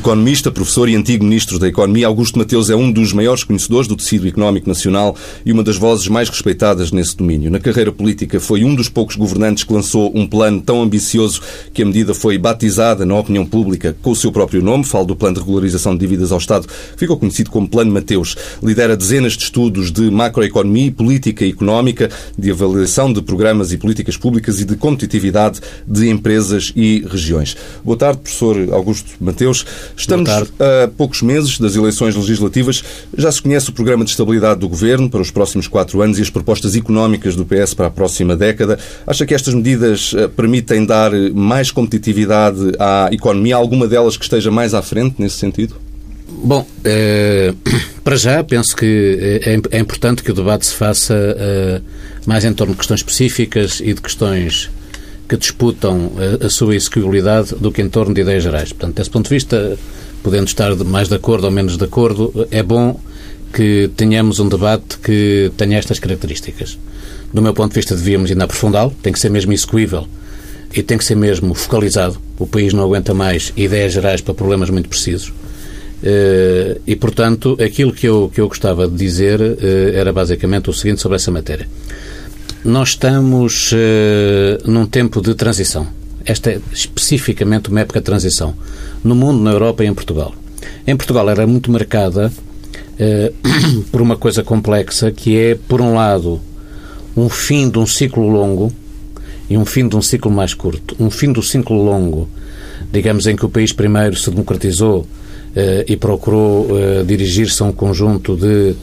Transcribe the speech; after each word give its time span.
Economista, 0.00 0.50
professor 0.50 0.88
e 0.88 0.96
antigo 0.96 1.22
ministro 1.22 1.58
da 1.58 1.68
Economia, 1.68 2.06
Augusto 2.06 2.38
Mateus 2.38 2.70
é 2.70 2.74
um 2.74 2.90
dos 2.90 3.12
maiores 3.12 3.44
conhecedores 3.44 3.86
do 3.86 3.94
tecido 3.94 4.26
económico 4.26 4.66
nacional 4.66 5.14
e 5.44 5.52
uma 5.52 5.62
das 5.62 5.76
vozes 5.76 6.08
mais 6.08 6.30
respeitadas 6.30 6.90
nesse 6.90 7.14
domínio. 7.14 7.50
Na 7.50 7.60
carreira 7.60 7.92
política, 7.92 8.40
foi 8.40 8.64
um 8.64 8.74
dos 8.74 8.88
poucos 8.88 9.14
governantes 9.14 9.62
que 9.62 9.74
lançou 9.74 10.10
um 10.16 10.26
plano 10.26 10.62
tão 10.62 10.82
ambicioso 10.82 11.42
que 11.74 11.82
a 11.82 11.84
medida 11.84 12.14
foi 12.14 12.38
batizada 12.38 13.04
na 13.04 13.14
opinião 13.14 13.44
pública 13.44 13.94
com 14.00 14.12
o 14.12 14.16
seu 14.16 14.32
próprio 14.32 14.62
nome. 14.62 14.84
Falo 14.84 15.04
do 15.04 15.14
Plano 15.14 15.34
de 15.34 15.40
Regularização 15.40 15.92
de 15.92 16.00
Dívidas 16.00 16.32
ao 16.32 16.38
Estado, 16.38 16.66
ficou 16.96 17.18
conhecido 17.18 17.50
como 17.50 17.68
Plano 17.68 17.92
Mateus. 17.92 18.36
Lidera 18.62 18.96
dezenas 18.96 19.34
de 19.34 19.44
estudos 19.44 19.92
de 19.92 20.10
macroeconomia 20.10 20.86
e 20.86 20.90
política 20.90 21.46
económica, 21.46 22.08
de 22.38 22.50
avaliação 22.50 23.12
de 23.12 23.20
programas 23.20 23.70
e 23.70 23.76
políticas 23.76 24.16
públicas 24.16 24.62
e 24.62 24.64
de 24.64 24.76
competitividade 24.76 25.60
de 25.86 26.08
empresas 26.08 26.72
e 26.74 27.04
regiões. 27.06 27.54
Boa 27.84 27.98
tarde, 27.98 28.20
professor 28.22 28.56
Augusto 28.72 29.10
Mateus. 29.20 29.66
Estamos 29.96 30.30
a 30.30 30.88
poucos 30.96 31.22
meses 31.22 31.58
das 31.58 31.76
eleições 31.76 32.14
legislativas. 32.16 32.82
Já 33.16 33.30
se 33.30 33.42
conhece 33.42 33.70
o 33.70 33.72
programa 33.72 34.04
de 34.04 34.10
estabilidade 34.10 34.60
do 34.60 34.68
Governo 34.68 35.08
para 35.08 35.20
os 35.20 35.30
próximos 35.30 35.68
quatro 35.68 36.00
anos 36.02 36.18
e 36.18 36.22
as 36.22 36.30
propostas 36.30 36.76
económicas 36.76 37.36
do 37.36 37.44
PS 37.44 37.74
para 37.74 37.86
a 37.86 37.90
próxima 37.90 38.36
década. 38.36 38.78
Acha 39.06 39.26
que 39.26 39.34
estas 39.34 39.54
medidas 39.54 40.14
eh, 40.16 40.28
permitem 40.28 40.84
dar 40.84 41.12
mais 41.34 41.70
competitividade 41.70 42.72
à 42.78 43.08
economia? 43.12 43.56
Alguma 43.56 43.86
delas 43.86 44.16
que 44.16 44.24
esteja 44.24 44.50
mais 44.50 44.74
à 44.74 44.82
frente 44.82 45.16
nesse 45.18 45.36
sentido? 45.36 45.76
Bom, 46.42 46.66
eh, 46.84 47.52
para 48.02 48.16
já 48.16 48.42
penso 48.42 48.74
que 48.74 49.40
é, 49.44 49.76
é, 49.76 49.80
importante 49.80 50.22
que 50.22 50.30
o 50.30 50.34
debate 50.34 50.66
se 50.66 50.74
faça 50.74 51.14
eh, 51.14 51.80
mais 52.26 52.44
em 52.44 52.52
torno 52.52 52.72
de 52.72 52.78
questões 52.78 53.00
específicas 53.00 53.80
e 53.80 53.92
de 53.92 54.00
questões 54.00 54.70
que 55.30 55.36
disputam 55.36 56.10
a, 56.42 56.46
a 56.46 56.50
sua 56.50 56.74
execuibilidade 56.74 57.54
do 57.54 57.70
que 57.70 57.80
em 57.80 57.88
torno 57.88 58.12
de 58.12 58.20
ideias 58.20 58.42
gerais. 58.42 58.72
Portanto, 58.72 58.96
desse 58.96 59.10
ponto 59.10 59.28
de 59.28 59.34
vista, 59.36 59.78
podendo 60.24 60.48
estar 60.48 60.74
mais 60.78 61.08
de 61.08 61.14
acordo 61.14 61.44
ou 61.44 61.52
menos 61.52 61.76
de 61.76 61.84
acordo, 61.84 62.48
é 62.50 62.64
bom 62.64 62.98
que 63.54 63.88
tenhamos 63.96 64.40
um 64.40 64.48
debate 64.48 64.98
que 64.98 65.52
tenha 65.56 65.78
estas 65.78 66.00
características. 66.00 66.76
Do 67.32 67.40
meu 67.40 67.54
ponto 67.54 67.70
de 67.70 67.76
vista, 67.76 67.94
devíamos 67.94 68.28
ainda 68.28 68.42
aprofundá-lo, 68.42 68.92
tem 69.00 69.12
que 69.12 69.20
ser 69.20 69.30
mesmo 69.30 69.52
execuível 69.52 70.04
e 70.74 70.82
tem 70.82 70.98
que 70.98 71.04
ser 71.04 71.14
mesmo 71.14 71.54
focalizado. 71.54 72.20
O 72.36 72.44
país 72.44 72.72
não 72.72 72.82
aguenta 72.82 73.14
mais 73.14 73.52
ideias 73.56 73.92
gerais 73.92 74.20
para 74.20 74.34
problemas 74.34 74.68
muito 74.68 74.88
precisos. 74.88 75.32
Eh, 76.02 76.80
e, 76.88 76.96
portanto, 76.96 77.56
aquilo 77.64 77.92
que 77.92 78.08
eu, 78.08 78.28
que 78.34 78.40
eu 78.40 78.48
gostava 78.48 78.88
de 78.88 78.96
dizer 78.96 79.40
eh, 79.40 79.92
era 79.94 80.12
basicamente 80.12 80.68
o 80.70 80.72
seguinte 80.72 81.00
sobre 81.00 81.14
essa 81.14 81.30
matéria. 81.30 81.68
Nós 82.64 82.90
estamos 82.90 83.72
uh, 83.72 84.70
num 84.70 84.84
tempo 84.84 85.22
de 85.22 85.34
transição. 85.34 85.86
Esta 86.26 86.50
é 86.50 86.60
especificamente 86.70 87.70
uma 87.70 87.80
época 87.80 88.00
de 88.00 88.04
transição. 88.04 88.54
No 89.02 89.14
mundo, 89.14 89.42
na 89.42 89.50
Europa 89.50 89.82
e 89.82 89.86
em 89.86 89.94
Portugal. 89.94 90.34
Em 90.86 90.94
Portugal 90.94 91.30
era 91.30 91.46
muito 91.46 91.70
marcada 91.70 92.30
uh, 92.30 93.82
por 93.90 94.02
uma 94.02 94.14
coisa 94.14 94.44
complexa 94.44 95.10
que 95.10 95.38
é, 95.38 95.54
por 95.54 95.80
um 95.80 95.94
lado, 95.94 96.38
um 97.16 97.30
fim 97.30 97.70
de 97.70 97.78
um 97.78 97.86
ciclo 97.86 98.28
longo 98.28 98.70
e 99.48 99.56
um 99.56 99.64
fim 99.64 99.88
de 99.88 99.96
um 99.96 100.02
ciclo 100.02 100.30
mais 100.30 100.52
curto. 100.52 100.94
Um 101.00 101.10
fim 101.10 101.32
do 101.32 101.42
ciclo 101.42 101.82
longo, 101.82 102.28
digamos, 102.92 103.26
em 103.26 103.36
que 103.36 103.46
o 103.46 103.48
país 103.48 103.72
primeiro 103.72 104.16
se 104.16 104.30
democratizou 104.30 105.00
uh, 105.00 105.06
e 105.88 105.96
procurou 105.96 106.68
dirigir-se 107.06 107.62
a 107.62 107.64
um 107.64 107.72
conjunto 107.72 108.36
de 108.36 108.74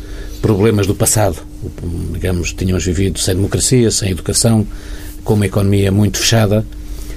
problemas 0.41 0.87
do 0.87 0.95
passado 0.95 1.46
digamos, 2.13 2.53
tínhamos 2.53 2.85
vivido 2.85 3.19
sem 3.19 3.35
democracia, 3.35 3.91
sem 3.91 4.11
educação, 4.11 4.65
com 5.23 5.33
uma 5.33 5.45
economia 5.45 5.91
muito 5.91 6.17
fechada 6.17 6.65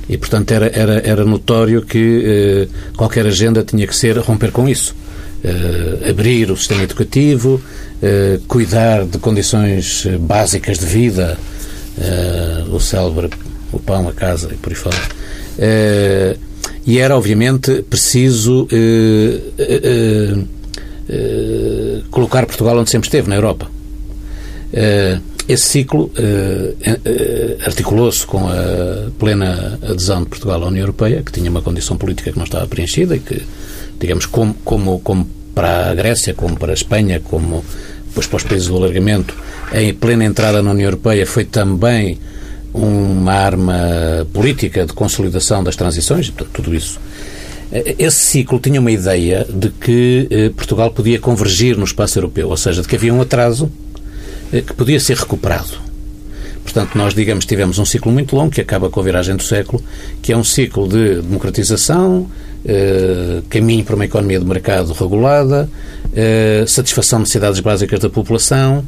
e, 0.08 0.18
portanto, 0.18 0.50
era, 0.50 0.66
era, 0.74 0.94
era 1.06 1.24
notório 1.24 1.82
que 1.82 2.22
eh, 2.24 2.68
qualquer 2.96 3.26
agenda 3.26 3.62
tinha 3.62 3.86
que 3.86 3.94
ser 3.94 4.18
romper 4.18 4.50
com 4.50 4.68
isso. 4.68 4.92
Eh, 5.44 6.10
abrir 6.10 6.50
o 6.50 6.56
sistema 6.56 6.82
educativo, 6.82 7.62
eh, 8.02 8.40
cuidar 8.48 9.04
de 9.04 9.18
condições 9.18 10.06
básicas 10.18 10.80
de 10.80 10.86
vida, 10.86 11.38
eh, 12.00 12.64
o 12.72 12.80
célebre, 12.80 13.30
o 13.72 13.78
pão, 13.78 14.08
a 14.08 14.12
casa 14.12 14.50
e 14.52 14.56
por 14.56 14.70
aí 14.70 14.74
fora. 14.74 14.98
Eh, 15.58 16.36
e 16.84 16.98
era, 16.98 17.16
obviamente, 17.16 17.82
preciso 17.82 18.66
eh, 18.72 19.38
colocar 22.10 22.46
Portugal 22.46 22.78
onde 22.78 22.90
sempre 22.90 23.06
esteve, 23.06 23.28
na 23.28 23.36
Europa. 23.36 23.70
Eh, 24.72 25.18
esse 25.48 25.64
ciclo 25.64 26.12
eh, 26.16 26.74
eh, 27.04 27.56
articulou-se 27.66 28.24
com 28.24 28.48
a 28.48 29.10
plena 29.18 29.78
adesão 29.82 30.22
de 30.22 30.28
Portugal 30.28 30.62
à 30.62 30.68
União 30.68 30.82
Europeia, 30.82 31.22
que 31.24 31.32
tinha 31.32 31.50
uma 31.50 31.60
condição 31.60 31.96
política 31.96 32.30
que 32.30 32.38
não 32.38 32.44
estava 32.44 32.66
preenchida 32.68 33.16
e 33.16 33.20
que, 33.20 33.42
digamos, 33.98 34.26
como, 34.26 34.54
como, 34.64 35.00
como 35.00 35.28
para 35.52 35.90
a 35.90 35.94
Grécia, 35.94 36.34
como 36.34 36.56
para 36.56 36.70
a 36.72 36.74
Espanha, 36.74 37.20
como 37.20 37.64
depois 38.06 38.28
para 38.28 38.36
os 38.36 38.44
países 38.44 38.68
do 38.68 38.76
alargamento, 38.76 39.34
a 39.68 39.94
plena 39.98 40.24
entrada 40.24 40.62
na 40.62 40.70
União 40.70 40.86
Europeia 40.86 41.26
foi 41.26 41.44
também 41.44 42.18
uma 42.72 43.32
arma 43.32 44.26
política 44.32 44.86
de 44.86 44.92
consolidação 44.92 45.64
das 45.64 45.74
transições, 45.74 46.30
portanto, 46.30 46.50
tudo 46.52 46.74
isso. 46.74 47.00
Esse 47.72 48.18
ciclo 48.18 48.58
tinha 48.60 48.80
uma 48.80 48.90
ideia 48.90 49.46
de 49.48 49.68
que 49.70 50.52
Portugal 50.56 50.90
podia 50.90 51.20
convergir 51.20 51.76
no 51.76 51.84
espaço 51.84 52.18
europeu, 52.18 52.48
ou 52.48 52.56
seja, 52.56 52.82
de 52.82 52.88
que 52.88 52.96
havia 52.96 53.14
um 53.14 53.20
atraso 53.20 53.70
que 54.50 54.74
podia 54.74 54.98
ser 54.98 55.16
recuperado. 55.16 55.90
Portanto, 56.62 56.96
nós, 56.96 57.14
digamos, 57.14 57.44
tivemos 57.46 57.78
um 57.78 57.84
ciclo 57.84 58.12
muito 58.12 58.36
longo, 58.36 58.50
que 58.50 58.60
acaba 58.60 58.90
com 58.90 59.00
a 59.00 59.02
viragem 59.02 59.36
do 59.36 59.42
século, 59.42 59.82
que 60.22 60.32
é 60.32 60.36
um 60.36 60.44
ciclo 60.44 60.86
de 60.88 61.22
democratização, 61.22 62.28
eh, 62.64 63.42
caminho 63.48 63.84
para 63.84 63.96
uma 63.96 64.04
economia 64.04 64.38
de 64.38 64.44
mercado 64.44 64.92
regulada, 64.92 65.68
eh, 66.14 66.64
satisfação 66.66 67.18
de 67.18 67.22
necessidades 67.22 67.60
básicas 67.60 67.98
da 68.00 68.10
população, 68.10 68.84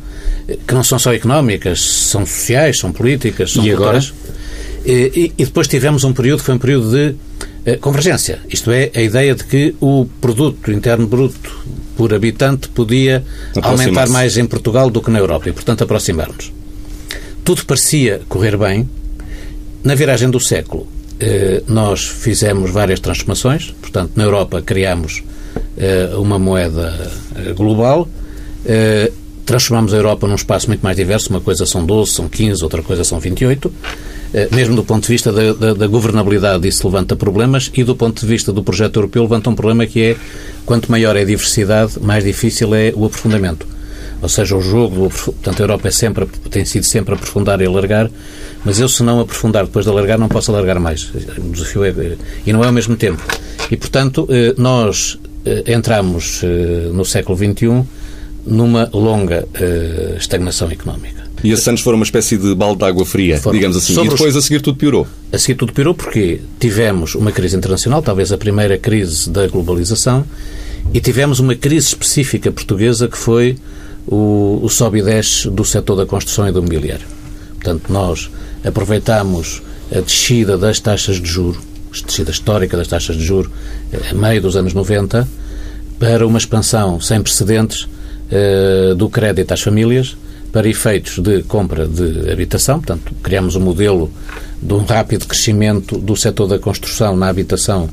eh, 0.47 0.59
que 0.67 0.75
não 0.75 0.85
são 0.85 0.99
só 0.99 1.13
económicas, 1.15 1.81
são 1.81 2.27
sociais, 2.27 2.79
são 2.79 2.93
políticas, 2.93 3.53
são 3.53 3.65
e 3.65 3.73
agora? 3.73 4.01
E, 4.85 5.33
e, 5.39 5.45
depois 5.45 5.69
tivemos 5.69 6.03
um 6.05 6.13
período, 6.13 6.43
foi 6.43 6.55
um 6.55 6.59
período 6.59 6.91
de 6.91 7.15
eh, 7.65 7.77
convergência, 7.77 8.41
isto 8.51 8.71
é, 8.73 8.91
a 8.95 9.01
ideia 9.01 9.35
de 9.35 9.45
que 9.45 9.75
o 9.81 10.07
produto 10.21 10.73
interno 10.73 11.07
bruto 11.07 11.65
por 11.97 12.13
habitante 12.15 12.69
podia 12.69 13.25
aumentar 13.63 14.09
mais 14.09 14.37
em 14.37 14.47
Portugal 14.47 14.91
do 14.91 15.01
que 15.01 15.11
na 15.11 15.19
Europa 15.19 15.49
e, 15.49 15.53
portanto, 15.53 15.85
aproximar-nos. 15.85 16.53
Tudo 17.45 17.65
parecia 17.65 18.23
correr 18.29 18.57
bem. 18.57 18.89
Na 19.83 19.95
viragem 19.95 20.31
do 20.31 20.39
século, 20.39 20.87
eh, 21.19 21.63
nós 21.69 22.05
fizemos 22.05 22.71
várias 22.71 23.01
transformações. 23.01 23.75
Portanto, 23.81 24.13
na 24.17 24.25
Europa 24.25 24.63
criámos 24.63 25.23
eh, 25.77 26.11
uma 26.17 26.39
moeda 26.39 27.11
eh, 27.37 27.53
global. 27.53 28.09
Transformamos 29.45 29.93
a 29.93 29.97
Europa 29.97 30.27
num 30.29 30.37
espaço 30.37 30.69
muito 30.69 30.83
mais 30.83 30.97
diverso. 30.97 31.31
Uma 31.31 31.41
coisa 31.41 31.67
são 31.67 31.85
12, 31.85 32.13
são 32.13 32.29
15, 32.29 32.63
outra 32.63 32.83
coisa 32.83 33.05
são 33.05 33.19
28. 33.19 33.73
Eh, 34.35 34.49
mesmo 34.51 34.75
do 34.75 34.83
ponto 34.83 35.03
de 35.03 35.09
vista 35.09 35.31
da, 35.31 35.53
da, 35.53 35.75
da, 35.75 35.87
governabilidade, 35.87 36.67
isso 36.67 36.87
levanta 36.87 37.15
problemas, 37.15 37.71
e 37.75 37.85
do 37.85 37.95
ponto 37.95 38.21
de 38.21 38.27
vista 38.27 38.53
do 38.53 38.63
projeto 38.63 38.97
europeu, 38.97 39.23
levanta 39.23 39.51
um 39.51 39.55
problema 39.55 39.87
que 39.87 40.03
é 40.03 40.17
quanto 40.65 40.91
maior 40.91 41.17
é 41.17 41.21
a 41.21 41.25
diversidade, 41.25 42.01
mais 42.01 42.25
difícil 42.25 42.75
é 42.75 42.93
o 42.97 43.05
aprofundamento. 43.05 43.67
Ou 44.23 44.29
seja, 44.29 44.57
o 44.57 44.63
jogo, 44.63 45.11
portanto, 45.11 45.61
a 45.61 45.63
Europa 45.65 45.89
é 45.89 45.91
sempre, 45.91 46.27
tem 46.49 46.65
sido 46.65 46.85
sempre 46.85 47.15
aprofundar 47.15 47.61
e 47.61 47.67
alargar, 47.67 48.09
mas 48.65 48.79
eu, 48.79 48.89
se 48.89 49.03
não 49.03 49.21
aprofundar 49.21 49.65
depois 49.65 49.85
de 49.85 49.91
alargar, 49.91 50.19
não 50.19 50.29
posso 50.29 50.51
alargar 50.51 50.81
mais. 50.81 51.11
O 51.37 51.51
desafio 51.51 51.85
é. 51.85 52.17
E 52.47 52.53
não 52.53 52.63
é 52.63 52.69
ao 52.69 52.73
mesmo 52.73 52.97
tempo. 52.97 53.21
E, 53.71 53.77
portanto, 53.77 54.27
eh, 54.31 54.55
nós 54.57 55.19
eh, 55.45 55.65
entramos 55.75 56.43
no 56.93 57.05
século 57.05 57.37
XXI 57.37 57.83
numa 58.47 58.89
longa 58.93 59.47
estagnação 60.17 60.71
económica. 60.71 61.22
E 61.43 61.51
esses 61.51 61.67
anos 61.67 61.81
foram 61.81 61.99
uma 61.99 62.05
espécie 62.05 62.37
de 62.37 62.55
balde 62.55 62.79
de 62.79 62.85
água 62.85 63.05
fria, 63.05 63.39
foram. 63.39 63.57
digamos 63.57 63.77
assim. 63.77 63.95
Sobre 63.95 64.11
e 64.11 64.13
depois 64.13 64.37
os... 64.37 64.45
a 64.45 64.47
seguir 64.47 64.61
tudo 64.61 64.77
piorou. 64.77 65.07
A 65.33 65.39
seguir 65.39 65.57
tudo 65.57 65.73
piorou 65.73 65.95
porque 65.95 66.41
tivemos 66.61 67.15
uma 67.15 67.33
crise 67.33 67.57
internacional, 67.57 68.01
talvez 68.03 68.31
a 68.33 68.39
primeira 68.39 68.79
crise 68.79 69.29
da 69.29 69.47
globalização, 69.49 70.25
e 70.95 71.01
tivemos 71.01 71.41
uma 71.41 71.55
crise 71.55 71.89
específica 71.89 72.51
portuguesa 72.53 73.09
que 73.09 73.19
foi 73.19 73.57
o, 74.07 74.61
o 74.63 74.69
sobe 74.69 74.99
e 74.99 75.03
desce 75.03 75.49
do 75.51 75.65
setor 75.65 75.97
da 75.97 76.07
construção 76.07 76.49
e 76.49 76.53
do 76.53 76.63
mobiliário. 76.63 77.07
Portanto, 77.55 77.93
nós 77.93 78.31
aproveitamos 78.65 79.63
a 79.95 80.01
descida 80.01 80.57
das 80.57 80.81
taxas 80.81 81.21
de 81.21 81.29
juro, 81.29 81.61
a 81.93 82.07
descida 82.07 82.31
histórica 82.31 82.77
das 82.77 82.89
taxas 82.89 83.17
de 83.17 83.25
juro, 83.25 83.51
eh, 83.93 84.11
a 84.11 84.15
meio 84.15 84.41
dos 84.41 84.57
anos 84.57 84.75
90, 84.75 85.29
para 85.99 86.27
uma 86.27 86.39
expansão 86.39 87.01
sem 87.01 87.23
precedentes 87.23 87.83
uh, 87.83 88.95
do 88.97 89.09
crédito 89.09 89.53
às 89.53 89.61
famílias 89.61 90.17
para 90.53 90.69
efeitos 90.69 91.19
de 91.19 91.43
compra 91.43 91.89
de 91.89 92.31
habitação. 92.31 92.79
Portanto, 92.79 93.13
criamos 93.23 93.57
um 93.57 93.61
modelo 93.61 94.13
de 94.61 94.75
um 94.75 94.85
rápido 94.85 95.27
crescimento 95.27 95.99
do 95.99 96.15
setor 96.15 96.47
da 96.47 96.59
construção 96.59 97.17
na 97.17 97.29
habitação 97.29 97.89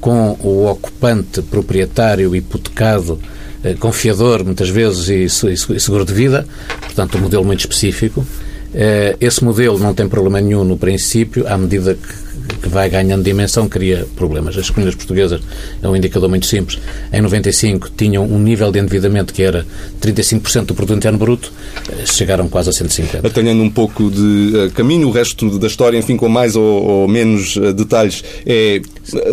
com 0.00 0.36
o 0.40 0.66
ocupante 0.68 1.40
proprietário 1.42 2.34
hipotecado 2.34 3.20
eh, 3.62 3.74
confiador, 3.74 4.44
muitas 4.44 4.68
vezes, 4.68 5.08
e 5.44 5.56
seguro 5.78 6.04
de 6.04 6.12
vida, 6.12 6.44
portanto, 6.80 7.16
um 7.16 7.20
modelo 7.20 7.44
muito 7.44 7.60
específico. 7.60 8.26
Eh, 8.74 9.16
esse 9.20 9.44
modelo 9.44 9.78
não 9.78 9.94
tem 9.94 10.08
problema 10.08 10.40
nenhum 10.40 10.64
no 10.64 10.76
princípio, 10.76 11.46
à 11.46 11.56
medida 11.56 11.94
que 11.94 12.31
que 12.56 12.68
vai 12.68 12.88
ganhando 12.88 13.22
dimensão, 13.22 13.68
cria 13.68 14.06
problemas. 14.16 14.56
As 14.56 14.68
comunidades 14.70 14.96
portuguesas 14.96 15.40
é 15.82 15.88
um 15.88 15.96
indicador 15.96 16.28
muito 16.28 16.46
simples. 16.46 16.78
Em 17.12 17.20
95 17.20 17.90
tinham 17.96 18.24
um 18.24 18.38
nível 18.38 18.70
de 18.70 18.78
endividamento 18.78 19.32
que 19.32 19.42
era 19.42 19.66
35% 20.00 20.66
do 20.66 20.74
produto 20.74 20.96
interno 20.96 21.18
bruto, 21.18 21.52
eh, 21.90 22.06
chegaram 22.06 22.48
quase 22.48 22.70
a 22.70 22.72
150. 22.72 23.26
Atalhando 23.26 23.62
um 23.62 23.70
pouco 23.70 24.10
de 24.10 24.20
uh, 24.56 24.70
caminho, 24.72 25.08
o 25.08 25.10
resto 25.10 25.58
da 25.58 25.66
história, 25.66 25.98
enfim, 25.98 26.16
com 26.16 26.28
mais 26.28 26.56
ou, 26.56 26.62
ou 26.62 27.08
menos 27.08 27.56
uh, 27.56 27.72
detalhes, 27.72 28.24
é 28.46 28.80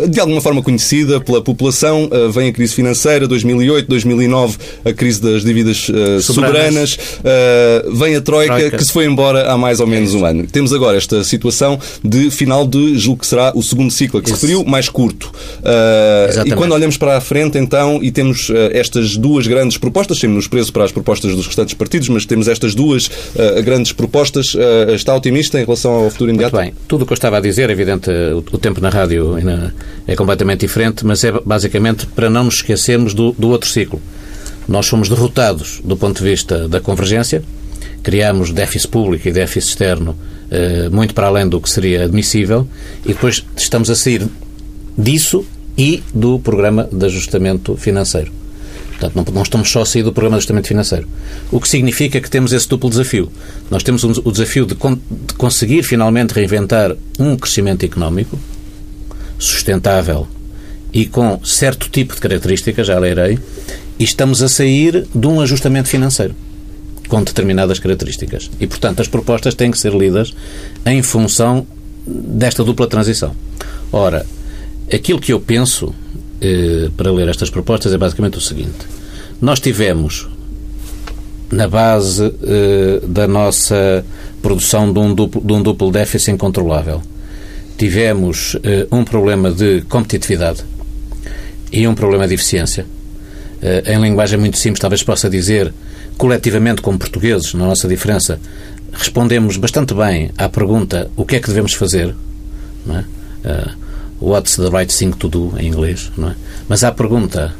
de 0.08 0.18
alguma 0.18 0.40
forma 0.40 0.62
conhecida 0.62 1.20
pela 1.20 1.40
população. 1.40 2.04
Uh, 2.04 2.30
vem 2.30 2.48
a 2.48 2.52
crise 2.52 2.74
financeira, 2.74 3.26
2008, 3.26 3.88
2009, 3.88 4.58
a 4.84 4.92
crise 4.92 5.20
das 5.20 5.44
dívidas 5.44 5.78
soberanas, 6.22 6.24
soberanas. 6.24 6.98
vem 7.92 8.16
a 8.16 8.20
troika, 8.20 8.54
troika, 8.54 8.76
que 8.76 8.84
se 8.84 8.92
foi 8.92 9.04
embora 9.04 9.50
há 9.50 9.56
mais 9.56 9.80
ou 9.80 9.86
menos 9.86 10.14
um 10.14 10.24
ano. 10.24 10.46
Temos 10.46 10.72
agora 10.72 10.96
esta 10.96 11.22
situação 11.24 11.78
de 12.04 12.30
final 12.30 12.66
de 12.66 12.98
julgo 13.10 13.20
que 13.20 13.26
será 13.26 13.52
o 13.54 13.62
segundo 13.62 13.90
ciclo 13.90 14.20
a 14.20 14.22
que 14.22 14.28
se 14.28 14.34
referiu, 14.34 14.64
mais 14.64 14.88
curto. 14.88 15.30
Uh, 15.60 16.46
e 16.46 16.52
quando 16.52 16.72
olhamos 16.72 16.96
para 16.96 17.16
a 17.16 17.20
frente, 17.20 17.58
então, 17.58 18.00
e 18.02 18.10
temos 18.10 18.48
uh, 18.48 18.54
estas 18.72 19.16
duas 19.16 19.46
grandes 19.46 19.76
propostas, 19.76 20.18
temos-nos 20.18 20.46
preso 20.46 20.72
para 20.72 20.84
as 20.84 20.92
propostas 20.92 21.34
dos 21.34 21.46
restantes 21.46 21.74
partidos, 21.74 22.08
mas 22.08 22.24
temos 22.24 22.48
estas 22.48 22.74
duas 22.74 23.06
uh, 23.06 23.62
grandes 23.64 23.92
propostas, 23.92 24.56
está 24.94 25.14
otimista 25.14 25.60
em 25.60 25.64
relação 25.64 25.92
ao 25.92 26.10
futuro 26.10 26.30
imediato? 26.30 26.54
Muito 26.54 26.66
bem. 26.66 26.74
Tudo 26.86 27.02
o 27.02 27.06
que 27.06 27.12
eu 27.12 27.14
estava 27.14 27.38
a 27.38 27.40
dizer, 27.40 27.68
é 27.70 27.72
evidente, 27.72 28.10
o, 28.10 28.38
o 28.38 28.58
tempo 28.58 28.80
na 28.80 28.88
rádio 28.88 29.36
é 30.06 30.14
completamente 30.14 30.60
diferente, 30.60 31.04
mas 31.04 31.24
é 31.24 31.32
basicamente 31.32 32.06
para 32.06 32.30
não 32.30 32.44
nos 32.44 32.56
esquecermos 32.56 33.14
do, 33.14 33.32
do 33.32 33.48
outro 33.48 33.68
ciclo. 33.68 34.00
Nós 34.68 34.86
fomos 34.86 35.08
derrotados 35.08 35.80
do 35.82 35.96
ponto 35.96 36.22
de 36.22 36.28
vista 36.28 36.68
da 36.68 36.80
convergência, 36.80 37.42
criamos 38.02 38.52
déficit 38.52 38.88
público 38.88 39.28
e 39.28 39.32
déficit 39.32 39.70
externo 39.70 40.16
muito 40.90 41.14
para 41.14 41.28
além 41.28 41.48
do 41.48 41.60
que 41.60 41.70
seria 41.70 42.04
admissível, 42.04 42.66
e 43.04 43.08
depois 43.08 43.44
estamos 43.56 43.90
a 43.90 43.94
sair 43.94 44.26
disso 44.96 45.44
e 45.76 46.02
do 46.12 46.38
programa 46.38 46.88
de 46.90 47.06
ajustamento 47.06 47.76
financeiro. 47.76 48.32
Portanto, 48.90 49.16
não, 49.16 49.34
não, 49.34 49.42
estamos 49.42 49.70
só 49.70 49.80
a 49.80 49.86
sair 49.86 50.02
do 50.02 50.12
programa 50.12 50.36
de 50.36 50.40
ajustamento 50.40 50.68
financeiro. 50.68 51.08
O 51.50 51.58
que 51.58 51.68
significa 51.68 52.20
que 52.20 52.28
temos 52.28 52.52
esse 52.52 52.68
duplo 52.68 52.90
desafio. 52.90 53.32
Nós 53.70 53.82
temos 53.82 54.04
um, 54.04 54.12
o 54.24 54.30
desafio 54.30 54.66
de, 54.66 54.74
con 54.74 54.94
de 54.94 55.34
conseguir 55.38 55.82
finalmente 55.82 56.34
reinventar 56.34 56.94
um 57.18 57.34
crescimento 57.36 57.84
económico 57.84 58.38
sustentável 59.38 60.28
e 60.92 61.06
com 61.06 61.40
certo 61.42 61.88
tipo 61.88 62.14
de 62.14 62.20
características, 62.20 62.86
já 62.86 62.98
leirei, 62.98 63.38
e 63.98 64.04
estamos 64.04 64.42
a 64.42 64.48
sair 64.48 65.06
de 65.14 65.26
um 65.26 65.40
ajustamento 65.40 65.88
financeiro 65.88 66.34
com 67.10 67.22
determinadas 67.22 67.78
características. 67.78 68.50
E, 68.58 68.66
portanto, 68.66 69.00
as 69.00 69.08
propostas 69.08 69.54
têm 69.54 69.70
que 69.70 69.78
ser 69.78 69.92
lidas 69.92 70.32
em 70.86 71.02
função 71.02 71.66
desta 72.06 72.64
dupla 72.64 72.86
transição. 72.86 73.34
Ora, 73.92 74.24
aquilo 74.90 75.20
que 75.20 75.32
eu 75.32 75.40
penso 75.40 75.92
eh, 76.40 76.88
para 76.96 77.12
ler 77.12 77.28
estas 77.28 77.50
propostas 77.50 77.92
é 77.92 77.98
basicamente 77.98 78.38
o 78.38 78.40
seguinte: 78.40 78.86
nós 79.40 79.60
tivemos 79.60 80.28
na 81.50 81.66
base 81.66 82.32
eh, 82.42 83.00
da 83.06 83.26
nossa 83.26 84.04
produção 84.40 84.92
de 84.92 84.98
um, 85.00 85.12
duplo, 85.12 85.42
de 85.44 85.52
um 85.52 85.62
duplo 85.62 85.90
déficit 85.90 86.30
incontrolável. 86.30 87.02
Tivemos 87.76 88.56
eh, 88.62 88.86
um 88.92 89.02
problema 89.02 89.50
de 89.50 89.82
competitividade 89.88 90.64
e 91.72 91.88
um 91.88 91.94
problema 91.94 92.28
de 92.28 92.34
eficiência. 92.34 92.86
Eh, 93.60 93.94
em 93.94 94.00
linguagem 94.00 94.38
muito 94.38 94.58
simples, 94.58 94.80
talvez 94.80 95.02
possa 95.02 95.28
dizer 95.28 95.72
coletivamente 96.20 96.82
como 96.82 96.98
portugueses, 96.98 97.54
na 97.54 97.66
nossa 97.66 97.88
diferença, 97.88 98.38
respondemos 98.92 99.56
bastante 99.56 99.94
bem 99.94 100.30
à 100.36 100.50
pergunta 100.50 101.10
o 101.16 101.24
que 101.24 101.36
é 101.36 101.40
que 101.40 101.48
devemos 101.48 101.72
fazer, 101.72 102.14
não 102.84 102.98
é? 102.98 103.04
Uh, 103.42 103.70
what's 104.20 104.56
the 104.56 104.68
right 104.68 104.94
thing 104.94 105.12
to 105.12 105.30
do, 105.30 105.54
em 105.58 105.68
inglês, 105.68 106.12
não 106.18 106.28
é? 106.28 106.34
Mas 106.68 106.84
à 106.84 106.92
pergunta 106.92 107.54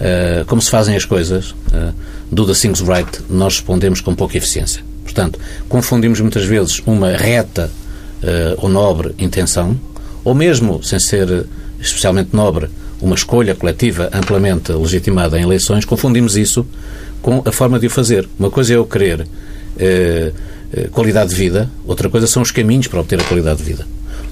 uh, 0.00 0.44
como 0.46 0.60
se 0.60 0.72
fazem 0.72 0.96
as 0.96 1.04
coisas, 1.04 1.52
uh, 1.52 1.94
do 2.32 2.44
the 2.44 2.52
things 2.52 2.80
right, 2.80 3.20
nós 3.30 3.58
respondemos 3.58 4.00
com 4.00 4.12
pouca 4.12 4.36
eficiência. 4.36 4.82
Portanto, 5.04 5.38
confundimos 5.68 6.18
muitas 6.18 6.44
vezes 6.44 6.82
uma 6.84 7.12
reta 7.12 7.70
ou 8.56 8.70
nobre 8.70 9.14
intenção, 9.18 9.78
ou 10.24 10.34
mesmo, 10.34 10.82
sem 10.82 10.98
ser 10.98 11.46
especialmente 11.78 12.30
nobre, 12.34 12.70
uma 13.00 13.14
escolha 13.14 13.54
coletiva 13.54 14.08
amplamente 14.14 14.72
legitimada 14.72 15.38
em 15.38 15.42
eleições, 15.42 15.84
confundimos 15.84 16.34
isso 16.34 16.66
com 17.24 17.42
a 17.42 17.50
forma 17.50 17.78
de 17.78 17.86
o 17.86 17.90
fazer. 17.90 18.28
Uma 18.38 18.50
coisa 18.50 18.74
é 18.74 18.76
eu 18.76 18.84
querer 18.84 19.26
eh, 19.78 20.30
eh, 20.74 20.88
qualidade 20.92 21.30
de 21.30 21.36
vida, 21.36 21.70
outra 21.86 22.10
coisa 22.10 22.26
são 22.26 22.42
os 22.42 22.50
caminhos 22.50 22.86
para 22.86 23.00
obter 23.00 23.18
a 23.18 23.24
qualidade 23.24 23.60
de 23.60 23.64
vida. 23.64 23.86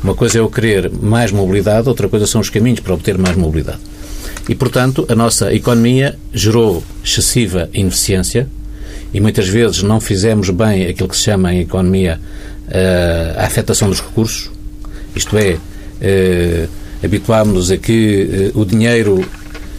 Uma 0.05 0.15
coisa 0.15 0.37
é 0.37 0.41
eu 0.43 0.51
querer 0.51 0.91
mais 0.91 1.33
mobilidade, 1.33 1.89
outra 1.89 2.07
coisa 2.07 2.27
são 2.27 2.43
os 2.43 2.51
caminhos 2.51 2.81
para 2.81 2.93
obter 2.93 3.17
mais 3.17 3.35
mobilidade. 3.35 3.79
E, 4.47 4.55
portanto, 4.55 5.07
a 5.09 5.15
nossa 5.15 5.55
economia 5.55 6.19
gerou 6.35 6.85
excessiva 7.03 7.71
ineficiência 7.73 8.47
e 9.15 9.21
muitas 9.23 9.49
vezes 9.49 9.83
não 9.83 9.99
fizemos 9.99 10.51
bem 10.51 10.85
aquilo 10.85 11.09
que 11.09 11.17
se 11.17 11.23
chama 11.23 11.55
em 11.55 11.61
economia 11.61 12.21
eh, 12.69 13.35
a 13.39 13.47
afetação 13.47 13.89
dos 13.89 14.03
recursos, 14.03 14.51
isto 15.17 15.35
é, 15.39 15.57
habituámos-nos 17.03 17.71
a 17.71 17.77
que 17.79 18.51
o 18.55 18.65
dinheiro 18.67 19.25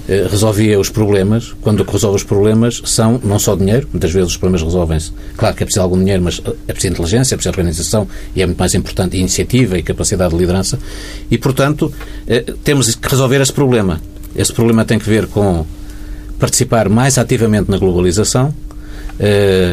resolvia 0.07 0.79
os 0.79 0.89
problemas, 0.89 1.55
quando 1.61 1.83
resolve 1.83 2.17
os 2.17 2.23
problemas 2.23 2.81
são 2.85 3.21
não 3.23 3.39
só 3.39 3.55
dinheiro, 3.55 3.87
muitas 3.91 4.11
vezes 4.11 4.31
os 4.31 4.37
problemas 4.37 4.61
resolvem-se, 4.61 5.11
claro 5.37 5.55
que 5.55 5.63
é 5.63 5.65
preciso 5.65 5.81
algum 5.81 5.97
dinheiro, 5.97 6.21
mas 6.21 6.41
eh, 6.43 6.53
é 6.67 6.73
preciso 6.73 6.93
inteligência, 6.93 7.35
é 7.35 7.37
preciso 7.37 7.51
organização 7.51 8.07
e 8.35 8.41
é 8.41 8.45
muito 8.45 8.57
mais 8.57 8.73
importante 8.73 9.15
iniciativa 9.15 9.77
e 9.77 9.83
capacidade 9.83 10.33
de 10.33 10.39
liderança 10.39 10.77
e, 11.31 11.37
portanto, 11.37 11.93
eh, 12.27 12.43
temos 12.63 12.93
que 12.95 13.07
resolver 13.07 13.39
esse 13.41 13.53
problema. 13.53 14.01
Esse 14.35 14.51
problema 14.51 14.83
tem 14.83 14.99
que 14.99 15.07
ver 15.07 15.27
com 15.27 15.65
participar 16.37 16.89
mais 16.89 17.17
ativamente 17.17 17.71
na 17.71 17.77
globalização. 17.77 18.53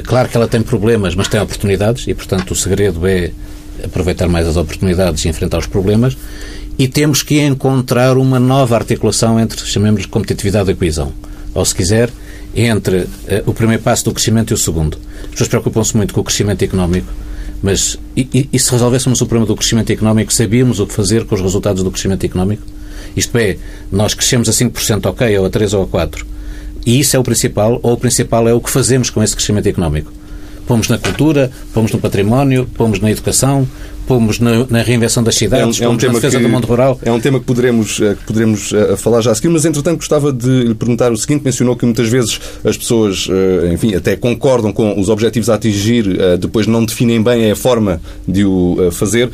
Claro 0.04 0.28
que 0.28 0.36
ela 0.36 0.46
tem 0.46 0.60
problemas, 0.60 1.14
mas 1.14 1.26
tem 1.26 1.40
oportunidades 1.40 2.06
e, 2.06 2.12
portanto, 2.12 2.50
o 2.50 2.54
segredo 2.54 3.06
é 3.06 3.32
aproveitar 3.82 4.28
mais 4.28 4.46
as 4.46 4.56
oportunidades 4.56 5.24
e 5.24 5.28
enfrentar 5.28 5.58
os 5.58 5.66
problemas 5.66 6.16
e 6.80 6.88
temos 6.88 7.22
que 7.22 7.38
encontrar 7.38 8.16
uma 8.16 8.40
nova 8.40 8.74
articulação 8.74 9.38
entre, 9.38 9.66
chamemos-lhe, 9.66 10.08
competitividade 10.08 10.70
e 10.70 10.74
coesão. 10.74 11.12
Ou, 11.52 11.62
se 11.62 11.74
quiser, 11.74 12.08
entre 12.56 13.00
uh, 13.00 13.08
o 13.44 13.52
primeiro 13.52 13.82
passo 13.82 14.06
do 14.06 14.14
crescimento 14.14 14.50
e 14.50 14.54
o 14.54 14.56
segundo. 14.56 14.96
As 15.24 15.28
pessoas 15.28 15.48
preocupam-se 15.48 15.94
muito 15.94 16.14
com 16.14 16.22
o 16.22 16.24
crescimento 16.24 16.62
económico, 16.62 17.12
mas 17.62 17.98
e, 18.16 18.26
e, 18.32 18.48
e, 18.50 18.58
se 18.58 18.70
resolvêssemos 18.72 19.20
o 19.20 19.26
problema 19.26 19.46
do 19.46 19.54
crescimento 19.54 19.90
económico, 19.92 20.32
sabíamos 20.32 20.80
o 20.80 20.86
que 20.86 20.94
fazer 20.94 21.26
com 21.26 21.34
os 21.34 21.42
resultados 21.42 21.82
do 21.82 21.90
crescimento 21.90 22.24
económico? 22.24 22.62
Isto 23.14 23.36
é, 23.36 23.58
nós 23.92 24.14
crescemos 24.14 24.48
a 24.48 24.52
5%, 24.52 25.04
ok, 25.04 25.38
ou 25.38 25.44
a 25.44 25.50
3% 25.50 25.74
ou 25.74 25.82
a 25.82 25.86
4%. 25.86 26.24
E 26.86 26.98
isso 26.98 27.14
é 27.14 27.18
o 27.18 27.22
principal, 27.22 27.78
ou 27.82 27.92
o 27.92 27.96
principal 27.98 28.48
é 28.48 28.54
o 28.54 28.60
que 28.60 28.70
fazemos 28.70 29.10
com 29.10 29.22
esse 29.22 29.36
crescimento 29.36 29.66
económico. 29.68 30.10
Pomos 30.66 30.88
na 30.88 30.96
cultura, 30.96 31.50
pomos 31.74 31.92
no 31.92 31.98
património, 31.98 32.66
pomos 32.74 33.00
na 33.00 33.10
educação, 33.10 33.68
pomos 34.10 34.40
na, 34.40 34.66
na 34.68 34.82
reinvenção 34.82 35.22
das 35.22 35.36
cidades, 35.36 35.80
é 35.80 35.86
um, 35.86 35.92
é 35.92 35.94
um 35.94 35.96
tema 35.96 36.14
na 36.14 36.18
defesa 36.18 36.38
que, 36.38 36.42
do 36.42 36.48
mundo 36.48 36.66
rural. 36.66 36.98
É 37.00 37.12
um 37.12 37.20
tema 37.20 37.38
que 37.38 37.46
poderemos, 37.46 38.00
eh, 38.00 38.16
que 38.16 38.24
poderemos 38.24 38.72
uh, 38.72 38.96
falar 38.96 39.20
já 39.20 39.30
a 39.30 39.34
seguir, 39.36 39.50
mas 39.50 39.64
entretanto 39.64 39.98
gostava 39.98 40.32
de 40.32 40.64
lhe 40.64 40.74
perguntar 40.74 41.12
o 41.12 41.16
seguinte: 41.16 41.42
mencionou 41.44 41.76
que 41.76 41.84
muitas 41.84 42.08
vezes 42.08 42.40
as 42.64 42.76
pessoas, 42.76 43.28
uh, 43.28 43.72
enfim, 43.72 43.94
até 43.94 44.16
concordam 44.16 44.72
com 44.72 45.00
os 45.00 45.08
objetivos 45.08 45.48
a 45.48 45.54
atingir, 45.54 46.00
depois 46.40 46.66
não 46.66 46.84
definem 46.84 47.22
bem 47.22 47.52
a 47.52 47.54
forma 47.54 48.00
de 48.26 48.44
o 48.44 48.90
fazer. 48.90 49.30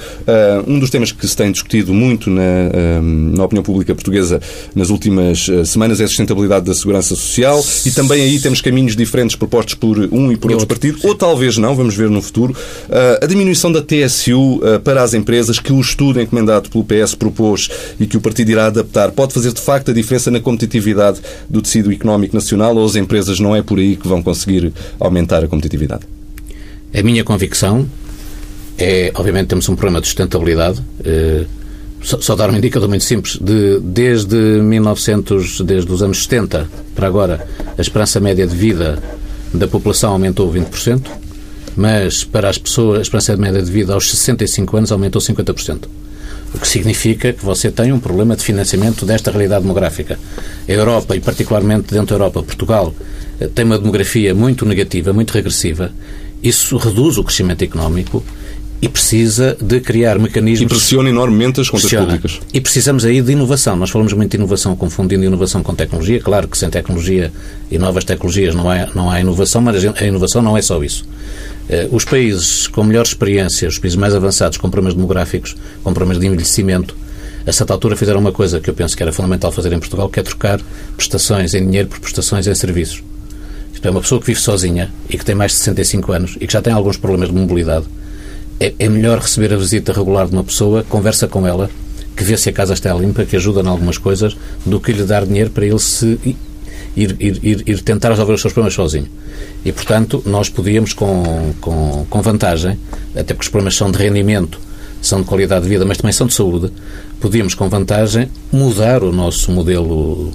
um 0.66 0.78
dos 0.78 0.90
temas 0.90 1.12
que 1.12 1.26
se 1.26 1.36
tem 1.36 1.50
discutido 1.50 1.94
muito 1.94 2.28
na, 2.28 3.00
na 3.00 3.44
opinião 3.44 3.62
pública 3.62 3.94
portuguesa 3.94 4.40
nas 4.74 4.90
últimas 4.90 5.48
semanas 5.64 6.00
é 6.00 6.04
a 6.04 6.08
sustentabilidade 6.08 6.66
da 6.66 6.74
segurança 6.74 7.14
social 7.14 7.64
e 7.84 7.90
também 7.90 8.22
aí 8.22 8.40
temos 8.40 8.60
caminhos 8.60 8.96
diferentes 8.96 9.36
propostos 9.36 9.74
por 9.74 9.98
um 10.12 10.32
e 10.32 10.36
por 10.36 10.50
outro, 10.50 10.66
partido, 10.66 10.98
ou 11.04 11.14
talvez 11.14 11.56
não, 11.56 11.74
vamos 11.74 11.94
ver 11.94 12.10
no 12.10 12.20
futuro. 12.20 12.54
a 13.22 13.26
diminuição 13.26 13.70
da 13.70 13.80
TSU 13.80 14.60
para 14.84 15.02
as 15.02 15.14
empresas 15.14 15.58
que 15.58 15.72
o 15.72 15.80
estudo 15.80 16.20
encomendado 16.20 16.68
pelo 16.70 16.84
PS 16.84 17.14
propôs 17.14 17.68
e 17.98 18.06
que 18.06 18.16
o 18.16 18.20
partido 18.20 18.50
irá 18.50 18.66
adaptar 18.66 19.10
pode 19.12 19.32
fazer 19.32 19.52
de 19.52 19.60
facto 19.60 19.90
a 19.90 19.94
diferença 19.94 20.30
na 20.30 20.40
competitividade 20.40 21.20
do 21.48 21.62
tecido 21.62 21.92
económico 21.92 22.34
nacional 22.34 22.76
ou 22.76 22.84
as 22.84 22.96
empresas 22.96 23.38
não 23.38 23.54
é 23.54 23.62
por 23.62 23.78
aí 23.78 23.96
que 23.96 24.08
vão 24.08 24.22
conseguir 24.22 24.72
aumentar 24.98 25.44
a 25.44 25.48
competitividade? 25.48 26.02
A 26.94 27.02
minha 27.02 27.24
convicção 27.24 27.86
é, 28.78 29.10
obviamente, 29.14 29.48
temos 29.48 29.68
um 29.68 29.74
problema 29.74 30.00
de 30.00 30.06
sustentabilidade. 30.06 30.80
Uh, 31.00 31.46
só, 32.02 32.20
só, 32.20 32.36
dar 32.36 32.50
um 32.50 32.56
indicador 32.56 32.88
muito 32.88 33.04
simples. 33.04 33.38
De, 33.40 33.80
desde 33.80 34.36
1900, 34.36 35.62
desde 35.62 35.90
os 35.90 36.02
anos 36.02 36.22
70 36.24 36.68
para 36.94 37.06
agora, 37.06 37.46
a 37.76 37.80
esperança 37.80 38.20
média 38.20 38.46
de 38.46 38.54
vida 38.54 38.98
da 39.52 39.66
população 39.66 40.12
aumentou 40.12 40.52
20%, 40.52 41.02
mas 41.76 42.24
para 42.24 42.48
as 42.48 42.58
pessoas, 42.58 42.98
a 42.98 43.02
esperança 43.02 43.36
média 43.36 43.62
de 43.62 43.70
vida 43.70 43.92
aos 43.92 44.10
65 44.10 44.76
anos 44.76 44.90
aumentou 44.92 45.20
50%. 45.20 45.86
O 46.54 46.58
que 46.58 46.66
significa 46.66 47.32
que 47.32 47.44
você 47.44 47.70
tem 47.70 47.92
um 47.92 48.00
problema 48.00 48.34
de 48.34 48.42
financiamento 48.42 49.04
desta 49.04 49.30
realidade 49.30 49.62
demográfica. 49.62 50.18
A 50.66 50.72
Europa, 50.72 51.14
e 51.14 51.20
particularmente 51.20 51.92
dentro 51.92 52.06
da 52.06 52.14
Europa, 52.14 52.42
Portugal, 52.42 52.94
eh, 53.38 53.48
tem 53.48 53.64
uma 53.64 53.78
demografia 53.78 54.34
muito 54.34 54.64
negativa, 54.64 55.12
muito 55.12 55.32
regressiva. 55.32 55.92
Isso 56.42 56.76
reduz 56.78 57.18
o 57.18 57.24
crescimento 57.24 57.62
económico 57.62 58.24
e 58.80 58.88
precisa 58.88 59.56
de 59.60 59.80
criar 59.80 60.18
mecanismos. 60.18 60.66
E 60.66 60.66
pressiona 60.66 61.08
enormemente 61.08 61.60
as 61.60 61.68
contas 61.68 61.84
pressiona. 61.84 62.06
públicas. 62.06 62.40
E 62.52 62.60
precisamos 62.60 63.04
aí 63.04 63.22
de 63.22 63.32
inovação. 63.32 63.76
Nós 63.76 63.90
falamos 63.90 64.12
muito 64.12 64.30
de 64.30 64.36
inovação, 64.36 64.76
confundindo 64.76 65.24
inovação 65.24 65.62
com 65.62 65.74
tecnologia. 65.74 66.20
Claro 66.20 66.46
que 66.46 66.58
sem 66.58 66.68
tecnologia 66.68 67.32
e 67.70 67.78
novas 67.78 68.04
tecnologias 68.04 68.54
não 68.54 68.70
há, 68.70 68.88
não 68.94 69.10
há 69.10 69.20
inovação, 69.20 69.62
mas 69.62 69.84
a 69.84 70.06
inovação 70.06 70.42
não 70.42 70.56
é 70.56 70.62
só 70.62 70.82
isso. 70.82 71.06
Eh, 71.68 71.88
os 71.90 72.04
países 72.04 72.66
com 72.66 72.84
melhor 72.84 73.02
experiência, 73.02 73.66
os 73.68 73.78
países 73.78 73.96
mais 73.96 74.14
avançados, 74.14 74.58
com 74.58 74.70
problemas 74.70 74.94
demográficos, 74.94 75.56
com 75.82 75.92
problemas 75.92 76.20
de 76.20 76.26
envelhecimento, 76.26 76.94
a 77.46 77.52
certa 77.52 77.72
altura 77.72 77.96
fizeram 77.96 78.20
uma 78.20 78.32
coisa 78.32 78.60
que 78.60 78.68
eu 78.68 78.74
penso 78.74 78.96
que 78.96 79.02
era 79.02 79.12
fundamental 79.12 79.52
fazer 79.52 79.72
em 79.72 79.78
Portugal, 79.78 80.08
que 80.08 80.18
é 80.18 80.22
trocar 80.22 80.60
prestações 80.96 81.54
em 81.54 81.64
dinheiro 81.64 81.88
por 81.88 82.00
prestações 82.00 82.46
em 82.46 82.54
serviços. 82.54 83.02
Isto 83.72 83.86
é, 83.86 83.90
uma 83.90 84.00
pessoa 84.00 84.20
que 84.20 84.26
vive 84.26 84.40
sozinha 84.40 84.90
e 85.08 85.16
que 85.16 85.24
tem 85.24 85.34
mais 85.34 85.52
de 85.52 85.58
65 85.58 86.12
anos 86.12 86.36
e 86.40 86.46
que 86.46 86.52
já 86.52 86.60
tem 86.60 86.72
alguns 86.72 86.96
problemas 86.96 87.28
de 87.28 87.34
mobilidade 87.34 87.86
é, 88.58 88.74
é 88.78 88.88
melhor 88.88 89.18
receber 89.18 89.52
a 89.52 89.56
visita 89.56 89.92
regular 89.92 90.26
de 90.26 90.32
uma 90.32 90.44
pessoa, 90.44 90.84
conversa 90.88 91.26
com 91.28 91.46
ela, 91.46 91.70
que 92.16 92.24
vê 92.24 92.36
se 92.36 92.48
a 92.48 92.52
casa 92.52 92.74
está 92.74 92.92
limpa, 92.94 93.24
que 93.24 93.36
ajuda 93.36 93.60
em 93.60 93.66
algumas 93.66 93.98
coisas, 93.98 94.36
do 94.64 94.80
que 94.80 94.92
lhe 94.92 95.04
dar 95.04 95.26
dinheiro 95.26 95.50
para 95.50 95.66
ele 95.66 95.78
se 95.78 96.18
ir, 96.24 96.36
ir, 96.96 97.38
ir, 97.42 97.62
ir, 97.66 97.82
tentar 97.82 98.10
resolver 98.10 98.32
os 98.32 98.40
seus 98.40 98.52
problemas 98.52 98.74
sozinho. 98.74 99.06
E, 99.64 99.70
portanto, 99.70 100.22
nós 100.24 100.48
podíamos, 100.48 100.94
com, 100.94 101.52
com, 101.60 102.06
com 102.08 102.22
vantagem, 102.22 102.78
até 103.14 103.34
porque 103.34 103.42
os 103.42 103.48
problemas 103.48 103.76
são 103.76 103.90
de 103.90 103.98
rendimento, 103.98 104.58
são 105.02 105.20
de 105.20 105.26
qualidade 105.26 105.64
de 105.64 105.68
vida, 105.68 105.84
mas 105.84 105.98
também 105.98 106.12
são 106.12 106.26
de 106.26 106.32
saúde, 106.32 106.72
podíamos, 107.20 107.54
com 107.54 107.68
vantagem, 107.68 108.30
mudar 108.50 109.02
o 109.02 109.12
nosso 109.12 109.52
modelo 109.52 110.32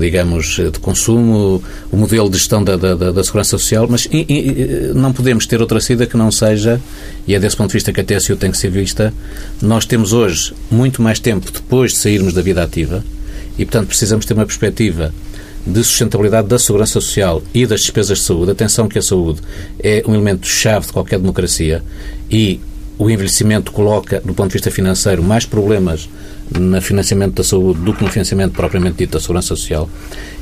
digamos, 0.00 0.56
de 0.56 0.78
consumo, 0.80 1.62
o 1.90 1.96
modelo 1.96 2.30
de 2.30 2.38
gestão 2.38 2.62
da, 2.62 2.76
da, 2.76 2.94
da 2.94 3.24
segurança 3.24 3.50
social, 3.50 3.86
mas 3.88 4.06
e, 4.10 4.24
e, 4.28 4.92
não 4.94 5.12
podemos 5.12 5.46
ter 5.46 5.60
outra 5.60 5.80
saída 5.80 6.06
que 6.06 6.16
não 6.16 6.30
seja, 6.30 6.80
e 7.26 7.34
é 7.34 7.40
desse 7.40 7.56
ponto 7.56 7.68
de 7.68 7.74
vista 7.74 7.92
que 7.92 8.00
a 8.00 8.04
TSU 8.04 8.36
tem 8.36 8.50
que 8.50 8.56
ser 8.58 8.70
vista, 8.70 9.12
nós 9.60 9.84
temos 9.84 10.12
hoje 10.12 10.54
muito 10.70 11.02
mais 11.02 11.18
tempo 11.18 11.50
depois 11.50 11.92
de 11.92 11.98
sairmos 11.98 12.32
da 12.32 12.42
vida 12.42 12.62
ativa 12.62 13.04
e, 13.58 13.64
portanto, 13.64 13.88
precisamos 13.88 14.24
ter 14.24 14.34
uma 14.34 14.46
perspectiva 14.46 15.12
de 15.66 15.84
sustentabilidade 15.84 16.48
da 16.48 16.58
segurança 16.58 16.92
social 16.92 17.42
e 17.54 17.66
das 17.66 17.82
despesas 17.82 18.18
de 18.18 18.24
saúde. 18.24 18.50
Atenção 18.50 18.88
que 18.88 18.98
a 18.98 19.02
saúde 19.02 19.40
é 19.78 20.02
um 20.06 20.14
elemento-chave 20.14 20.86
de 20.86 20.92
qualquer 20.92 21.18
democracia 21.18 21.82
e 22.30 22.60
o 22.98 23.08
envelhecimento 23.10 23.72
coloca, 23.72 24.20
do 24.24 24.34
ponto 24.34 24.48
de 24.48 24.54
vista 24.54 24.70
financeiro, 24.70 25.22
mais 25.22 25.46
problemas 25.46 26.08
no 26.60 26.80
financiamento 26.80 27.34
da 27.34 27.44
saúde 27.44 27.80
do 27.80 27.94
que 27.94 28.04
no 28.04 28.10
financiamento 28.10 28.52
propriamente 28.52 28.98
dito 28.98 29.12
da 29.12 29.20
segurança 29.20 29.48
social. 29.48 29.88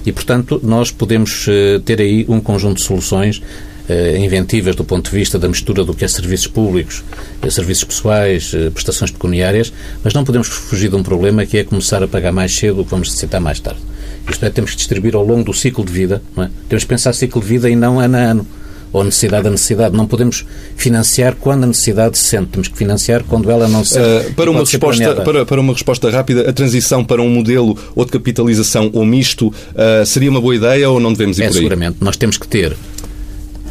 E, 0.05 0.12
portanto, 0.12 0.61
nós 0.62 0.90
podemos 0.90 1.47
eh, 1.49 1.81
ter 1.85 2.00
aí 2.00 2.25
um 2.29 2.40
conjunto 2.40 2.79
de 2.79 2.85
soluções 2.85 3.43
eh, 3.88 4.19
inventivas 4.19 4.75
do 4.75 4.85
ponto 4.85 5.11
de 5.11 5.17
vista 5.17 5.38
da 5.38 5.49
mistura 5.49 5.85
do 5.85 5.95
que 5.95 6.05
é 6.05 6.09
serviços 6.09 6.47
públicos, 6.47 7.05
eh, 7.43 7.50
serviços 7.50 7.85
pessoais, 7.85 8.55
prestações 8.73 9.11
pecuniárias, 9.11 9.73
mas 10.02 10.14
não 10.14 10.25
podemos 10.25 10.49
fugir 10.49 10.88
de 10.88 10.97
um 10.97 11.02
problema 11.02 11.45
que 11.45 11.59
é 11.59 11.64
começar 11.64 12.02
a 12.02 12.09
pagar 12.09 12.33
mais 12.33 12.55
cedo 12.55 12.81
o 12.81 12.85
que 12.85 12.90
vamos 12.90 13.09
necessitar 13.09 13.40
mais 13.40 13.61
tarde. 13.61 13.81
Isto 14.29 14.45
é, 14.45 14.50
temos 14.50 14.71
que 14.71 14.76
distribuir 14.76 15.14
ao 15.14 15.25
longo 15.25 15.45
do 15.45 15.52
ciclo 15.52 15.85
de 15.85 15.93
vida, 15.93 16.23
é? 16.38 16.49
temos 16.69 16.85
que 16.85 16.88
pensar 16.88 17.12
ciclo 17.12 17.40
de 17.40 17.49
vida 17.49 17.69
e 17.69 17.75
não 17.75 17.99
ano 17.99 18.17
a 18.17 18.21
ano 18.21 18.47
ou 18.93 19.05
necessidade 19.05 19.45
da 19.45 19.51
necessidade. 19.51 19.97
Não 19.97 20.07
podemos 20.07 20.45
financiar 20.77 21.35
quando 21.35 21.65
a 21.65 21.67
necessidade 21.67 22.19
se 22.19 22.25
sente. 22.25 22.49
Temos 22.49 22.69
que 22.69 22.77
financiar 22.77 23.23
quando 23.25 23.51
ela 23.51 23.69
não 23.69 23.85
se 23.85 23.95
sente. 23.95 24.29
Uh, 24.29 24.35
para, 24.35 24.51
uma 24.51 24.61
resposta, 24.61 25.15
para, 25.23 25.47
para 25.47 25.61
uma 25.61 25.73
resposta 25.73 26.11
rápida, 26.11 26.49
a 26.49 26.53
transição 26.53 27.05
para 27.05 27.23
um 27.23 27.29
modelo 27.29 27.77
ou 27.95 28.05
de 28.05 28.11
capitalização 28.11 28.91
ou 28.93 29.05
misto 29.05 29.49
uh, 29.49 30.05
seria 30.05 30.31
uma 30.31 30.41
boa 30.41 30.55
ideia 30.55 30.91
ou 30.91 30.99
não 30.99 31.13
devemos 31.13 31.39
ir 31.39 31.43
é, 31.43 31.47
por 31.47 31.53
aí? 31.53 31.57
Seguramente. 31.57 31.97
Nós 32.01 32.17
temos 32.17 32.37
que 32.37 32.49
ter 32.49 32.77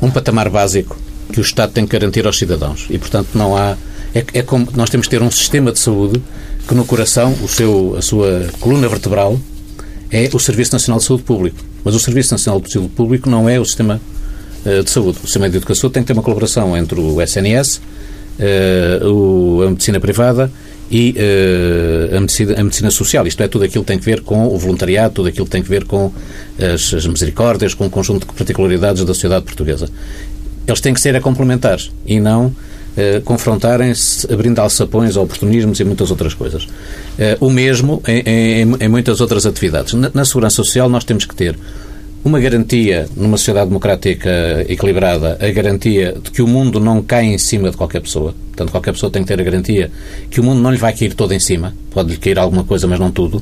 um 0.02 0.10
patamar 0.10 0.50
básico 0.50 0.98
que 1.32 1.40
o 1.40 1.44
Estado 1.44 1.72
tem 1.72 1.86
que 1.86 1.98
garantir 1.98 2.26
aos 2.26 2.38
cidadãos. 2.38 2.88
E, 2.90 2.98
portanto, 2.98 3.30
não 3.34 3.56
há. 3.56 3.78
É, 4.14 4.24
é 4.34 4.42
como 4.42 4.68
nós 4.76 4.90
temos 4.90 5.08
que 5.08 5.12
ter 5.16 5.22
um 5.22 5.30
sistema 5.30 5.72
de 5.72 5.80
saúde 5.80 6.22
que 6.68 6.74
no 6.74 6.86
coração, 6.86 7.36
o 7.44 7.48
seu, 7.48 7.96
a 7.98 8.02
sua 8.02 8.48
coluna 8.60 8.88
vertebral, 8.88 9.40
é 10.12 10.30
o 10.34 10.40
Serviço 10.40 10.74
Nacional 10.74 11.00
de 11.00 11.06
Saúde 11.06 11.24
Público. 11.24 11.58
Mas 11.84 11.96
o 11.96 12.00
Serviço 12.00 12.34
Nacional 12.34 12.60
de 12.62 12.72
Saúde 12.72 12.90
Público 12.90 13.30
não 13.30 13.48
é 13.48 13.60
o 13.60 13.66
sistema 13.66 14.00
eh, 14.00 14.19
de 14.84 14.90
saúde. 14.90 15.18
O 15.24 15.26
sistema 15.26 15.50
de 15.50 15.58
educação 15.58 15.90
tem 15.90 16.04
que 16.04 16.08
ter 16.08 16.14
uma 16.14 16.24
colaboração 16.24 16.76
entre 16.76 17.00
o 17.00 17.22
SNS, 17.22 17.82
eh, 18.42 19.02
a 19.66 19.70
medicina 19.70 20.00
privada 20.00 20.50
e 20.90 21.14
uh, 21.18 22.16
a, 22.16 22.20
medicina, 22.22 22.56
a, 22.58 22.64
medicina, 22.64 22.90
social. 22.90 23.28
Isto 23.28 23.44
é, 23.44 23.50
tudo 23.50 23.66
aquilo 23.66 23.84
que 23.84 23.88
tem 23.90 24.00
que 24.00 24.06
ver 24.06 24.22
com 24.22 24.48
o 24.48 24.58
voluntariado, 24.58 25.16
tudo 25.16 25.28
aquilo 25.28 25.46
que 25.46 25.52
tem 25.52 25.62
que 25.62 25.70
ver 25.70 25.84
com 25.84 26.12
as, 26.58 26.94
as 26.94 27.06
misericórdias, 27.06 27.74
com 27.74 27.86
um 27.86 27.90
conjunto 27.90 28.26
de 28.26 28.34
particularidades 28.34 29.04
da 29.04 29.14
sociedade 29.14 29.44
portuguesa. 29.44 29.90
Eles 30.66 30.80
têm 30.80 30.94
que 30.94 31.02
ser 31.02 31.16
a 31.18 31.22
complementares 31.22 31.92
e 32.06 32.20
não 32.20 32.46
uh, 32.46 33.22
confrontarem-se, 33.26 34.32
abrindo 34.32 34.58
alçapões 34.60 35.18
oportunismos 35.18 35.80
e 35.80 35.84
muitas 35.84 36.10
outras 36.10 36.34
coisas. 36.34 36.64
Uh, 36.64 36.70
o 37.42 37.50
mesmo 37.50 38.02
em, 38.08 38.22
em, 38.22 38.76
em, 38.80 38.88
muitas 38.88 39.20
outras 39.20 39.46
atividades. 39.46 39.94
Na, 39.94 40.10
na 40.14 40.24
segurança 40.24 40.56
social 40.56 40.88
nós 40.88 41.04
temos 41.04 41.26
que 41.26 41.36
ter 41.36 41.58
uma 42.24 42.40
garantia 42.40 43.08
numa 43.16 43.38
sociedade 43.38 43.68
democrática 43.68 44.66
equilibrada, 44.68 45.38
a 45.40 45.50
garantia 45.52 46.16
de 46.22 46.32
que 46.32 46.42
o 46.42 46.48
mundo 46.48 46.80
não 46.80 47.02
cai 47.02 47.26
em 47.26 47.38
cima 47.38 47.72
de 47.72 47.78
qualquer 47.78 48.02
pessoa. 48.02 48.36
Portanto, 48.48 48.72
qualquer 48.72 48.92
pessoa 48.92 49.10
tem 49.10 49.22
que 49.22 49.28
ter 49.30 49.40
a 49.40 49.44
garantia 49.44 49.90
que 50.30 50.42
o 50.42 50.44
mundo 50.44 50.60
não 50.60 50.70
lhe 50.70 50.78
vai 50.78 50.92
cair 50.92 51.14
todo 51.14 51.34
em 51.34 51.40
cima. 51.40 51.74
Pode-lhe 51.92 52.18
cair 52.18 52.38
alguma 52.38 52.66
coisa, 52.66 52.88
mas 52.88 53.00
não 53.00 53.10
tudo. 53.10 53.42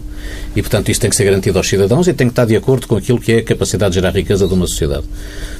E, 0.55 0.61
portanto, 0.61 0.89
isso 0.89 1.01
tem 1.01 1.09
que 1.09 1.15
ser 1.15 1.25
garantido 1.25 1.57
aos 1.57 1.67
cidadãos 1.67 2.07
e 2.07 2.13
tem 2.13 2.27
que 2.27 2.33
estar 2.33 2.45
de 2.45 2.55
acordo 2.55 2.87
com 2.87 2.95
aquilo 2.95 3.19
que 3.19 3.31
é 3.31 3.37
a 3.39 3.43
capacidade 3.43 3.93
de 3.93 3.95
gerar 3.95 4.11
riqueza 4.11 4.47
de 4.47 4.53
uma 4.53 4.67
sociedade. 4.67 5.05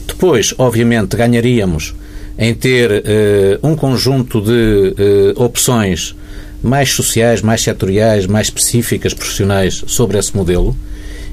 Depois, 0.05 0.53
obviamente, 0.57 1.17
ganharíamos 1.17 1.95
em 2.37 2.53
ter 2.53 2.91
uh, 2.91 3.67
um 3.67 3.75
conjunto 3.75 4.39
de 4.39 4.93
uh, 5.35 5.43
opções 5.43 6.15
mais 6.61 6.91
sociais, 6.91 7.41
mais 7.41 7.61
setoriais, 7.61 8.27
mais 8.27 8.47
específicas, 8.47 9.13
profissionais 9.13 9.83
sobre 9.87 10.19
esse 10.19 10.37
modelo 10.37 10.75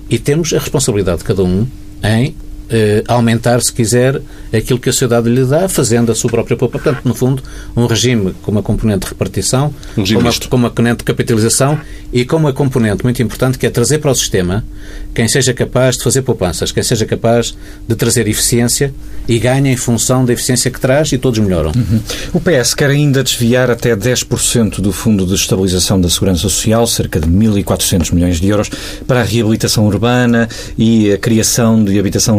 e 0.09 0.19
temos 0.19 0.53
a 0.53 0.59
responsabilidade 0.59 1.19
de 1.19 1.25
cada 1.25 1.43
um 1.43 1.67
em 2.03 2.35
eh, 2.71 3.03
aumentar, 3.07 3.61
se 3.61 3.73
quiser, 3.73 4.21
aquilo 4.53 4.79
que 4.79 4.89
a 4.89 4.93
sociedade 4.93 5.29
lhe 5.29 5.45
dá, 5.45 5.69
fazendo 5.69 6.11
a 6.11 6.15
sua 6.15 6.31
própria 6.31 6.57
poupa. 6.57 6.79
Portanto, 6.79 7.05
no 7.05 7.15
fundo, 7.15 7.43
um 7.77 7.87
regime 7.87 8.35
com 8.43 8.51
uma 8.51 8.63
componente 8.63 9.01
de 9.01 9.09
repartição, 9.09 9.75
um 9.97 10.05
com, 10.05 10.19
uma, 10.19 10.33
com 10.33 10.57
uma 10.57 10.71
componente 10.71 10.99
de 10.99 11.05
capitalização 11.05 11.79
e 12.13 12.25
com 12.25 12.37
uma 12.37 12.53
componente 12.53 13.03
muito 13.03 13.23
importante 13.23 13.59
que 13.59 13.67
é 13.67 13.71
trazer 13.71 13.99
para 13.99 14.11
o 14.11 14.15
sistema 14.15 14.65
quem 15.13 15.29
seja 15.29 15.53
capaz 15.53 15.97
de 15.97 16.05
fazer 16.05 16.23
poupanças, 16.23 16.73
quem 16.73 16.83
seja 16.83 17.05
capaz 17.07 17.57
de 17.87 17.95
trazer 17.95 18.27
eficiência 18.29 18.93
e 19.29 19.39
ganha 19.39 19.71
em 19.71 19.77
função 19.77 20.25
da 20.25 20.33
eficiência 20.33 20.71
que 20.71 20.81
traz 20.81 21.13
e 21.13 21.19
todos 21.19 21.39
melhoram. 21.39 21.73
Uhum. 21.75 22.01
O 22.35 22.41
PS 22.41 22.75
quer 22.75 22.91
ainda 22.91 23.23
desviar 23.23 23.71
até 23.71 23.97
10% 23.97 24.81
do 24.81 24.93
Fundo 24.93 25.27
de 25.27 25.35
Estabilização 25.35 26.01
da 26.01 26.09
Segurança 26.11 26.43
Social, 26.43 26.87
cerca 26.87 27.21
de 27.21 27.29
1.400 27.29 28.13
milhões 28.13 28.41
de 28.41 28.49
euros, 28.49 28.71
para 29.07 29.21
a 29.21 29.25
reabilitação 29.25 29.87
urbana 29.87 30.49
e 30.77 31.13
a 31.13 31.19
criação 31.19 31.83
de 31.85 31.99
habitação 31.99 32.39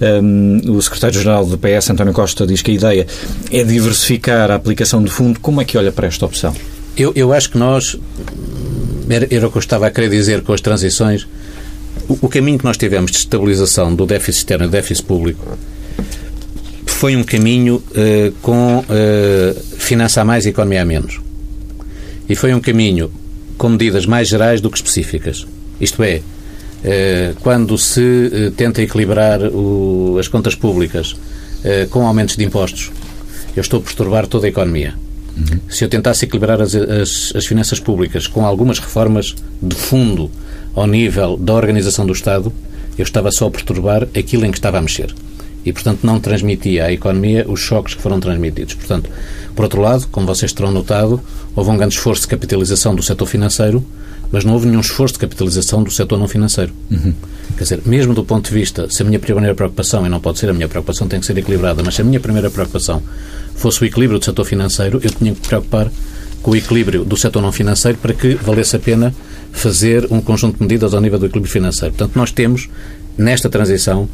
Um, 0.00 0.60
o 0.76 0.82
secretário-geral 0.82 1.46
do 1.46 1.58
PS, 1.58 1.90
António 1.90 2.12
Costa, 2.12 2.46
diz 2.46 2.62
que 2.62 2.70
a 2.70 2.74
ideia 2.74 3.06
é 3.50 3.64
diversificar 3.64 4.50
a 4.50 4.54
aplicação 4.54 5.02
do 5.02 5.10
fundo. 5.10 5.40
Como 5.40 5.60
é 5.60 5.64
que 5.64 5.76
olha 5.76 5.92
para 5.92 6.06
esta 6.06 6.24
opção? 6.24 6.54
Eu, 6.96 7.12
eu 7.14 7.32
acho 7.32 7.50
que 7.50 7.58
nós, 7.58 7.96
era, 9.08 9.26
era 9.30 9.46
o 9.46 9.50
que 9.50 9.58
eu 9.58 9.60
estava 9.60 9.86
a 9.86 9.90
querer 9.90 10.10
dizer 10.10 10.42
com 10.42 10.52
as 10.52 10.60
transições, 10.60 11.26
o, 12.08 12.18
o 12.22 12.28
caminho 12.28 12.58
que 12.58 12.64
nós 12.64 12.76
tivemos 12.76 13.10
de 13.10 13.18
estabilização 13.18 13.94
do 13.94 14.06
déficit 14.06 14.38
externo 14.40 14.64
e 14.64 14.68
do 14.68 14.72
déficit 14.72 15.04
público 15.04 15.58
foi 16.86 17.14
um 17.14 17.22
caminho 17.22 17.76
uh, 17.76 18.32
com 18.42 18.78
uh, 18.78 19.60
finança 19.78 20.20
a 20.20 20.24
mais 20.24 20.46
e 20.46 20.48
economia 20.48 20.82
a 20.82 20.84
menos. 20.84 21.20
E 22.28 22.34
foi 22.34 22.52
um 22.52 22.60
caminho 22.60 23.10
com 23.56 23.68
medidas 23.68 24.04
mais 24.04 24.26
gerais 24.26 24.60
do 24.60 24.68
que 24.68 24.76
específicas. 24.76 25.46
Isto 25.80 26.02
é, 26.02 26.20
quando 27.40 27.76
se 27.76 28.52
tenta 28.56 28.82
equilibrar 28.82 29.42
o, 29.42 30.16
as 30.18 30.28
contas 30.28 30.54
públicas 30.54 31.16
com 31.90 32.06
aumentos 32.06 32.36
de 32.36 32.44
impostos, 32.44 32.90
eu 33.56 33.60
estou 33.60 33.80
a 33.80 33.82
perturbar 33.82 34.26
toda 34.26 34.46
a 34.46 34.48
economia. 34.48 34.94
Uhum. 35.36 35.60
Se 35.68 35.84
eu 35.84 35.88
tentasse 35.88 36.24
equilibrar 36.24 36.60
as, 36.60 36.74
as, 36.74 37.32
as 37.34 37.46
finanças 37.46 37.78
públicas 37.78 38.26
com 38.26 38.44
algumas 38.44 38.78
reformas 38.78 39.34
de 39.62 39.74
fundo 39.74 40.30
ao 40.74 40.86
nível 40.86 41.36
da 41.36 41.54
organização 41.54 42.06
do 42.06 42.12
Estado, 42.12 42.52
eu 42.96 43.02
estava 43.02 43.30
só 43.30 43.46
a 43.46 43.50
perturbar 43.50 44.04
aquilo 44.16 44.44
em 44.44 44.50
que 44.50 44.58
estava 44.58 44.78
a 44.78 44.82
mexer. 44.82 45.14
E, 45.64 45.72
portanto, 45.72 46.00
não 46.02 46.18
transmitia 46.18 46.86
à 46.86 46.92
economia 46.92 47.44
os 47.48 47.60
choques 47.60 47.94
que 47.94 48.02
foram 48.02 48.18
transmitidos. 48.18 48.74
Portanto, 48.74 49.10
por 49.54 49.64
outro 49.64 49.80
lado, 49.80 50.06
como 50.10 50.26
vocês 50.26 50.52
terão 50.52 50.72
notado, 50.72 51.20
houve 51.54 51.70
um 51.70 51.76
grande 51.76 51.94
esforço 51.94 52.22
de 52.22 52.28
capitalização 52.28 52.94
do 52.94 53.02
setor 53.02 53.26
financeiro, 53.26 53.84
mas 54.30 54.44
não 54.44 54.54
houve 54.54 54.66
nenhum 54.66 54.80
esforço 54.80 55.14
de 55.14 55.20
capitalização 55.20 55.82
do 55.82 55.90
setor 55.90 56.18
não 56.18 56.28
financeiro. 56.28 56.72
Uhum. 56.90 57.14
Quer 57.56 57.62
dizer, 57.62 57.80
mesmo 57.86 58.14
do 58.14 58.24
ponto 58.24 58.48
de 58.48 58.54
vista, 58.54 58.88
se 58.90 59.02
a 59.02 59.04
minha 59.04 59.18
primeira 59.18 59.54
preocupação, 59.54 60.06
e 60.06 60.08
não 60.08 60.20
pode 60.20 60.38
ser 60.38 60.50
a 60.50 60.52
minha 60.52 60.68
preocupação, 60.68 61.08
tem 61.08 61.18
que 61.20 61.26
ser 61.26 61.36
equilibrada, 61.38 61.82
mas 61.82 61.94
se 61.94 62.02
a 62.02 62.04
minha 62.04 62.20
primeira 62.20 62.50
preocupação 62.50 63.02
fosse 63.54 63.82
o 63.82 63.84
equilíbrio 63.84 64.18
do 64.18 64.24
setor 64.24 64.44
financeiro, 64.44 65.00
eu 65.02 65.10
tinha 65.10 65.32
que 65.32 65.40
me 65.40 65.46
preocupar 65.46 65.90
com 66.42 66.52
o 66.52 66.56
equilíbrio 66.56 67.04
do 67.04 67.16
setor 67.16 67.42
não 67.42 67.50
financeiro 67.50 67.98
para 67.98 68.12
que 68.14 68.34
valesse 68.34 68.76
a 68.76 68.78
pena 68.78 69.14
fazer 69.50 70.06
um 70.10 70.20
conjunto 70.20 70.56
de 70.56 70.62
medidas 70.62 70.94
ao 70.94 71.00
nível 71.00 71.18
do 71.18 71.26
equilíbrio 71.26 71.52
financeiro. 71.52 71.94
Portanto, 71.94 72.16
nós 72.16 72.30
temos, 72.30 72.68
nesta 73.16 73.48
transição, 73.48 74.08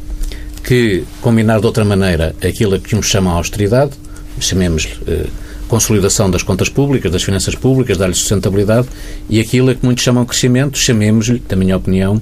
que 0.63 1.03
combinar 1.21 1.59
de 1.59 1.65
outra 1.65 1.85
maneira 1.85 2.35
aquilo 2.41 2.75
a 2.75 2.79
que 2.79 2.95
uns 2.95 3.05
chamam 3.05 3.35
austeridade, 3.35 3.91
chamemos 4.39 4.99
eh, 5.07 5.27
consolidação 5.67 6.29
das 6.29 6.43
contas 6.43 6.69
públicas, 6.69 7.11
das 7.11 7.23
finanças 7.23 7.55
públicas, 7.55 7.97
dar-lhe 7.97 8.13
sustentabilidade, 8.13 8.87
e 9.29 9.39
aquilo 9.39 9.69
a 9.69 9.75
que 9.75 9.85
muitos 9.85 10.03
chamam 10.03 10.25
crescimento, 10.25 10.77
chamemos-lhe, 10.77 11.41
na 11.49 11.55
minha 11.55 11.77
opinião, 11.77 12.21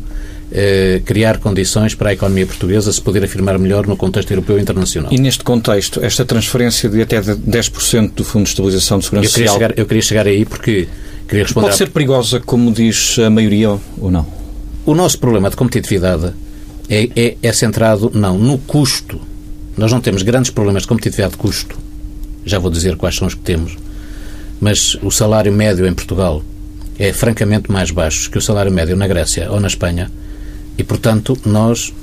eh, 0.51 1.01
criar 1.03 1.39
condições 1.39 1.95
para 1.95 2.11
a 2.11 2.13
economia 2.13 2.45
portuguesa 2.45 2.93
se 2.93 3.01
poder 3.01 3.23
afirmar 3.23 3.57
melhor 3.57 3.87
no 3.87 3.97
contexto 3.97 4.29
europeu 4.29 4.59
e 4.59 4.61
internacional. 4.61 5.11
E 5.11 5.19
neste 5.19 5.43
contexto, 5.43 5.99
esta 6.03 6.23
transferência 6.23 6.87
de 6.87 7.01
até 7.01 7.19
10% 7.19 8.11
do 8.13 8.23
Fundo 8.23 8.43
de 8.43 8.49
Estabilização 8.49 8.99
de 8.99 9.05
Segurança 9.05 9.29
eu 9.29 9.31
Social... 9.31 9.53
Chegar, 9.55 9.73
eu 9.77 9.85
queria 9.87 10.01
chegar 10.03 10.27
aí 10.27 10.45
porque 10.45 10.87
queria 11.27 11.43
responder... 11.43 11.67
Pode 11.67 11.77
ser 11.77 11.89
perigosa, 11.89 12.39
como 12.39 12.71
diz 12.71 13.17
a 13.17 13.31
maioria, 13.31 13.69
ou 13.99 14.11
não? 14.11 14.27
O 14.85 14.93
nosso 14.93 15.17
problema 15.17 15.49
de 15.49 15.55
competitividade 15.55 16.33
é, 16.87 17.09
é, 17.15 17.37
é 17.41 17.53
centrado, 17.53 18.11
não, 18.13 18.37
no 18.37 18.59
custo. 18.59 19.19
Nós 19.75 19.91
não 19.91 20.01
temos 20.01 20.21
grandes 20.21 20.51
problemas 20.51 20.83
de 20.83 20.87
competitividade 20.87 21.31
de 21.31 21.37
custo. 21.39 21.77
Já 22.45 22.59
vou 22.59 22.71
dizer 22.71 22.95
quais 22.95 23.15
são 23.15 23.27
os 23.27 23.33
que 23.33 23.41
temos. 23.41 23.77
Mas 24.59 24.95
o 25.01 25.11
salário 25.11 25.51
médio 25.51 25.85
em 25.85 25.93
Portugal 25.93 26.43
é 26.97 27.11
francamente 27.11 27.71
mais 27.71 27.91
baixo 27.91 28.29
que 28.29 28.37
o 28.37 28.41
salário 28.41 28.71
médio 28.71 28.95
na 28.95 29.07
Grécia 29.07 29.51
ou 29.51 29.59
na 29.59 29.67
Espanha 29.67 30.11
e, 30.77 30.83
portanto, 30.83 31.37
nós 31.45 31.93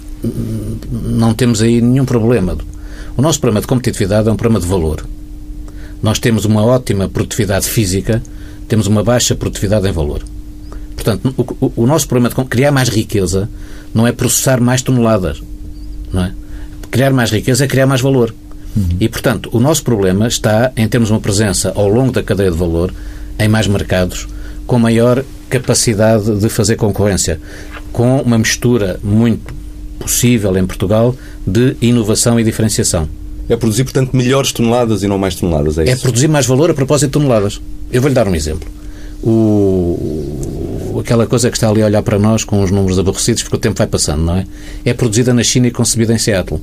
não 0.93 1.33
temos 1.35 1.63
aí 1.63 1.81
nenhum 1.81 2.05
problema. 2.05 2.57
O 3.17 3.23
nosso 3.23 3.41
problema 3.41 3.61
de 3.61 3.67
competitividade 3.67 4.29
é 4.29 4.33
um 4.33 4.37
problema 4.37 4.61
de 4.61 4.67
valor. 4.67 5.07
Nós 6.03 6.19
temos 6.19 6.45
uma 6.45 6.65
ótima 6.65 7.09
produtividade 7.09 7.67
física, 7.69 8.23
temos 8.69 8.87
uma 8.87 9.03
baixa 9.03 9.35
produtividade 9.35 9.89
em 9.89 9.93
valor. 9.93 10.23
Portanto, 10.95 11.35
o, 11.61 11.73
o, 11.77 11.87
nosso 11.87 12.07
problema 12.07 12.35
de 12.35 12.45
criar 12.45 12.71
mais 12.71 12.89
riqueza 12.89 13.49
não 13.95 14.07
é 14.07 14.13
processar 14.13 14.61
mais 14.61 14.83
toneladas. 14.83 15.43
Não 16.13 16.25
é? 16.25 16.33
Criar 16.91 17.13
mais 17.13 17.31
riqueza 17.31 17.65
é 17.65 17.69
criar 17.69 17.87
mais 17.87 18.01
valor. 18.01 18.35
Uhum. 18.77 18.85
E, 19.01 19.09
portanto, 19.09 19.51
o 19.53 19.61
nosso 19.61 19.83
problema 19.83 20.29
está 20.29 20.73
em 20.77 20.87
termos 20.87 21.11
uma 21.11 21.21
presença 21.21 21.73
ao 21.75 21.89
longo 21.89 22.13
da 22.13 22.23
cadeia 22.23 22.51
de 22.51 22.57
valor 22.57 22.93
em 23.39 23.49
mais 23.49 23.67
mercados, 23.67 24.29
com 24.67 24.79
maior 24.79 25.25
capacidade 25.49 26.39
de 26.39 26.49
fazer 26.49 26.77
concorrência, 26.77 27.41
com 27.93 28.21
uma 28.21 28.39
mistura 28.39 29.01
muito 29.03 29.53
possível 29.99 30.57
em 30.57 30.67
Portugal 30.67 31.15
de 31.47 31.77
inovação 31.81 32.39
e 32.39 32.45
diferenciação. 32.45 33.09
É 33.49 33.57
produzir, 33.57 33.83
portanto, 33.83 34.17
melhores 34.17 34.53
toneladas 34.53 35.03
e 35.03 35.09
não 35.09 35.19
mais 35.19 35.35
toneladas, 35.35 35.77
é, 35.77 35.83
é 35.83 35.85
isso? 35.85 35.95
É 35.95 35.97
produzir 35.97 36.29
mais 36.29 36.47
valor 36.47 36.71
a 36.71 36.75
propósito 36.75 37.09
de 37.09 37.13
toneladas. 37.13 37.61
Eu 37.93 38.01
vou-lhe 38.01 38.15
dar 38.15 38.29
um 38.29 38.35
exemplo. 38.35 38.69
O, 39.23 41.01
aquela 41.01 41.27
coisa 41.27 41.51
que 41.51 41.57
está 41.57 41.69
ali 41.69 41.83
a 41.83 41.87
olhar 41.87 42.03
para 42.03 42.19
nós 42.19 42.45
com 42.45 42.63
os 42.63 42.71
números 42.71 42.99
aborrecidos 42.99 43.43
porque 43.43 43.57
o 43.57 43.59
tempo 43.59 43.77
vai 43.77 43.87
passando, 43.87 44.23
não 44.23 44.37
é? 44.37 44.47
É 44.85 44.95
produzida 44.95 45.35
na 45.35 45.43
China 45.43 45.67
e 45.67 45.71
concebida 45.71 46.15
em 46.15 46.19
Seattle. 46.19 46.61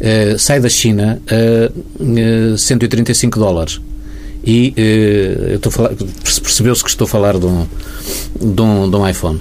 Uh, 0.00 0.38
sai 0.38 0.60
da 0.60 0.68
China 0.70 1.20
a 1.28 1.70
uh, 2.02 2.56
135 2.56 3.38
dólares 3.38 3.78
e 4.42 4.74
percebeu-se 6.42 6.82
que 6.82 6.88
estou 6.88 7.04
a 7.04 7.08
falar 7.08 7.38
de 7.38 7.44
um, 7.44 7.66
de 8.40 8.62
um, 8.62 8.90
de 8.90 8.96
um 8.96 9.06
iPhone. 9.06 9.38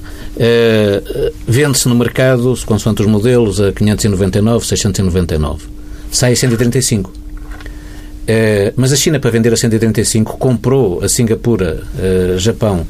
Vende-se 1.47 1.87
no 1.87 1.95
mercado, 1.95 2.53
consoante 2.65 3.01
os 3.01 3.07
modelos, 3.07 3.61
a 3.61 3.71
599, 3.71 4.65
699. 4.65 5.63
Sai 6.11 6.33
a 6.33 6.35
135. 6.35 7.09
Uh, 7.09 7.13
mas 8.75 8.91
a 8.91 8.97
China, 8.97 9.21
para 9.21 9.31
vender 9.31 9.53
a 9.53 9.55
135, 9.55 10.37
comprou 10.37 11.01
a 11.01 11.07
Singapura, 11.07 11.81
Japão, 12.37 12.85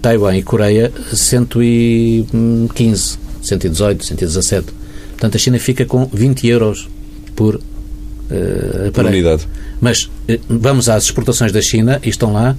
Taiwan 0.00 0.36
e 0.36 0.44
Coreia 0.44 0.92
115, 1.12 3.18
118, 3.42 4.04
117. 4.04 4.75
Portanto, 5.16 5.36
a 5.36 5.38
China 5.38 5.58
fica 5.58 5.86
com 5.86 6.04
20 6.06 6.46
euros 6.46 6.88
por 7.34 7.56
uh, 7.56 9.00
unidade. 9.00 9.48
Mas 9.80 10.04
uh, 10.04 10.10
vamos 10.48 10.88
às 10.88 11.04
exportações 11.04 11.52
da 11.52 11.60
China 11.62 11.98
e 12.04 12.10
estão 12.10 12.34
lá 12.34 12.54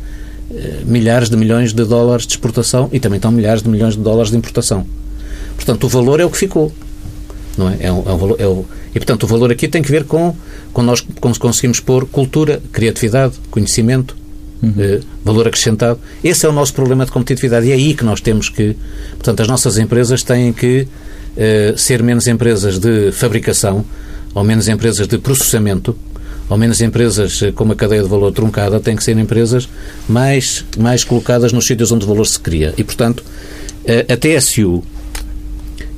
uh, 0.49 0.55
milhares 0.85 1.29
de 1.29 1.37
milhões 1.37 1.71
de 1.71 1.85
dólares 1.85 2.25
de 2.25 2.33
exportação 2.33 2.89
e 2.91 2.99
também 2.99 3.17
estão 3.17 3.31
milhares 3.31 3.61
de 3.61 3.69
milhões 3.69 3.95
de 3.95 4.01
dólares 4.01 4.31
de 4.31 4.37
importação. 4.37 4.85
Portanto, 5.55 5.83
o 5.83 5.87
valor 5.87 6.19
é 6.19 6.25
o 6.25 6.31
que 6.31 6.37
ficou. 6.37 6.73
Não 7.57 7.69
é? 7.69 7.77
É 7.79 7.91
um, 7.91 8.03
é 8.07 8.13
um 8.13 8.17
valor, 8.17 8.35
é 8.39 8.47
o, 8.47 8.65
e, 8.89 8.99
portanto, 8.99 9.23
o 9.23 9.27
valor 9.27 9.51
aqui 9.51 9.67
tem 9.67 9.81
que 9.81 9.91
ver 9.91 10.05
com, 10.05 10.35
com 10.73 10.81
nós 10.81 11.01
com 11.01 11.31
conseguimos 11.33 11.79
pôr 11.79 12.07
cultura, 12.07 12.61
criatividade, 12.71 13.35
conhecimento, 13.51 14.15
uhum. 14.61 14.99
valor 15.23 15.47
acrescentado. 15.47 15.99
Esse 16.23 16.45
é 16.45 16.49
o 16.49 16.51
nosso 16.51 16.73
problema 16.73 17.05
de 17.05 17.11
competitividade 17.11 17.67
e 17.67 17.71
é 17.71 17.75
aí 17.75 17.93
que 17.93 18.03
nós 18.03 18.21
temos 18.21 18.49
que. 18.49 18.75
Portanto, 19.11 19.41
as 19.41 19.47
nossas 19.47 19.77
empresas 19.77 20.23
têm 20.23 20.53
que 20.53 20.87
ser 21.75 22.01
menos 22.01 22.25
empresas 22.27 22.79
de 22.79 23.11
fabricação, 23.11 23.85
ou 24.33 24.43
menos 24.43 24.67
empresas 24.67 25.07
de 25.07 25.17
processamento, 25.19 25.95
ou 26.49 26.57
menos 26.57 26.81
empresas 26.81 27.41
com 27.53 27.63
uma 27.63 27.75
cadeia 27.75 28.01
de 28.01 28.09
valor 28.09 28.31
truncada, 28.31 28.79
têm 28.79 28.95
que 28.95 29.03
ser 29.03 29.17
empresas 29.17 29.69
mais, 30.07 30.65
mais 30.77 31.03
colocadas 31.03 31.53
nos 31.53 31.65
sítios 31.65 31.91
onde 31.91 32.05
o 32.05 32.07
valor 32.07 32.25
se 32.25 32.39
cria. 32.39 32.73
E, 32.77 32.83
portanto, 32.83 33.23
a 34.09 34.17
TSU 34.17 34.83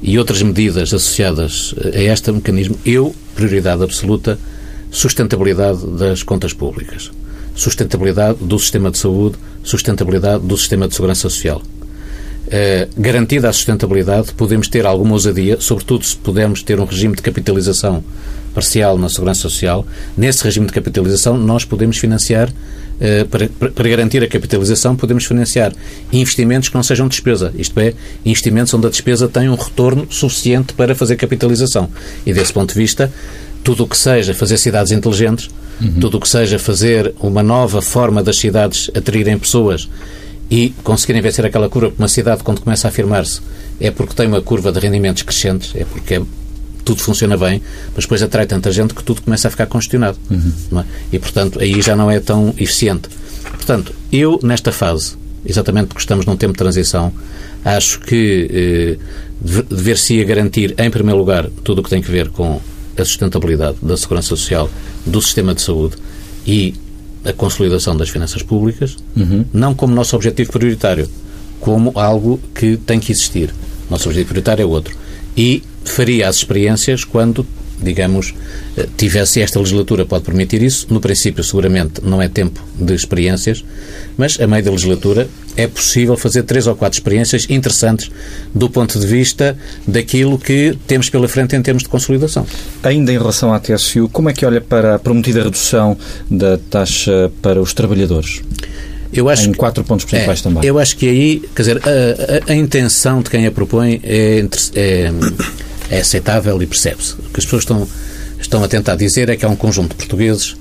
e 0.02 0.18
outras 0.18 0.42
medidas 0.42 0.94
associadas 0.94 1.74
a 1.94 2.00
este 2.00 2.32
mecanismo, 2.32 2.78
eu, 2.86 3.16
prioridade 3.36 3.84
absoluta, 3.84 4.38
sustentabilidade 4.92 5.86
das 5.98 6.24
contas 6.24 6.52
públicas, 6.52 7.12
sustentabilidade 7.60 8.40
do 8.42 8.58
sistema 8.58 8.90
de 8.90 8.98
saúde, 8.98 9.36
sustentabilidade 9.64 10.44
do 10.44 10.58
sistema 10.58 10.88
de 10.88 10.96
segurança 10.96 11.22
social. 11.30 11.62
Uh, 12.48 12.90
garantida 13.00 13.50
a 13.50 13.54
sustentabilidade, 13.54 14.34
podemos 14.34 14.68
ter 14.68 14.86
alguma 14.86 15.12
ousadia, 15.12 15.58
sobretudo 15.60 16.06
se 16.06 16.16
pudermos 16.16 16.64
ter 16.64 16.80
um 16.80 16.86
regime 16.86 17.16
de 17.16 17.22
capitalização 17.22 18.04
parcial 18.56 18.98
na 18.98 19.10
segurança 19.10 19.42
social. 19.42 19.86
Nesse 20.18 20.44
regime 20.44 20.66
de 20.66 20.74
capitalização, 20.74 21.38
nós 21.38 21.66
podemos 21.66 21.98
financiar, 21.98 22.50
uh, 22.50 23.28
para, 23.28 23.50
para, 23.50 23.90
garantir 23.90 24.24
a 24.24 24.28
capitalização, 24.28 24.96
podemos 24.96 25.26
financiar 25.26 25.74
investimentos 26.14 26.70
que 26.70 26.76
não 26.76 26.82
sejam 26.82 27.08
despesa, 27.10 27.54
isto 27.56 27.78
é, 27.80 27.94
investimentos 28.26 28.74
onde 28.74 28.88
a 28.88 28.90
despesa 28.90 29.28
tem 29.28 29.50
um 29.50 29.56
retorno 29.56 30.08
suficiente 30.10 30.74
para 30.74 30.96
fazer 30.96 31.18
capitalização. 31.18 31.90
E 32.26 32.34
desse 32.34 32.54
ponto 32.54 32.74
de 32.74 32.80
vista, 32.80 33.12
tudo 33.64 33.84
o 33.84 33.88
que 33.88 33.98
seja 33.98 34.34
fazer 34.34 34.58
cidades 34.58 34.94
inteligentes, 34.94 35.50
uhum. 35.82 36.00
tudo 36.00 36.18
o 36.18 36.20
que 36.20 36.30
seja 36.30 36.60
fazer 36.60 37.14
uma 37.20 37.44
nova 37.44 37.82
forma 37.82 38.24
das 38.24 38.38
cidades 38.38 38.90
atraírem 38.96 39.38
pessoas 39.38 39.90
e 40.50 40.74
conseguirem 40.84 41.22
vencer 41.22 41.46
aquela 41.46 41.70
curva, 41.70 41.90
porque 41.90 42.02
uma 42.02 42.08
cidade, 42.08 42.44
quando 42.44 42.62
começa 42.62 42.88
a 42.88 42.90
afirmar-se, 42.90 43.42
é 43.80 43.92
porque 43.92 44.14
tem 44.14 44.28
uma 44.28 44.42
curva 44.42 44.72
de 44.72 44.80
rendimentos 44.80 45.22
crescentes, 45.24 45.74
é 45.76 45.86
porque 45.86 46.16
é, 46.16 46.22
tudo 46.84 47.02
funciona 47.02 47.38
bem, 47.38 47.62
mas 47.96 48.06
depois 48.06 48.24
atrai 48.24 48.48
tanta 48.48 48.72
gente 48.72 48.94
que 48.94 49.04
tudo 49.04 49.22
começa 49.22 49.48
a 49.48 49.52
ficar 49.52 49.68
congestionado. 49.68 50.18
Uhum. 50.30 50.80
É? 50.80 50.86
E, 51.14 51.20
portanto, 51.20 51.60
aí 51.60 51.82
já 51.82 51.96
não 51.96 52.10
é 52.10 52.20
tão 52.20 52.54
eficiente. 52.58 53.10
Portanto, 53.52 53.94
eu, 54.12 54.40
nesta 54.42 54.72
fase, 54.72 55.16
exatamente 55.46 55.88
porque 55.88 56.02
estamos 56.02 56.26
num 56.26 56.36
tempo 56.36 56.54
de 56.54 56.58
transição, 56.58 57.14
acho 57.64 58.00
que 58.00 58.50
eh, 58.52 58.98
dever-se-ia 59.70 60.24
garantir, 60.24 60.74
em 60.78 60.90
primeiro 60.90 61.20
lugar, 61.20 61.48
tudo 61.64 61.80
o 61.80 61.84
que 61.84 61.90
tem 61.90 62.04
a 62.04 62.08
ver 62.08 62.30
com 62.30 62.60
a 63.02 63.06
sustentabilidade 63.06 63.78
da 63.82 63.98
segurança 63.98 64.30
social, 64.30 64.70
do 65.06 65.22
sistema 65.22 65.54
de 65.54 65.62
saúde 65.62 65.96
e 66.46 66.74
a 67.24 67.34
consolidação 67.34 67.96
das 67.96 68.10
finanças 68.10 68.42
públicas, 68.42 68.98
uhum. 69.16 69.46
não 69.54 69.74
como 69.74 69.94
nosso 69.94 70.16
objetivo 70.16 70.52
prioritário, 70.52 71.10
como 71.60 71.92
algo 71.96 72.40
que 72.56 72.78
tem 72.78 73.00
que 73.00 73.12
existir. 73.12 73.54
Nosso 73.90 74.08
objetivo 74.08 74.30
prioritário 74.30 74.64
é 74.64 74.66
outro. 74.66 74.96
E 75.36 75.62
faria 75.84 76.28
as 76.28 76.38
experiências 76.38 77.04
quando 77.04 77.46
digamos, 77.82 78.34
eh, 78.78 78.88
tivesse 78.98 79.42
esta 79.42 79.60
legislatura 79.60 80.06
pode 80.06 80.24
permitir 80.24 80.62
isso. 80.62 80.88
No 80.90 81.00
princípio, 81.00 81.44
seguramente, 81.44 82.02
não 82.04 82.22
é 82.22 82.28
tempo 82.28 82.62
de 82.76 82.94
experiências, 82.94 83.64
mas 84.18 84.40
a 84.40 84.48
meio 84.48 84.64
da 84.64 84.72
legislatura 84.72 85.28
é 85.56 85.68
possível 85.68 86.16
fazer 86.16 86.44
três 86.44 86.68
ou 86.68 86.76
quatro 86.76 86.98
experiências 86.98 87.46
interessantes 87.50 88.10
do 88.54 88.70
ponto 88.70 89.00
de 89.00 89.06
vista 89.06 89.58
daquilo 89.88 90.38
que 90.38 90.78
temos 90.88 91.10
pela 91.10 91.28
frente 91.28 91.56
em 91.56 91.62
termos 91.62 91.84
de 91.84 91.90
consolidação. 91.90 92.46
Ainda 92.84 93.12
em 93.12 93.18
relação 93.18 93.54
à 93.54 93.60
TSU, 93.60 94.10
como 94.10 94.30
é 94.30 94.34
que 94.34 94.46
olha 94.46 94.62
para 94.62 94.96
a 94.96 95.00
prometida 95.00 95.44
redução 95.44 95.98
da 96.30 96.58
taxa 96.58 97.32
para 97.42 97.62
os 97.62 97.74
trabalhadores? 97.74 98.42
Eu 99.12 99.28
acho 99.28 99.50
em 99.50 99.54
quatro 99.54 99.84
pontos 99.84 100.06
percentuais 100.06 100.40
é, 100.40 100.44
também. 100.44 100.66
Eu 100.66 100.78
acho 100.78 100.96
que 100.96 101.10
aí, 101.10 101.42
quer 101.56 101.62
dizer, 101.64 101.82
a, 101.84 102.52
a, 102.52 102.54
a 102.54 102.56
intenção 102.56 103.22
de 103.22 103.30
quem 103.30 103.46
a 103.48 103.52
propõe 103.52 104.00
é, 104.04 104.46
é, 104.76 105.12
é 105.90 106.00
aceitável 106.00 106.62
e 106.62 106.68
percebe-se. 106.68 107.14
O 107.14 107.30
que 107.34 107.40
as 107.40 107.46
pessoas 107.46 107.64
estão, 107.64 107.88
estão 108.40 108.64
a 108.64 108.68
tentar 108.68 108.96
dizer 108.96 109.30
é 109.30 109.36
que 109.36 109.46
há 109.46 109.50
um 109.50 109.56
conjunto 109.56 109.90
de 109.90 109.96
portugueses 109.96 110.56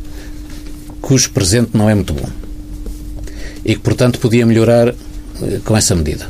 cujo 1.00 1.30
presente 1.30 1.70
não 1.74 1.88
é 1.88 1.94
muito 1.94 2.12
bom 2.12 2.28
e 3.64 3.74
que, 3.74 3.80
portanto, 3.80 4.18
podia 4.18 4.46
melhorar 4.46 4.88
eh, 4.88 4.94
com 5.64 5.76
essa 5.76 5.94
medida. 5.94 6.26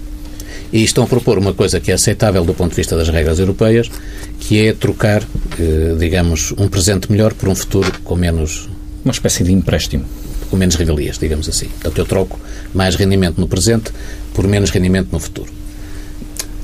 E 0.73 0.83
estão 0.83 1.05
a 1.05 1.07
propor 1.07 1.39
uma 1.39 1.55
coisa 1.55 1.81
que 1.81 1.91
é 1.91 1.95
aceitável 1.95 2.45
do 2.45 2.53
ponto 2.53 2.71
de 2.71 2.77
vista 2.77 2.97
das 2.97 3.09
regras 3.09 3.39
europeias, 3.39 3.91
que 4.41 4.67
é 4.67 4.73
trocar, 4.73 5.23
eh, 5.59 5.95
digamos, 5.99 6.53
um 6.59 6.69
presente 6.69 7.11
melhor 7.11 7.33
por 7.35 7.49
um 7.49 7.55
futuro 7.55 7.93
com 8.05 8.17
menos. 8.17 8.69
Uma 9.05 9.13
espécie 9.13 9.45
de 9.45 9.53
empréstimo 9.53 10.05
com 10.51 10.57
menos 10.57 10.75
regalias, 10.75 11.19
digamos 11.19 11.49
assim. 11.49 11.67
Portanto, 11.67 11.99
eu 11.99 12.07
troco 12.07 12.41
mais 12.75 12.95
rendimento 12.97 13.39
no 13.39 13.47
presente 13.47 13.93
por 14.35 14.47
menos 14.47 14.71
rendimento 14.71 15.09
no 15.13 15.21
futuro. 15.21 15.53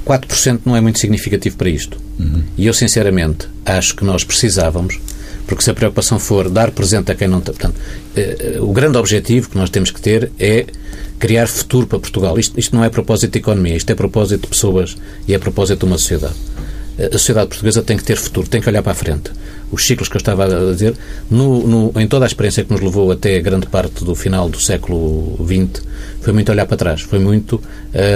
4% 0.05 0.61
não 0.65 0.77
é 0.77 0.81
muito 0.81 0.99
significativo 0.99 1.57
para 1.57 1.69
isto. 1.69 1.99
Uhum. 2.19 2.43
E 2.57 2.67
eu, 2.67 2.75
sinceramente, 2.75 3.49
acho 3.65 3.97
que 3.97 4.05
nós 4.05 4.23
precisávamos, 4.25 4.99
porque 5.47 5.63
se 5.63 5.71
a 5.71 5.75
preocupação 5.75 6.19
for 6.19 6.49
dar 6.49 6.71
presente 6.71 7.11
a 7.11 7.15
quem 7.15 7.29
não 7.29 7.41
tem. 7.41 7.55
Portanto, 7.55 7.81
eh, 8.17 8.59
o 8.61 8.73
grande 8.73 8.99
objetivo 8.99 9.51
que 9.51 9.57
nós 9.57 9.71
temos 9.71 9.91
que 9.91 10.01
ter 10.01 10.31
é 10.39 10.67
criar 11.19 11.47
futuro 11.47 11.87
para 11.87 11.99
Portugal. 11.99 12.39
Isto, 12.39 12.59
isto 12.59 12.77
não 12.77 12.85
é 12.85 12.89
propósito 12.89 13.33
de 13.33 13.39
economia, 13.39 13.77
isto 13.77 13.91
é 13.91 13.95
propósito 13.95 14.43
de 14.43 14.49
pessoas 14.49 14.97
e 15.27 15.35
é 15.35 15.39
propósito 15.39 15.81
de 15.81 15.85
uma 15.87 15.99
sociedade 15.99 16.35
a 16.99 17.13
sociedade 17.13 17.49
portuguesa 17.49 17.83
tem 17.83 17.97
que 17.97 18.05
ter 18.05 18.17
futuro, 18.17 18.49
tem 18.49 18.61
que 18.61 18.69
olhar 18.69 18.83
para 18.83 18.93
a 18.93 18.95
frente. 18.95 19.31
Os 19.73 19.85
ciclos 19.85 20.09
que 20.09 20.17
eu 20.17 20.21
estava 20.21 20.45
a 20.45 20.73
dizer, 20.73 20.95
no, 21.31 21.67
no, 21.67 22.01
em 22.01 22.07
toda 22.07 22.25
a 22.25 22.29
experiência 22.29 22.63
que 22.63 22.73
nos 22.73 22.81
levou 22.81 23.11
até 23.11 23.41
grande 23.41 23.67
parte 23.67 24.05
do 24.05 24.15
final 24.15 24.49
do 24.49 24.61
século 24.61 25.37
XX, 25.45 25.83
foi 26.21 26.33
muito 26.33 26.53
olhar 26.53 26.67
para 26.67 26.77
trás, 26.77 27.01
foi 27.01 27.19
muito 27.19 27.57
uh, 27.57 27.63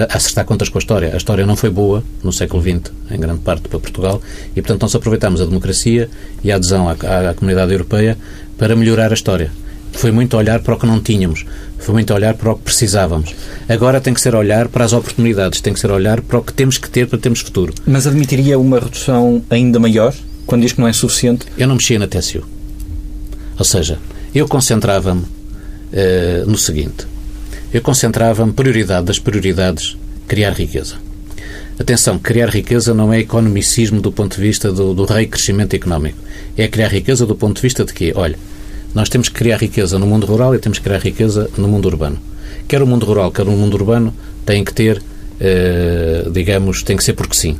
acertar 0.09 0.45
contas 0.45 0.69
com 0.69 0.79
a 0.79 0.81
história. 0.81 1.13
A 1.13 1.17
história 1.17 1.45
não 1.45 1.57
foi 1.57 1.71
boa 1.71 2.05
no 2.23 2.33
século 2.33 2.63
XX, 2.63 2.93
em 3.11 3.19
grande 3.19 3.41
parte 3.41 3.69
para 3.69 3.79
Portugal, 3.81 4.23
e 4.55 4.63
portanto 4.63 4.83
nós 4.83 4.95
aproveitámos 4.95 5.41
a 5.41 5.45
democracia 5.45 6.09
e 6.45 6.53
a 6.53 6.57
adesão 6.57 6.89
à, 6.89 6.93
à, 6.93 7.35
comunidade 7.35 7.73
europeia 7.73 8.17
para 8.57 8.77
melhorar 8.77 9.11
a 9.11 9.15
história. 9.15 9.51
Foi 9.93 10.11
muito 10.11 10.37
olhar 10.37 10.61
para 10.61 10.75
o 10.75 10.79
que 10.79 10.87
não 10.87 11.01
tínhamos, 11.01 11.45
foi 11.79 11.93
muito 11.93 12.15
olhar 12.15 12.35
para 12.35 12.53
o 12.53 12.57
que 12.57 12.63
precisávamos. 12.63 13.35
Agora 13.69 14.01
tem 14.01 14.15
que 14.15 14.21
ser 14.21 14.35
olhar 14.35 14.69
para 14.69 14.85
as 14.85 14.93
oportunidades, 14.93 15.61
tem 15.61 15.73
que 15.73 15.81
ser 15.81 15.91
olhar 15.91 16.21
para 16.21 16.39
o 16.39 16.43
que 16.43 16.53
temos 16.53 16.79
que 16.79 16.89
ter 16.89 17.07
para 17.07 17.19
termos 17.19 17.41
futuro. 17.41 17.75
Mas 17.87 18.07
admitiria 18.07 18.59
uma 18.59 18.79
redução 18.79 19.43
ainda 19.51 19.79
maior 19.79 20.15
quando 20.47 20.63
diz 20.63 20.73
que 20.73 20.81
não 20.81 20.89
é 20.89 20.93
suficiente? 20.93 21.47
Eu 21.59 21.69
não 21.69 21.75
mexia 21.75 21.99
na 21.99 22.07
TSU. 22.07 22.43
Ou 23.59 23.65
seja, 23.65 23.99
eu 24.35 24.47
concentrava-me 24.49 25.23
uh, 25.23 26.47
no 26.47 26.57
seguinte: 26.57 27.07
eu 27.73 27.83
concentrava-me, 27.83 28.53
prioridade 28.53 29.07
das 29.07 29.19
prioridades, 29.19 29.97
criar 30.27 30.53
riqueza. 30.53 30.95
Atenção, 31.79 32.19
criar 32.19 32.49
riqueza 32.49 32.95
não 32.95 33.13
é 33.13 33.21
economicismo 33.21 34.01
do 34.01 34.11
ponto 34.11 34.37
de 34.37 34.43
vista 34.43 34.73
do, 34.73 34.95
do 34.95 35.05
rei 35.05 35.27
crescimento 35.27 35.75
económico. 35.75 36.19
É 36.57 36.67
criar 36.67 36.89
riqueza 36.89 37.27
do 37.27 37.37
ponto 37.37 37.57
de 37.57 37.63
vista 37.63 37.85
de 37.85 37.93
que, 37.93 38.13
olha, 38.17 38.39
nós 38.95 39.09
temos 39.09 39.29
que 39.29 39.35
criar 39.35 39.59
riqueza 39.59 39.99
no 39.99 40.07
mundo 40.07 40.27
rural 40.27 40.55
e 40.55 40.59
temos 40.59 40.79
que 40.79 40.85
criar 40.85 40.99
riqueza 40.99 41.51
no 41.57 41.69
mundo 41.69 41.87
urbano. 41.87 42.19
Quer 42.67 42.83
o 42.83 42.87
mundo 42.87 43.07
rural, 43.07 43.31
quer 43.31 43.47
o 43.47 43.51
mundo 43.51 43.75
urbano, 43.75 44.13
tem 44.45 44.65
que 44.65 44.73
ter, 44.73 45.03
eh, 45.41 46.27
digamos, 46.33 46.83
tem 46.83 46.97
que 46.97 47.05
ser 47.05 47.13
porque 47.13 47.37
sim. 47.37 47.57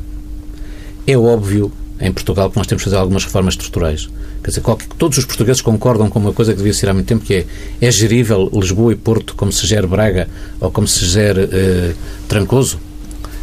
É 1.05 1.17
óbvio 1.17 1.71
em 1.99 2.11
Portugal 2.11 2.49
que 2.49 2.57
nós 2.57 2.67
temos 2.67 2.83
que 2.83 2.89
fazer 2.89 2.99
algumas 2.99 3.23
reformas 3.23 3.53
estruturais. 3.53 4.09
Quer 4.43 4.49
dizer, 4.49 4.61
qualquer, 4.61 4.87
todos 4.97 5.17
os 5.17 5.25
portugueses 5.25 5.61
concordam 5.61 6.09
com 6.09 6.19
uma 6.19 6.33
coisa 6.33 6.51
que 6.51 6.57
devia 6.57 6.73
ser 6.73 6.89
há 6.89 6.93
muito 6.93 7.07
tempo, 7.07 7.25
que 7.25 7.33
é, 7.33 7.45
é 7.81 7.91
gerível 7.91 8.49
Lisboa 8.53 8.93
e 8.93 8.95
Porto 8.95 9.35
como 9.35 9.51
se 9.51 9.67
gere 9.67 9.85
Braga 9.85 10.29
ou 10.59 10.71
como 10.71 10.87
se 10.87 11.05
gere 11.05 11.49
eh, 11.51 11.93
Trancoso? 12.27 12.79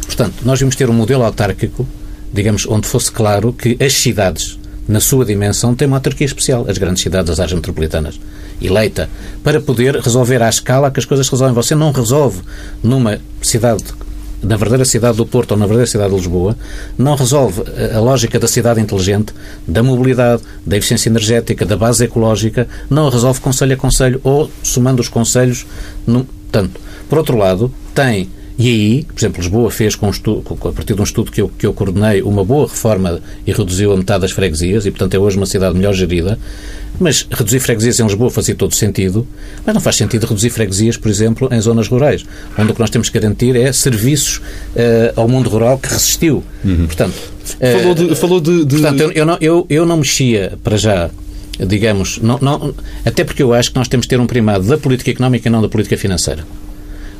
Portanto, 0.05 0.35
nós 0.43 0.59
vimos 0.59 0.75
ter 0.75 0.89
um 0.89 0.93
modelo 0.93 1.23
autárquico, 1.23 1.87
digamos, 2.33 2.65
onde 2.67 2.87
fosse 2.87 3.11
claro 3.11 3.53
que 3.53 3.77
as 3.79 3.93
cidades 3.93 4.57
na 4.87 4.99
sua 4.99 5.25
dimensão, 5.25 5.75
tem 5.75 5.87
uma 5.87 5.97
autarquia 5.97 6.25
especial, 6.25 6.65
as 6.67 6.77
grandes 6.77 7.03
cidades, 7.03 7.29
as 7.29 7.39
áreas 7.39 7.53
metropolitanas, 7.53 8.19
eleita, 8.61 9.09
para 9.43 9.59
poder 9.59 9.95
resolver 9.97 10.41
à 10.41 10.49
escala 10.49 10.89
que 10.89 10.99
as 10.99 11.05
coisas 11.05 11.27
resolvem. 11.27 11.53
Você 11.53 11.75
não 11.75 11.91
resolve 11.91 12.41
numa 12.83 13.19
cidade 13.41 13.83
na 14.41 14.55
verdadeira 14.55 14.85
cidade 14.85 15.17
do 15.17 15.25
Porto 15.25 15.51
ou 15.51 15.57
na 15.57 15.65
verdadeira 15.65 15.89
cidade 15.89 16.11
de 16.11 16.15
Lisboa, 16.17 16.55
não 16.97 17.15
resolve 17.15 17.63
a 17.93 17.99
lógica 17.99 18.39
da 18.39 18.47
cidade 18.47 18.79
inteligente, 18.79 19.33
da 19.67 19.81
mobilidade, 19.81 20.43
da 20.65 20.77
eficiência 20.77 21.09
energética, 21.09 21.65
da 21.65 21.75
base 21.75 22.03
ecológica, 22.03 22.67
não 22.89 23.09
resolve 23.09 23.39
conselho 23.39 23.73
a 23.73 23.77
conselho 23.77 24.21
ou 24.23 24.49
somando 24.61 25.01
os 25.01 25.09
conselhos. 25.09 25.65
No... 26.05 26.27
Tanto, 26.51 26.79
por 27.09 27.17
outro 27.17 27.35
lado, 27.35 27.73
tem 27.93 28.29
e 28.57 28.69
aí, 28.69 29.03
por 29.03 29.19
exemplo, 29.19 29.39
Lisboa 29.39 29.69
fez, 29.69 29.95
com 29.95 30.07
um 30.07 30.09
a 30.09 30.71
partir 30.71 30.95
de 30.95 31.01
um 31.01 31.03
estudo 31.03 31.31
que 31.31 31.39
eu, 31.39 31.47
que 31.47 31.65
eu 31.65 31.73
coordenei, 31.73 32.23
uma 32.23 32.43
boa 32.43 32.67
reforma 32.67 33.21
e 33.45 33.51
reduziu 33.51 33.93
a 33.93 33.97
metade 33.97 34.21
das 34.21 34.31
freguesias, 34.31 34.85
e 34.87 34.91
portanto 34.91 35.13
é 35.13 35.19
hoje 35.19 35.37
uma 35.37 35.45
cidade 35.45 35.75
melhor 35.75 35.93
gerida. 35.93 36.39
Mas 36.99 37.27
reduzir 37.29 37.59
freguesias 37.59 37.99
em 37.99 38.03
Lisboa 38.03 38.31
fazia 38.31 38.55
todo 38.55 38.73
sentido, 38.73 39.27
mas 39.63 39.75
não 39.75 39.81
faz 39.81 39.97
sentido 39.97 40.25
reduzir 40.25 40.49
freguesias, 40.49 40.97
por 40.97 41.09
exemplo, 41.09 41.47
em 41.51 41.61
zonas 41.61 41.87
rurais, 41.87 42.25
onde 42.57 42.71
o 42.71 42.73
que 42.73 42.79
nós 42.79 42.89
temos 42.89 43.09
que 43.09 43.19
garantir 43.19 43.55
é 43.55 43.71
serviços 43.71 44.37
uh, 44.37 45.13
ao 45.15 45.27
mundo 45.27 45.47
rural 45.49 45.77
que 45.77 45.89
resistiu. 45.89 46.43
Uhum. 46.65 46.87
Portanto, 46.87 47.13
uh, 47.13 47.79
falou 47.79 47.93
de. 47.93 48.15
Falou 48.15 48.41
de, 48.41 48.65
de... 48.65 48.75
Portanto, 48.77 49.01
eu, 49.01 49.11
eu, 49.11 49.25
não, 49.25 49.37
eu, 49.39 49.67
eu 49.69 49.85
não 49.85 49.97
mexia 49.97 50.57
para 50.63 50.77
já 50.77 51.11
digamos, 51.59 52.19
não, 52.19 52.37
não, 52.39 52.73
até 53.03 53.23
porque 53.23 53.41
eu 53.41 53.51
acho 53.51 53.71
que 53.71 53.77
nós 53.77 53.87
temos 53.87 54.05
de 54.05 54.09
ter 54.09 54.19
um 54.19 54.27
primado 54.27 54.67
da 54.67 54.77
política 54.77 55.09
económica 55.09 55.47
e 55.47 55.51
não 55.51 55.59
da 55.59 55.67
política 55.67 55.97
financeira. 55.97 56.45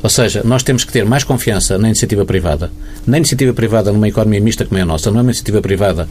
Ou 0.02 0.10
seja, 0.10 0.42
nós 0.44 0.64
temos 0.64 0.84
que 0.84 0.92
ter 0.92 1.06
mais 1.06 1.24
confiança 1.24 1.78
na 1.78 1.88
iniciativa 1.88 2.26
privada. 2.26 2.72
Na 3.06 3.18
iniciativa 3.18 3.54
privada, 3.54 3.92
numa 3.92 4.08
economia 4.08 4.40
mista 4.40 4.66
como 4.66 4.78
é 4.78 4.82
a 4.82 4.86
nossa, 4.86 5.10
não 5.10 5.20
é 5.20 5.22
uma 5.22 5.30
iniciativa 5.30 5.62
privada 5.62 6.08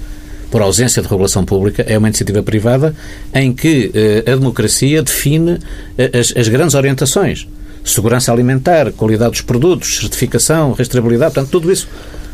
por 0.50 0.62
ausência 0.62 1.02
de 1.02 1.08
regulação 1.08 1.44
pública, 1.44 1.84
é 1.86 1.98
uma 1.98 2.08
iniciativa 2.08 2.42
privada 2.42 2.94
em 3.34 3.52
que 3.52 3.90
eh, 3.94 4.30
a 4.30 4.36
democracia 4.36 5.02
define 5.02 5.58
eh, 5.98 6.10
as, 6.18 6.32
as, 6.36 6.48
grandes 6.48 6.74
orientações. 6.74 7.46
Segurança 7.84 8.32
alimentar, 8.32 8.92
qualidade 8.92 9.32
dos 9.32 9.40
produtos, 9.40 9.98
certificação, 9.98 10.72
rastreabilidade, 10.72 11.34
portanto, 11.34 11.50
tudo 11.50 11.70
isso. 11.70 11.88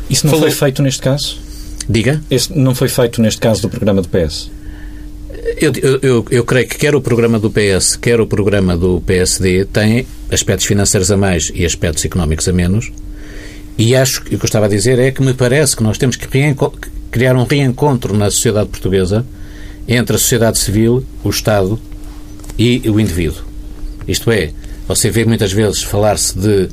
Isso 0.09 0.25
não 0.25 0.33
Falou... 0.33 0.47
foi 0.47 0.57
feito 0.57 0.81
neste 0.81 1.01
caso? 1.01 1.37
Diga? 1.89 2.21
Isso 2.29 2.57
não 2.57 2.73
foi 2.73 2.87
feito 2.87 3.21
neste 3.21 3.39
caso 3.39 3.61
do 3.61 3.69
programa 3.69 4.01
do 4.01 4.07
PS? 4.07 4.49
Eu, 5.59 5.73
eu, 6.01 6.25
eu, 6.31 6.43
creio 6.45 6.67
que 6.67 6.77
quer 6.77 6.95
o 6.95 7.01
programa 7.01 7.37
do 7.37 7.51
PS, 7.51 7.97
quer 7.97 8.19
o 8.21 8.25
programa 8.25 8.77
do 8.77 9.01
PSD 9.01 9.65
têm 9.65 10.07
aspectos 10.31 10.65
financeiros 10.65 11.11
a 11.11 11.17
mais 11.17 11.51
e 11.53 11.65
aspectos 11.65 12.05
económicos 12.05 12.47
a 12.47 12.53
menos. 12.53 12.91
E 13.77 13.95
acho 13.95 14.21
que 14.23 14.35
o 14.35 14.39
que 14.39 14.45
eu 14.45 14.47
estava 14.47 14.67
a 14.67 14.69
dizer 14.69 14.99
é 14.99 15.11
que 15.11 15.21
me 15.21 15.33
parece 15.33 15.75
que 15.75 15.83
nós 15.83 15.97
temos 15.97 16.15
que 16.15 16.27
criar 17.11 17.35
um 17.35 17.43
reencontro 17.43 18.15
na 18.15 18.31
sociedade 18.31 18.69
portuguesa 18.69 19.25
entre 19.87 20.15
a 20.15 20.19
sociedade 20.19 20.59
civil, 20.59 21.03
o 21.23 21.29
Estado 21.29 21.79
e 22.57 22.81
o 22.89 22.99
indivíduo. 22.99 23.43
Isto 24.07 24.31
é, 24.31 24.51
você 24.87 25.09
vê 25.09 25.25
muitas 25.25 25.51
vezes 25.51 25.81
falar-se 25.81 26.37
de 26.37 26.69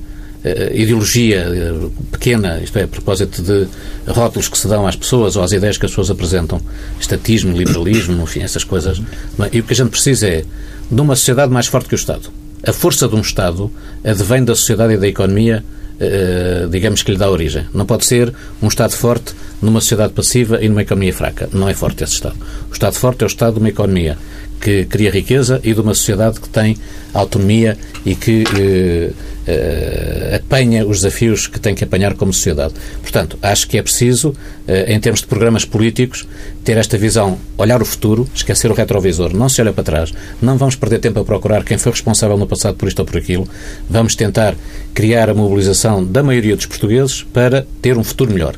ideologia 0.73 1.47
uh, 1.49 1.91
pequena, 2.11 2.61
isto 2.63 2.79
é, 2.79 2.85
a 2.85 2.89
propósito 2.89 3.43
de 3.43 3.69
rótulos 4.07 4.49
que 4.49 4.57
se 4.57 4.67
dão 4.67 4.87
às 4.87 4.97
pessoas 4.97 5.37
ou 5.37 5.43
às 5.43 5.53
ideias 5.53 5.77
que 5.77 5.85
as 5.85 5.93
pessoas 5.93 6.11
apresentam, 6.11 6.61
estatismo, 6.99 7.57
liberalismo, 7.57 8.23
enfim, 8.25 8.41
essas 8.41 8.65
coisas. 8.65 8.99
É? 8.99 9.49
E 9.53 9.61
o 9.61 9.63
que 9.63 9.73
a 9.73 9.77
gente 9.77 9.91
precisa 9.91 10.27
é 10.27 10.45
de 10.91 11.01
uma 11.01 11.15
sociedade 11.15 11.53
mais 11.53 11.67
forte 11.67 11.89
que 11.89 11.95
o 11.95 11.97
Estado. 11.97 12.31
A 12.67 12.73
força 12.73 13.07
de 13.07 13.15
um 13.15 13.21
Estado 13.21 13.71
advém 14.03 14.45
da 14.45 14.55
sociedade 14.55 14.95
e 14.95 14.97
da 14.97 15.07
economia, 15.07 15.63
uh, 15.97 16.69
digamos 16.69 17.03
que 17.03 17.13
lhe 17.13 17.19
dá 17.19 17.31
origem. 17.31 17.67
Não 17.75 17.85
pode 17.85 18.07
ser 18.07 18.33
um 18.63 18.69
Estado 18.69 18.93
forte 18.93 19.35
numa 19.61 19.81
sociedade 19.81 20.15
passiva 20.15 20.59
e 20.63 20.69
numa 20.69 20.83
economia 20.83 21.13
fraca. 21.13 21.49
Não 21.53 21.69
é 21.69 21.75
forte 21.75 22.03
esse 22.03 22.15
Estado. 22.15 22.37
O 22.71 22.73
Estado 22.73 22.95
forte 22.95 23.23
é 23.23 23.27
o 23.27 23.29
Estado 23.29 23.55
de 23.55 23.61
uma 23.61 23.69
economia 23.69 24.17
que 24.61 24.85
cria 24.85 25.11
riqueza 25.11 25.61
e 25.65 25.73
de 25.73 25.81
uma 25.81 25.95
sociedade 25.95 26.41
que 26.41 26.49
tem 26.49 26.77
autonomia 27.13 27.77
e 28.05 28.15
que 28.15 28.45
eh, 28.57 29.11
eh, 29.47 30.37
apanha 30.37 30.87
os 30.87 30.99
desafios 30.99 31.47
que 31.47 31.59
tem 31.59 31.75
que 31.75 31.83
apanhar 31.83 32.15
como 32.15 32.33
sociedade. 32.33 32.75
Portanto, 33.03 33.39
acho 33.43 33.67
que 33.67 33.79
é 33.79 33.83
preciso, 33.83 34.35
eh, 34.69 34.93
em 34.95 35.01
termos 35.01 35.21
de 35.21 35.27
programas 35.27 35.65
políticos, 35.65 36.27
ter 36.63 36.77
esta 36.77 36.97
visão, 36.97 37.39
olhar 37.59 37.81
o 37.83 37.85
futuro, 37.85 38.29
esquecer 38.35 38.71
o 38.71 38.75
retrovisor, 38.75 39.35
não 39.35 39.49
se 39.49 39.61
olha 39.61 39.73
para 39.73 39.83
trás, 39.83 40.13
não 40.41 40.57
vamos 40.57 40.77
perder 40.77 40.99
tempo 41.01 41.21
a 41.21 41.25
procurar 41.25 41.65
quem 41.65 41.79
foi 41.79 41.93
responsável 41.93 42.37
no 42.37 42.47
passado 42.47 42.77
por 42.77 42.87
isto 42.87 43.01
ou 43.01 43.07
por 43.07 43.17
aquilo, 43.17 43.49
vamos 43.89 44.15
tentar 44.15 44.55
criar 44.95 45.31
a 45.31 45.35
mobilização 45.35 46.05
da 46.05 46.23
maioria 46.23 46.55
dos 46.55 46.67
portugueses 46.67 47.23
para 47.23 47.67
ter 47.81 47.97
um 47.97 48.05
futuro 48.05 48.33
melhor. 48.33 48.57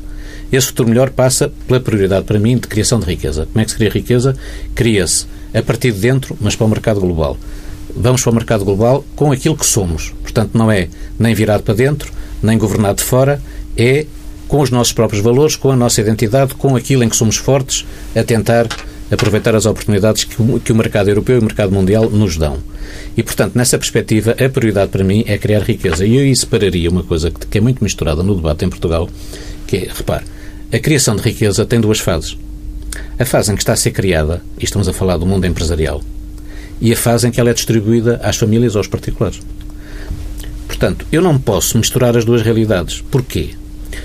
Esse 0.51 0.67
futuro 0.67 0.89
melhor 0.89 1.09
passa 1.09 1.51
pela 1.67 1.79
prioridade, 1.79 2.25
para 2.25 2.37
mim, 2.37 2.57
de 2.57 2.67
criação 2.67 2.99
de 2.99 3.07
riqueza. 3.07 3.47
Como 3.51 3.59
é 3.59 3.65
que 3.65 3.71
se 3.71 3.77
cria 3.77 3.89
riqueza? 3.89 4.35
Cria-se 4.75 5.25
a 5.53 5.61
partir 5.61 5.91
de 5.91 5.99
dentro, 5.99 6.37
mas 6.39 6.55
para 6.55 6.65
o 6.65 6.69
mercado 6.69 6.99
global. 6.99 7.37
Vamos 7.95 8.21
para 8.21 8.31
o 8.31 8.35
mercado 8.35 8.65
global 8.65 9.05
com 9.15 9.31
aquilo 9.31 9.55
que 9.55 9.65
somos. 9.65 10.13
Portanto, 10.21 10.51
não 10.57 10.71
é 10.71 10.87
nem 11.19 11.35
virado 11.35 11.63
para 11.63 11.73
dentro, 11.73 12.11
nem 12.41 12.57
governado 12.57 12.97
de 12.97 13.03
fora, 13.03 13.41
é 13.77 14.05
com 14.47 14.61
os 14.61 14.69
nossos 14.69 14.93
próprios 14.93 15.23
valores, 15.23 15.55
com 15.55 15.71
a 15.71 15.75
nossa 15.75 16.01
identidade, 16.01 16.55
com 16.55 16.75
aquilo 16.75 17.03
em 17.03 17.09
que 17.09 17.15
somos 17.15 17.37
fortes, 17.37 17.85
a 18.15 18.23
tentar 18.23 18.67
aproveitar 19.11 19.55
as 19.55 19.65
oportunidades 19.65 20.23
que 20.23 20.41
o, 20.41 20.59
que 20.59 20.71
o 20.71 20.75
mercado 20.75 21.09
europeu 21.09 21.37
e 21.37 21.39
o 21.39 21.43
mercado 21.43 21.71
mundial 21.71 22.09
nos 22.09 22.37
dão. 22.37 22.57
E, 23.15 23.23
portanto, 23.23 23.55
nessa 23.55 23.77
perspectiva, 23.77 24.31
a 24.31 24.49
prioridade 24.49 24.91
para 24.91 25.03
mim 25.03 25.23
é 25.27 25.37
criar 25.37 25.61
riqueza. 25.61 26.05
E 26.05 26.15
eu 26.15 26.21
aí 26.21 26.35
separaria 26.35 26.89
uma 26.89 27.03
coisa 27.03 27.29
que, 27.29 27.45
que 27.45 27.57
é 27.57 27.61
muito 27.61 27.83
misturada 27.83 28.23
no 28.23 28.35
debate 28.35 28.65
em 28.65 28.69
Portugal, 28.69 29.09
que 29.67 29.77
é, 29.77 29.89
repare, 29.93 30.25
a 30.71 30.79
criação 30.79 31.15
de 31.15 31.21
riqueza 31.21 31.65
tem 31.65 31.79
duas 31.79 31.99
fases. 31.99 32.37
A 33.17 33.25
fase 33.25 33.51
em 33.51 33.55
que 33.55 33.61
está 33.61 33.73
a 33.73 33.77
ser 33.77 33.91
criada, 33.91 34.41
e 34.59 34.63
estamos 34.63 34.87
a 34.87 34.93
falar 34.93 35.17
do 35.17 35.25
mundo 35.25 35.45
empresarial, 35.45 36.01
e 36.81 36.91
a 36.91 36.97
fase 36.97 37.27
em 37.27 37.31
que 37.31 37.39
ela 37.39 37.49
é 37.49 37.53
distribuída 37.53 38.19
às 38.23 38.37
famílias 38.37 38.75
ou 38.75 38.79
aos 38.79 38.87
particulares. 38.87 39.39
Portanto, 40.67 41.05
eu 41.11 41.21
não 41.21 41.37
posso 41.39 41.77
misturar 41.77 42.17
as 42.17 42.25
duas 42.25 42.41
realidades. 42.41 43.01
Porquê? 43.09 43.51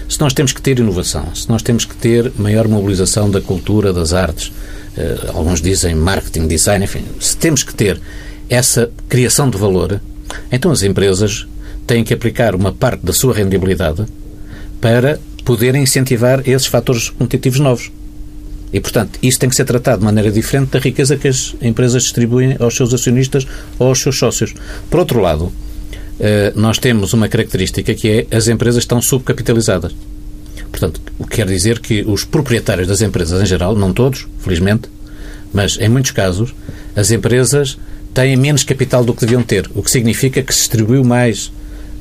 Se 0.09 0.21
nós 0.21 0.33
temos 0.33 0.53
que 0.53 0.63
ter 0.63 0.79
inovação, 0.79 1.35
se 1.35 1.49
nós 1.49 1.63
temos 1.63 1.85
que 1.85 1.97
ter 1.97 2.33
maior 2.39 2.69
mobilização 2.69 3.31
da 3.31 3.41
cultura, 3.41 3.93
das 3.93 4.13
artes, 4.13 4.53
eh, 4.97 5.31
alguns 5.35 5.61
dizem 5.61 5.95
marketing, 5.95 6.47
design, 6.47 6.85
enfim, 6.85 7.05
se 7.21 7.37
temos 7.37 7.63
que 7.63 7.75
ter 7.75 8.01
essa 8.49 8.91
criação 9.09 9.51
de 9.51 9.59
valor, 9.59 10.01
então 10.53 10.71
as 10.71 10.83
empresas 10.83 11.47
têm 11.87 12.05
que 12.05 12.15
aplicar 12.15 12.55
uma 12.55 12.73
parte 12.73 13.05
da 13.05 13.13
sua 13.13 13.35
rendibilidade 13.35 14.07
para 14.81 15.19
poderem 15.45 15.83
incentivar 15.83 16.47
esses 16.47 16.67
fatores 16.67 17.11
competitivos 17.11 17.59
novos. 17.59 17.91
E, 18.73 18.81
portanto, 18.81 19.19
isso 19.23 19.39
tem 19.39 19.49
que 19.49 19.57
ser 19.57 19.65
tratado 19.65 20.01
de 20.01 20.05
maneira 20.05 20.31
diferente 20.31 20.71
da 20.71 20.79
riqueza 20.79 21.17
que 21.17 21.29
as 21.29 21.55
empresas 21.61 22.03
distribuem 22.03 22.57
aos 22.59 22.77
seus 22.77 22.93
acionistas 22.93 23.47
ou 23.79 23.89
aos 23.89 24.01
seus 24.01 24.19
sócios. 24.19 24.55
Por 24.91 25.01
outro 25.01 25.21
lado, 25.21 25.53
eh, 26.21 26.53
nós 26.55 26.79
temos 26.79 27.13
uma 27.13 27.29
característica 27.29 27.95
que 27.95 28.27
é 28.31 28.37
as 28.37 28.49
empresas 28.49 28.83
estão 28.83 29.01
subcapitalizadas. 29.01 29.95
Portanto, 30.71 31.01
o 31.19 31.27
que 31.27 31.37
quer 31.37 31.47
dizer 31.47 31.79
que 31.79 32.03
os 32.03 32.25
proprietários 32.25 32.87
das 32.87 33.01
empresas 33.01 33.43
em 33.43 33.47
geral, 33.47 33.75
não 33.75 33.93
todos, 33.93 34.27
felizmente, 34.41 34.89
mas 35.53 35.79
em 35.79 35.89
muitos 35.89 36.11
casos, 36.11 36.55
as 36.95 37.11
empresas 37.11 37.79
têm 38.13 38.37
menos 38.37 38.65
capital 38.65 39.05
do 39.05 39.15
que 39.15 39.21
deviam 39.21 39.43
ter, 39.43 39.69
o 39.75 39.83
que 39.83 39.91
significa 39.91 40.43
que 40.43 40.53
se 40.53 40.61
distribuiu 40.61 41.05
mais 41.05 41.51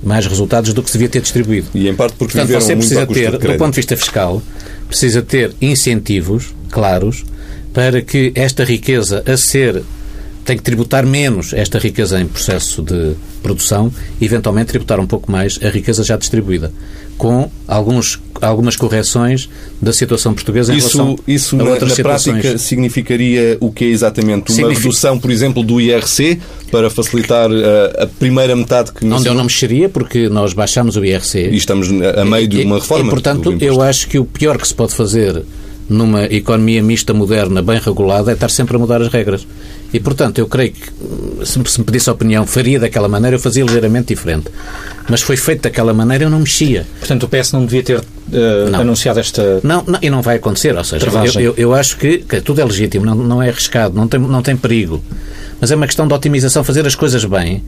mais 0.03 0.27
resultados 0.27 0.73
do 0.73 0.83
que 0.83 0.91
se 0.91 0.97
devia 0.97 1.09
ter 1.09 1.21
distribuído. 1.21 1.69
E 1.73 1.87
em 1.87 1.95
parte 1.95 2.15
porque 2.17 2.37
Portanto, 2.37 2.53
você 2.53 2.75
precisa 2.75 3.07
ter, 3.07 3.31
do 3.31 3.57
ponto 3.57 3.71
de 3.71 3.77
vista 3.77 3.97
fiscal, 3.97 4.43
precisa 4.87 5.21
ter 5.21 5.53
incentivos 5.61 6.53
claros 6.71 7.25
para 7.73 8.01
que 8.01 8.31
esta 8.35 8.63
riqueza 8.63 9.23
a 9.25 9.37
ser 9.37 9.83
tem 10.47 10.55
que 10.55 10.63
tributar 10.63 11.05
menos 11.05 11.51
esta 11.51 11.77
riqueza 11.77 12.21
em 12.21 12.25
processo 12.25 12.81
de 12.81 13.15
produção 13.43 13.91
e, 14.19 14.23
eventualmente, 14.23 14.69
tributar 14.69 14.97
um 14.97 15.05
pouco 15.05 15.29
mais 15.29 15.59
a 15.61 15.67
riqueza 15.67 16.05
já 16.05 16.15
distribuída, 16.15 16.71
com 17.17 17.51
alguns, 17.67 18.17
algumas 18.41 18.75
correções 18.75 19.49
da 19.81 19.91
situação 19.93 20.33
portuguesa 20.33 20.73
em 20.73 20.77
isso, 20.77 20.97
relação 20.97 21.19
isso 21.27 21.55
a 21.55 21.63
na, 21.63 21.69
outras 21.71 21.89
na 21.89 21.95
situações. 21.95 22.33
prática 22.41 22.57
significaria 22.57 23.57
o 23.59 23.71
que 23.71 23.85
é 23.85 23.87
exatamente? 23.87 24.49
Uma 24.51 24.55
Significa- 24.55 24.83
redução, 24.87 25.19
por 25.19 25.31
exemplo, 25.31 25.63
do 25.63 25.79
IRC 25.81 26.39
para 26.71 26.89
facilitar 26.89 27.49
uh, 27.49 28.03
a 28.03 28.07
primeira 28.07 28.55
metade 28.55 28.91
que 28.91 29.05
Onde 29.05 29.27
eu 29.27 29.33
não 29.33 29.43
mexeria, 29.43 29.89
porque 29.89 30.29
nós 30.29 30.53
baixamos 30.53 30.95
o 30.97 31.03
IRC. 31.05 31.49
E 31.51 31.55
estamos 31.57 31.87
a 31.89 32.25
meio 32.25 32.47
de 32.47 32.61
uma 32.63 32.77
E- 32.77 32.79
reforma. 32.79 33.07
E, 33.07 33.09
portanto, 33.09 33.43
do 33.43 33.53
imposto. 33.53 33.65
eu 33.65 33.81
acho 33.81 34.07
que 34.07 34.19
o 34.19 34.25
pior 34.25 34.57
que 34.57 34.67
se 34.67 34.73
pode 34.73 34.93
fazer 34.93 35.43
numa 35.89 36.25
economia 36.25 36.83
mista 36.83 37.13
moderna, 37.13 37.61
bem 37.61 37.79
regulada, 37.79 38.31
é 38.31 38.33
estar 38.33 38.49
sempre 38.49 38.75
a 38.75 38.79
mudar 38.79 39.01
as 39.01 39.07
regras. 39.07 39.47
E, 39.93 39.99
portanto, 39.99 40.39
eu 40.39 40.47
creio 40.47 40.73
que, 40.73 41.45
se 41.45 41.57
me 41.57 41.67
se 41.67 41.79
me 41.79 41.85
pedisse 41.85 42.09
a 42.09 42.13
opinião, 42.13 42.45
faria 42.45 42.79
daquela 42.79 43.07
maneira, 43.07 43.35
eu 43.35 43.39
fazia 43.39 43.63
ligeiramente 43.63 44.07
diferente. 44.13 44.47
Mas 45.09 45.21
foi 45.21 45.37
feito 45.37 45.61
daquela 45.61 45.93
maneira, 45.93 46.25
eu 46.25 46.29
não 46.29 46.39
mexia. 46.39 46.85
Portanto, 46.99 47.23
o 47.23 47.29
PS 47.29 47.53
não 47.53 47.65
devia 47.65 47.83
ter 47.83 48.03
eh, 48.31 48.69
Não. 48.69 48.81
anunciado 48.81 49.19
esta. 49.19 49.61
Não, 49.63 49.83
não, 49.87 49.99
e 50.01 50.09
não 50.09 50.21
vai 50.21 50.35
acontecer, 50.35 50.75
ou 50.75 50.83
seja, 50.83 51.07
eu, 51.07 51.41
eu, 51.41 51.53
eu 51.57 51.73
acho 51.73 51.97
que, 51.97 52.19
que 52.19 52.41
tudo 52.41 52.59
é 52.59 52.65
legítimo, 52.65 53.05
não, 53.05 53.15
não 53.15 53.41
é 53.41 53.49
arriscado, 53.49 53.95
não 53.95 54.07
tem, 54.07 54.19
não 54.19 54.41
tem 54.41 54.57
perigo. 54.57 55.01
Mas 55.59 55.71
é 55.71 55.75
uma 55.75 55.87
questão 55.87 56.07
de 56.07 56.13
otimização, 56.13 56.63
fazer 56.63 56.85
as 56.85 56.95
coisas 56.95 57.23
bem. 57.23 57.63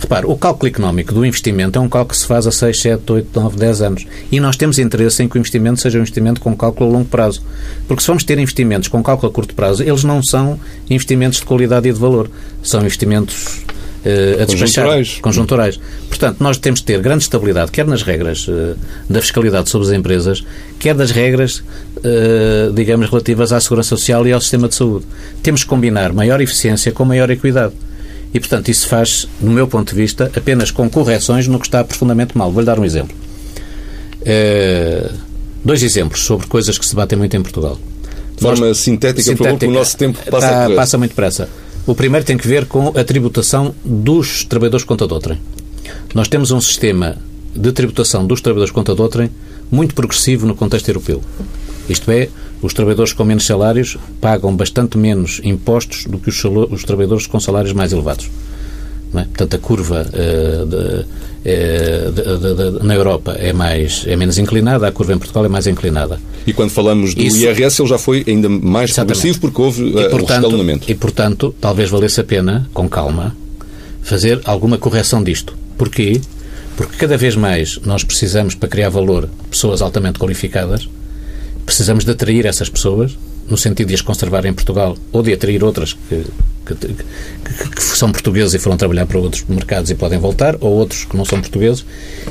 Repare, 0.00 0.24
o 0.26 0.34
cálculo 0.34 0.66
económico 0.66 1.12
do 1.12 1.26
investimento 1.26 1.78
é 1.78 1.82
um 1.82 1.88
cálculo 1.88 2.14
que 2.14 2.16
se 2.16 2.26
faz 2.26 2.46
a 2.46 2.50
6, 2.50 2.80
7, 2.80 3.12
8, 3.12 3.40
9, 3.40 3.56
10 3.58 3.82
anos. 3.82 4.06
E 4.32 4.40
nós 4.40 4.56
temos 4.56 4.78
interesse 4.78 5.22
em 5.22 5.28
que 5.28 5.36
o 5.36 5.38
investimento 5.38 5.78
seja 5.78 5.98
um 5.98 6.00
investimento 6.00 6.40
com 6.40 6.56
cálculo 6.56 6.88
a 6.88 6.92
longo 6.94 7.04
prazo. 7.04 7.42
Porque 7.86 8.00
se 8.00 8.06
vamos 8.06 8.24
ter 8.24 8.38
investimentos 8.38 8.88
com 8.88 9.02
cálculo 9.02 9.30
a 9.30 9.34
curto 9.34 9.54
prazo, 9.54 9.82
eles 9.82 10.02
não 10.02 10.22
são 10.22 10.58
investimentos 10.88 11.40
de 11.40 11.44
qualidade 11.44 11.59
e 11.64 11.92
de 11.92 11.98
valor. 11.98 12.30
São 12.62 12.80
investimentos 12.80 13.62
eh, 14.04 14.38
a 14.42 14.44
despachar. 14.44 14.84
Conjunturais. 14.84 15.18
Conjunturais. 15.20 15.80
Portanto, 16.08 16.38
nós 16.40 16.58
temos 16.58 16.80
de 16.80 16.86
ter 16.86 17.00
grande 17.00 17.24
estabilidade, 17.24 17.70
quer 17.70 17.86
nas 17.86 18.02
regras 18.02 18.46
eh, 18.48 18.74
da 19.08 19.20
fiscalidade 19.20 19.70
sobre 19.70 19.88
as 19.88 19.94
empresas, 19.94 20.44
quer 20.78 20.94
das 20.94 21.10
regras, 21.10 21.62
eh, 22.02 22.70
digamos, 22.74 23.08
relativas 23.10 23.52
à 23.52 23.60
segurança 23.60 23.90
social 23.90 24.26
e 24.26 24.32
ao 24.32 24.40
sistema 24.40 24.68
de 24.68 24.74
saúde. 24.74 25.06
Temos 25.42 25.62
que 25.62 25.68
combinar 25.68 26.12
maior 26.12 26.40
eficiência 26.40 26.92
com 26.92 27.04
maior 27.04 27.30
equidade. 27.30 27.72
E, 28.32 28.38
portanto, 28.38 28.68
isso 28.68 28.86
faz, 28.86 29.26
no 29.40 29.50
meu 29.50 29.66
ponto 29.66 29.90
de 29.90 30.00
vista, 30.00 30.30
apenas 30.36 30.70
com 30.70 30.88
correções 30.88 31.48
no 31.48 31.58
que 31.58 31.66
está 31.66 31.82
profundamente 31.82 32.38
mal. 32.38 32.50
Vou-lhe 32.52 32.66
dar 32.66 32.78
um 32.78 32.84
exemplo. 32.84 33.16
Eh, 34.24 35.10
dois 35.64 35.82
exemplos 35.82 36.22
sobre 36.22 36.46
coisas 36.46 36.78
que 36.78 36.86
se 36.86 36.94
batem 36.94 37.18
muito 37.18 37.36
em 37.36 37.42
Portugal. 37.42 37.78
De 38.40 38.46
forma 38.46 38.74
sintética, 38.74 39.30
por 39.36 39.44
favor, 39.44 39.58
porque 39.58 39.66
o 39.66 39.70
nosso 39.70 39.96
tempo 39.96 40.18
passa 40.30 40.48
Tá- 40.48 40.70
passa 40.74 40.98
muito 40.98 41.10
depressa. 41.10 41.48
O 41.86 41.94
primeiro 41.94 42.24
tem 42.24 42.36
que 42.38 42.46
ver 42.48 42.66
com 42.66 42.88
a 42.88 43.04
tributação 43.04 43.74
dos 43.84 44.44
trabalhadores 44.44 44.84
conta 44.84 45.06
de 45.06 45.12
outrem. 45.12 45.38
Nós 46.14 46.26
temos 46.28 46.50
um 46.50 46.60
sistema 46.60 47.16
de 47.54 47.72
tributação 47.72 48.26
dos 48.26 48.40
trabalhadores 48.40 48.72
conta 48.72 48.94
de 48.94 49.00
outrem 49.02 49.30
muito 49.70 49.94
progressivo 49.94 50.46
no 50.46 50.54
contexto 50.54 50.88
europeu. 50.88 51.20
Isto 51.88 52.10
é, 52.10 52.28
os 52.62 52.72
trabalhadores 52.72 53.12
com 53.12 53.24
menos 53.24 53.44
salários 53.46 53.96
pagam 54.20 54.54
bastante 54.54 54.96
menos 54.96 55.40
impostos 55.44 56.04
do 56.06 56.18
que 56.18 56.28
os, 56.28 56.42
os 56.70 56.84
trabalhadores 56.84 57.26
com 57.26 57.38
salários 57.40 57.72
mais 57.72 57.92
elevados. 57.92 58.30
É? 59.14 59.22
Portanto, 59.24 59.54
a 59.54 59.58
curva 59.58 60.06
eh, 60.12 60.64
de- 60.66 61.06
eh, 61.44 62.10
de- 62.14 62.78
de- 62.78 62.86
na 62.86 62.94
Europa 62.94 63.32
é, 63.38 63.52
mais, 63.52 64.04
é 64.06 64.14
menos 64.14 64.38
inclinada, 64.38 64.86
a 64.86 64.92
curva 64.92 65.12
em 65.14 65.18
Portugal 65.18 65.44
é 65.44 65.48
mais 65.48 65.66
inclinada. 65.66 66.20
E 66.46 66.52
quando 66.52 66.70
falamos 66.70 67.14
do 67.14 67.20
Isso- 67.22 67.38
IRS, 67.38 67.82
ele 67.82 67.88
já 67.88 67.98
foi 67.98 68.24
ainda 68.26 68.48
mais 68.48 68.90
Exatamente. 68.90 68.94
progressivo 69.20 69.40
porque 69.40 69.60
houve 69.60 69.82
uh, 69.82 70.14
o 70.14 70.16
rescalonamento. 70.16 70.90
e, 70.90 70.94
portanto, 70.94 71.52
talvez 71.60 71.90
valesse 71.90 72.20
a 72.20 72.24
pena, 72.24 72.68
com 72.72 72.88
calma, 72.88 73.34
fazer 74.02 74.40
alguma 74.44 74.78
correção 74.78 75.22
disto. 75.24 75.54
Porquê? 75.76 76.20
Porque 76.76 76.96
cada 76.96 77.16
vez 77.16 77.34
mais 77.36 77.78
nós 77.84 78.04
precisamos, 78.04 78.54
para 78.54 78.68
criar 78.68 78.88
valor, 78.90 79.28
pessoas 79.50 79.82
altamente 79.82 80.18
qualificadas, 80.20 80.88
precisamos 81.66 82.04
de 82.04 82.12
atrair 82.12 82.46
essas 82.46 82.68
pessoas, 82.68 83.18
no 83.50 83.56
sentido 83.58 83.88
de 83.88 83.94
as 83.94 84.00
conservar 84.00 84.46
em 84.46 84.52
Portugal, 84.54 84.96
ou 85.12 85.22
de 85.22 85.32
atrair 85.32 85.62
outras 85.64 85.92
que, 86.08 86.24
que, 86.66 86.74
que- 86.74 86.94
que 87.74 87.82
são 87.82 88.12
portugueses 88.12 88.54
e 88.54 88.58
foram 88.58 88.76
trabalhar 88.76 89.06
para 89.06 89.18
outros 89.18 89.44
mercados 89.48 89.90
e 89.90 89.94
podem 89.94 90.18
voltar, 90.18 90.56
ou 90.60 90.72
outros 90.72 91.04
que 91.04 91.16
não 91.16 91.24
são 91.24 91.40
portugueses, 91.40 91.84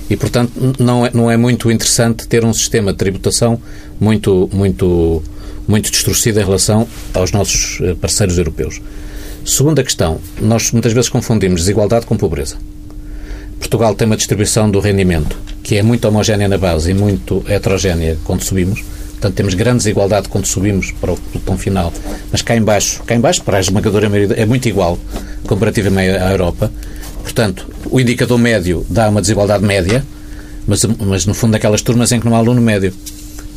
e, 0.09 0.15
portanto, 0.15 0.51
não 0.79 1.05
é, 1.05 1.11
não 1.13 1.29
é 1.29 1.35
muito 1.37 1.69
interessante 1.69 2.27
ter 2.27 2.43
um 2.45 2.53
sistema 2.53 2.91
de 2.93 2.97
tributação 2.97 3.61
muito, 3.99 4.49
muito, 4.53 5.21
muito 5.67 5.91
distorcido 5.91 6.39
em 6.39 6.43
relação 6.45 6.87
aos 7.13 7.31
nossos 7.33 7.79
eh, 7.81 7.93
parceiros 7.95 8.37
europeus. 8.37 8.81
Segunda 9.45 9.83
questão, 9.83 10.19
nós 10.41 10.71
muitas 10.71 10.93
vezes 10.93 11.09
confundimos 11.09 11.61
desigualdade 11.61 12.05
com 12.05 12.15
pobreza. 12.15 12.55
Portugal 13.59 13.93
tem 13.93 14.05
uma 14.05 14.15
distribuição 14.17 14.69
do 14.71 14.79
rendimento 14.79 15.37
que 15.61 15.75
é 15.75 15.83
muito 15.83 16.07
homogénea 16.07 16.47
na 16.47 16.57
base 16.57 16.91
e 16.91 16.93
muito 16.93 17.43
heterogénea 17.47 18.17
quando 18.23 18.41
subimos. 18.43 18.81
Portanto, 19.19 19.35
temos 19.35 19.53
grande 19.53 19.79
desigualdade 19.79 20.29
quando 20.29 20.45
subimos 20.45 20.91
para 20.91 21.11
o 21.11 21.17
pelotão 21.17 21.57
final. 21.57 21.91
Mas 22.31 22.41
cá 22.41 22.55
em 22.55 22.61
baixo, 22.61 23.03
cá 23.03 23.15
em 23.15 23.19
baixo, 23.19 23.43
para 23.43 23.57
a 23.57 23.59
esmagadora 23.59 24.07
maioria, 24.09 24.33
é 24.37 24.45
muito 24.45 24.69
igual 24.69 24.97
comparativamente 25.45 26.17
à 26.17 26.31
Europa. 26.31 26.71
Portanto, 27.21 27.67
o 27.91 27.99
indicador 27.99 28.37
médio 28.39 28.85
dá 28.89 29.09
uma 29.09 29.19
desigualdade 29.19 29.63
média, 29.65 30.05
mas, 30.65 30.85
mas 30.85 31.25
no 31.25 31.33
fundo 31.33 31.51
daquelas 31.51 31.81
turmas 31.81 32.13
em 32.13 32.19
que 32.21 32.25
não 32.25 32.33
há 32.33 32.37
aluno 32.37 32.61
médio. 32.61 32.93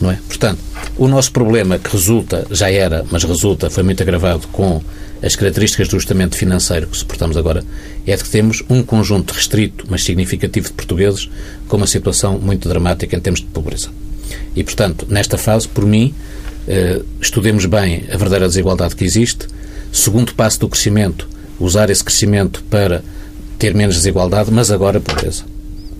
Não 0.00 0.10
é? 0.10 0.18
Portanto, 0.26 0.58
o 0.98 1.06
nosso 1.06 1.30
problema 1.30 1.78
que 1.78 1.92
resulta, 1.92 2.44
já 2.50 2.68
era, 2.68 3.06
mas 3.08 3.22
resulta, 3.22 3.70
foi 3.70 3.84
muito 3.84 4.02
agravado 4.02 4.48
com 4.48 4.82
as 5.22 5.36
características 5.36 5.86
do 5.86 5.94
ajustamento 5.94 6.36
financeiro 6.36 6.88
que 6.88 6.96
suportamos 6.96 7.36
agora, 7.36 7.64
é 8.04 8.16
de 8.16 8.24
que 8.24 8.30
temos 8.30 8.64
um 8.68 8.82
conjunto 8.82 9.30
restrito, 9.30 9.84
mas 9.88 10.02
significativo 10.02 10.66
de 10.66 10.72
portugueses 10.72 11.30
com 11.68 11.76
uma 11.76 11.86
situação 11.86 12.36
muito 12.36 12.68
dramática 12.68 13.14
em 13.14 13.20
termos 13.20 13.40
de 13.40 13.46
pobreza. 13.46 13.90
E, 14.54 14.62
portanto, 14.62 15.06
nesta 15.08 15.38
fase, 15.38 15.68
por 15.68 15.84
mim, 15.84 16.14
eh, 16.66 17.00
estudemos 17.20 17.66
bem 17.66 18.04
a 18.08 18.16
verdadeira 18.16 18.48
desigualdade 18.48 18.94
que 18.96 19.04
existe. 19.04 19.46
Segundo 19.92 20.34
passo 20.34 20.60
do 20.60 20.68
crescimento, 20.68 21.28
usar 21.58 21.90
esse 21.90 22.02
crescimento 22.02 22.62
para 22.70 23.02
ter 23.58 23.74
menos 23.74 23.96
desigualdade, 23.96 24.50
mas 24.50 24.70
agora 24.70 25.00
pobreza. 25.00 25.44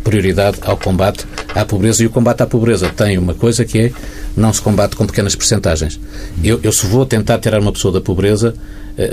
Prioridade 0.03 0.59
ao 0.63 0.77
combate 0.77 1.25
à 1.55 1.65
pobreza 1.65 2.03
e 2.03 2.07
o 2.07 2.11
combate 2.11 2.43
à 2.43 2.47
pobreza 2.47 2.89
tem 2.89 3.19
uma 3.19 3.35
coisa 3.35 3.65
que 3.65 3.79
é 3.79 3.93
não 4.37 4.53
se 4.53 4.61
combate 4.61 4.97
com 4.97 5.07
pequenas 5.07 5.37
percentagens. 5.37 6.01
Eu, 6.43 6.59
eu 6.63 6.73
se 6.73 6.87
vou 6.87 7.07
tentar 7.07 7.39
tirar 7.39 7.61
uma 7.61 7.73
pessoa 7.73 7.93
da 7.93 8.01
pobreza, 8.01 8.55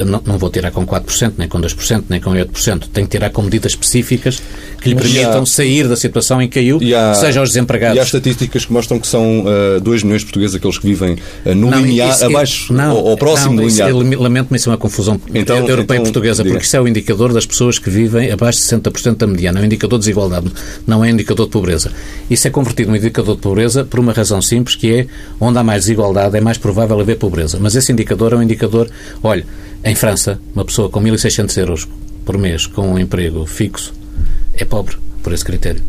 não, 0.06 0.22
não 0.26 0.38
vou 0.38 0.50
tirar 0.50 0.72
com 0.72 0.86
4%, 0.86 1.34
nem 1.38 1.48
com 1.48 1.60
2%, 1.60 2.04
nem 2.10 2.20
com 2.20 2.32
8%. 2.32 2.86
Tenho 2.92 3.08
que 3.08 3.18
tirar 3.18 3.30
com 3.30 3.42
medidas 3.42 3.72
específicas 3.72 4.42
que 4.82 4.90
lhe 4.90 4.96
permitam 4.96 5.42
há, 5.42 5.46
sair 5.46 5.88
da 5.88 5.96
situação 5.96 6.42
em 6.42 6.48
que 6.48 6.60
caiu, 6.60 6.80
há, 6.96 7.14
seja 7.14 7.40
aos 7.40 7.50
desempregados. 7.50 7.98
E 7.98 8.00
há 8.00 8.04
estatísticas 8.04 8.66
que 8.66 8.74
mostram 8.74 9.00
que 9.00 9.08
são 9.08 9.42
uh, 9.42 9.78
eh, 9.78 9.80
2 9.80 10.04
milhões 10.04 10.22
de 10.22 10.26
portugueses 10.26 10.56
aqueles 10.56 10.78
que 10.78 10.86
vivem 10.86 11.14
uh, 11.14 11.56
no 11.56 11.70
não, 11.70 11.80
limiar, 11.80 12.10
isso, 12.10 12.26
abaixo 12.26 12.74
não, 12.74 12.96
ou, 12.96 13.06
ou 13.06 13.18
próximo 13.18 13.56
não, 13.56 13.64
do 13.64 13.70
limiar. 13.70 14.20
Lamento-me, 14.20 14.58
isso 14.58 14.70
é 14.70 14.72
uma 14.72 14.78
confusão 14.78 15.20
então, 15.34 15.58
europeia 15.68 16.00
então, 16.00 16.22
porque 16.22 16.66
isso 16.66 16.76
é 16.76 16.82
o 16.82 16.88
indicador 16.88 17.34
das 17.34 17.46
pessoas 17.46 17.80
que 17.80 17.90
vivem 17.90 18.32
abaixo 18.32 18.60
de 18.60 18.66
60% 18.66 19.18
da 19.18 19.28
mediana. 19.28 19.60
É 19.60 19.64
um 19.64 19.66
indicador 19.66 20.00
de 20.00 20.04
desigualdade, 20.04 20.52
não 20.86 21.04
é 21.04 21.08
um 21.08 21.12
indicador 21.12 21.46
de 21.46 21.52
pobreza. 21.52 21.92
Isso 22.30 22.48
é 22.48 22.52
convertido 22.52 22.90
num 22.90 22.98
indicador 22.98 23.36
de 23.36 23.42
pobreza 23.42 23.84
por 23.84 24.00
uma 24.00 24.14
razão 24.14 24.42
simples, 24.42 24.76
que 24.76 24.94
é 24.94 25.08
onde 25.40 25.58
há 25.58 25.64
mais 25.64 25.84
desigualdade 25.84 26.38
é 26.38 26.42
mais 26.42 26.58
provável 26.58 27.00
haver 27.00 27.18
pobreza. 27.18 27.58
Mas 27.60 27.76
esse 27.76 27.92
indicador 27.92 28.34
é 28.34 28.36
um 28.36 28.44
indicador, 28.44 28.90
olha, 29.24 29.46
em 29.84 29.96
França, 29.96 30.40
uma 30.54 30.66
pessoa 30.66 30.90
com 30.90 31.02
1.600 31.02 31.58
euros 31.58 31.88
por 32.26 32.38
mês 32.38 32.68
com 32.68 32.94
um 32.94 33.00
emprego 33.00 33.46
fixo 33.46 33.94
é 34.54 34.66
pobre, 34.66 34.96
por 35.24 35.34
esse 35.34 35.44
critério. 35.44 35.82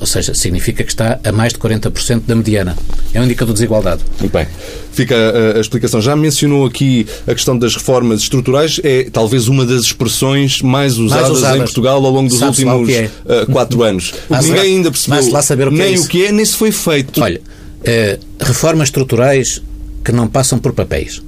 Ou 0.00 0.06
seja, 0.06 0.34
significa 0.34 0.82
que 0.82 0.90
está 0.90 1.20
a 1.22 1.32
mais 1.32 1.52
de 1.52 1.58
40% 1.58 2.22
da 2.26 2.34
mediana. 2.34 2.76
É 3.12 3.20
um 3.20 3.24
indicador 3.24 3.54
de 3.54 3.60
desigualdade. 3.60 4.02
Muito 4.18 4.32
bem. 4.32 4.46
Fica 4.92 5.14
a, 5.14 5.56
a, 5.56 5.60
explicação. 5.60 6.00
Já 6.02 6.16
mencionou 6.16 6.66
aqui 6.66 7.06
a 7.26 7.32
questão 7.32 7.56
das 7.56 7.74
reformas 7.74 8.20
estruturais. 8.20 8.80
É 8.82 9.08
talvez 9.10 9.48
uma 9.48 9.64
das 9.64 9.82
expressões 9.82 10.60
mais 10.60 10.98
usadas, 10.98 11.28
mais 11.28 11.38
usadas. 11.38 11.56
em 11.56 11.60
Portugal 11.60 12.04
ao 12.04 12.12
longo 12.12 12.28
dos 12.28 12.42
últimos 12.42 12.88
é. 12.90 13.08
uh, 13.24 13.50
quatro 13.50 13.82
anos. 13.82 14.12
Ninguém 14.28 14.54
lá, 14.54 14.62
ainda 14.62 14.90
percebeu 14.90 15.30
lá 15.30 15.40
saber 15.40 15.68
o 15.68 15.70
que 15.70 15.80
é 15.80 15.84
nem 15.84 15.94
é 15.94 15.98
o 15.98 16.06
que 16.06 16.26
é, 16.26 16.32
nem 16.32 16.44
se 16.44 16.56
foi 16.56 16.72
feito. 16.72 17.22
Olha, 17.22 17.40
uh, 17.40 18.44
reformas 18.44 18.88
estruturais 18.88 19.62
que 20.04 20.12
não 20.12 20.26
passam 20.26 20.58
por 20.58 20.72
papéis. 20.72 21.22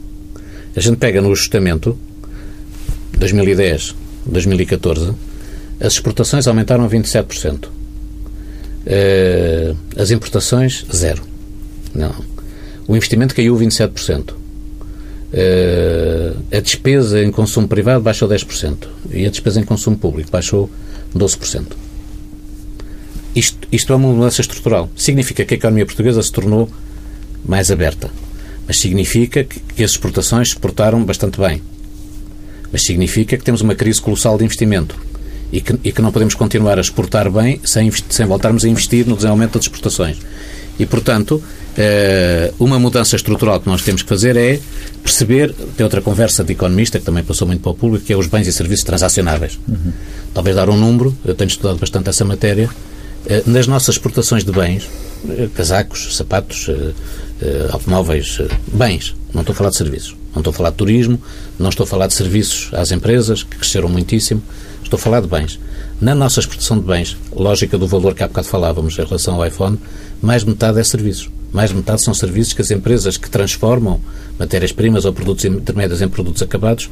A 0.76 0.80
gente 0.80 0.98
pega 0.98 1.22
no 1.22 1.32
ajustamento 1.32 1.98
2010, 3.18 3.94
2014, 4.26 5.14
as 5.80 5.94
exportações 5.94 6.46
aumentaram 6.46 6.86
27%. 6.86 7.64
Uh, 7.64 7.70
as 9.96 10.10
importações, 10.10 10.84
zero. 10.94 11.22
Não. 11.94 12.14
O 12.86 12.94
investimento 12.94 13.34
caiu 13.34 13.56
27%. 13.56 14.32
Uh, 14.32 14.36
eh, 15.32 16.34
a 16.52 16.60
despesa 16.60 17.22
em 17.22 17.32
consumo 17.32 17.66
privado 17.66 18.02
baixou 18.02 18.28
10%. 18.28 18.86
E 19.10 19.26
a 19.26 19.30
despesa 19.30 19.60
em 19.60 19.64
consumo 19.64 19.96
público 19.96 20.30
baixou 20.30 20.70
12%. 21.16 21.68
Isto, 23.34 23.66
isto 23.72 23.92
é 23.92 23.96
uma 23.96 24.12
mudança 24.12 24.42
estrutural. 24.42 24.90
Significa 24.94 25.44
que 25.44 25.54
a 25.54 25.56
economia 25.56 25.86
portuguesa 25.86 26.22
se 26.22 26.30
tornou 26.30 26.70
mais 27.44 27.70
aberta 27.70 28.10
mas 28.66 28.78
significa 28.78 29.44
que, 29.44 29.60
que 29.60 29.84
as 29.84 29.92
exportações 29.92 30.50
se 30.50 30.56
portaram 30.56 31.02
bastante 31.04 31.38
bem. 31.40 31.62
Mas 32.72 32.82
significa 32.82 33.36
que 33.36 33.44
temos 33.44 33.60
uma 33.60 33.74
crise 33.74 34.00
colossal 34.00 34.36
de 34.36 34.44
investimento 34.44 34.96
e 35.52 35.60
que, 35.60 35.78
e 35.84 35.92
que 35.92 36.02
não 36.02 36.10
podemos 36.10 36.34
continuar 36.34 36.78
a 36.78 36.80
exportar 36.80 37.30
bem 37.30 37.60
sem, 37.64 37.90
sem 38.10 38.26
voltarmos 38.26 38.64
a 38.64 38.68
investir 38.68 39.06
no 39.06 39.14
desenvolvimento 39.14 39.54
das 39.54 39.64
exportações. 39.64 40.18
E, 40.78 40.84
portanto, 40.84 41.42
eh, 41.78 42.52
uma 42.58 42.78
mudança 42.78 43.16
estrutural 43.16 43.60
que 43.60 43.68
nós 43.68 43.82
temos 43.82 44.02
que 44.02 44.08
fazer 44.08 44.36
é 44.36 44.60
perceber, 45.02 45.54
tem 45.76 45.84
outra 45.84 46.02
conversa 46.02 46.44
de 46.44 46.52
economista 46.52 46.98
que 46.98 47.04
também 47.04 47.22
passou 47.22 47.46
muito 47.46 47.60
para 47.60 47.70
o 47.70 47.74
público, 47.74 48.04
que 48.04 48.12
é 48.12 48.16
os 48.16 48.26
bens 48.26 48.46
e 48.46 48.52
serviços 48.52 48.84
transacionáveis. 48.84 49.58
Uhum. 49.66 49.92
Talvez 50.34 50.56
dar 50.56 50.68
um 50.68 50.76
número, 50.76 51.16
eu 51.24 51.34
tenho 51.34 51.48
estudado 51.48 51.78
bastante 51.78 52.10
essa 52.10 52.24
matéria, 52.24 52.68
nas 53.46 53.66
nossas 53.66 53.96
exportações 53.96 54.44
de 54.44 54.52
bens, 54.52 54.88
eh, 55.28 55.48
casacos, 55.54 56.16
sapatos, 56.16 56.68
uh, 56.68 56.94
automóveis, 57.72 58.40
bens. 58.72 59.14
Não 59.34 59.40
estou 59.42 59.52
a 59.52 59.56
falar 59.56 59.70
de 59.70 59.76
serviços. 59.76 60.16
Não 60.34 60.40
estou 60.40 60.50
a 60.50 60.54
falar 60.54 60.70
de 60.70 60.76
turismo, 60.76 61.20
não 61.58 61.70
estou 61.70 61.84
a 61.84 61.86
falar 61.86 62.06
de 62.06 62.14
serviços 62.14 62.68
às 62.72 62.92
empresas, 62.92 63.42
que 63.42 63.56
cresceram 63.56 63.88
muitíssimo. 63.88 64.42
Estou 64.82 64.98
a 64.98 65.00
falar 65.00 65.20
de 65.20 65.26
bens. 65.26 65.58
Na 66.00 66.14
nossa 66.14 66.40
exportação 66.40 66.78
de 66.78 66.84
bens, 66.84 67.16
lógica 67.32 67.76
do 67.76 67.86
valor 67.86 68.14
que 68.14 68.22
há 68.22 68.28
bocado 68.28 68.46
falávamos 68.46 68.98
em 68.98 69.04
relação 69.04 69.36
ao 69.36 69.46
iPhone, 69.46 69.78
mais 70.22 70.44
de 70.44 70.50
metade 70.50 70.78
é 70.78 70.84
serviços. 70.84 71.30
Mais 71.52 71.70
de 71.70 71.76
metade 71.76 72.02
são 72.02 72.12
serviços 72.12 72.52
que 72.52 72.60
as 72.60 72.70
empresas 72.70 73.16
que 73.16 73.30
transformam 73.30 74.00
matérias-primas 74.38 75.04
ou 75.04 75.12
produtos 75.12 75.44
intermédios 75.46 76.02
em 76.02 76.08
produtos 76.08 76.42
acabados 76.42 76.90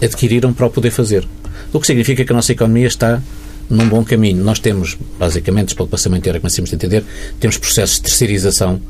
adquiriram 0.00 0.52
para 0.52 0.66
o 0.66 0.70
poder 0.70 0.90
fazer. 0.90 1.26
O 1.72 1.80
que 1.80 1.86
significa 1.86 2.24
que 2.24 2.32
a 2.32 2.36
nossa 2.36 2.52
economia 2.52 2.86
está 2.86 3.20
num 3.68 3.88
bom 3.88 4.04
caminho. 4.04 4.42
Nós 4.42 4.58
temos, 4.58 4.96
basicamente, 5.18 5.74
pelo 5.74 5.88
passamento 5.88 6.20
inteiro, 6.20 6.40
como 6.40 6.50
de 6.52 6.74
entender, 6.74 7.04
temos 7.40 7.56
processos 7.58 7.96
de 7.96 8.02
terceirização 8.02 8.80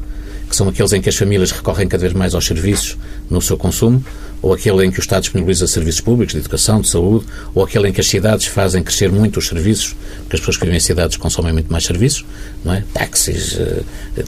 que 0.48 0.54
são 0.54 0.68
aqueles 0.68 0.92
em 0.92 1.00
que 1.00 1.08
as 1.08 1.16
famílias 1.16 1.50
recorrem 1.50 1.88
cada 1.88 2.02
vez 2.02 2.12
mais 2.12 2.34
aos 2.34 2.44
serviços 2.44 2.96
no 3.30 3.40
seu 3.40 3.56
consumo, 3.56 4.04
ou 4.42 4.52
aquele 4.52 4.84
em 4.84 4.90
que 4.90 4.98
o 4.98 5.00
Estado 5.00 5.22
disponibiliza 5.22 5.66
serviços 5.66 6.02
públicos 6.02 6.34
de 6.34 6.40
educação, 6.40 6.80
de 6.80 6.88
saúde, 6.88 7.24
ou 7.54 7.64
aquele 7.64 7.88
em 7.88 7.92
que 7.92 8.00
as 8.00 8.06
cidades 8.06 8.46
fazem 8.46 8.82
crescer 8.82 9.10
muito 9.10 9.38
os 9.38 9.48
serviços, 9.48 9.96
porque 10.20 10.36
as 10.36 10.40
pessoas 10.40 10.56
que 10.58 10.64
vivem 10.64 10.76
em 10.76 10.80
cidades 10.80 11.16
consomem 11.16 11.52
muito 11.52 11.72
mais 11.72 11.84
serviços, 11.84 12.26
não 12.62 12.74
é? 12.74 12.84
Táxis, 12.92 13.58
eh, 13.58 13.82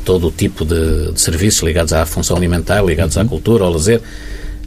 todo 0.04 0.28
o 0.28 0.30
tipo 0.30 0.64
de, 0.64 1.12
de 1.12 1.20
serviços 1.20 1.62
ligados 1.62 1.92
à 1.92 2.06
função 2.06 2.36
alimentar, 2.36 2.82
ligados 2.82 3.18
à 3.18 3.24
cultura, 3.24 3.64
ao 3.64 3.70
lazer. 3.70 4.00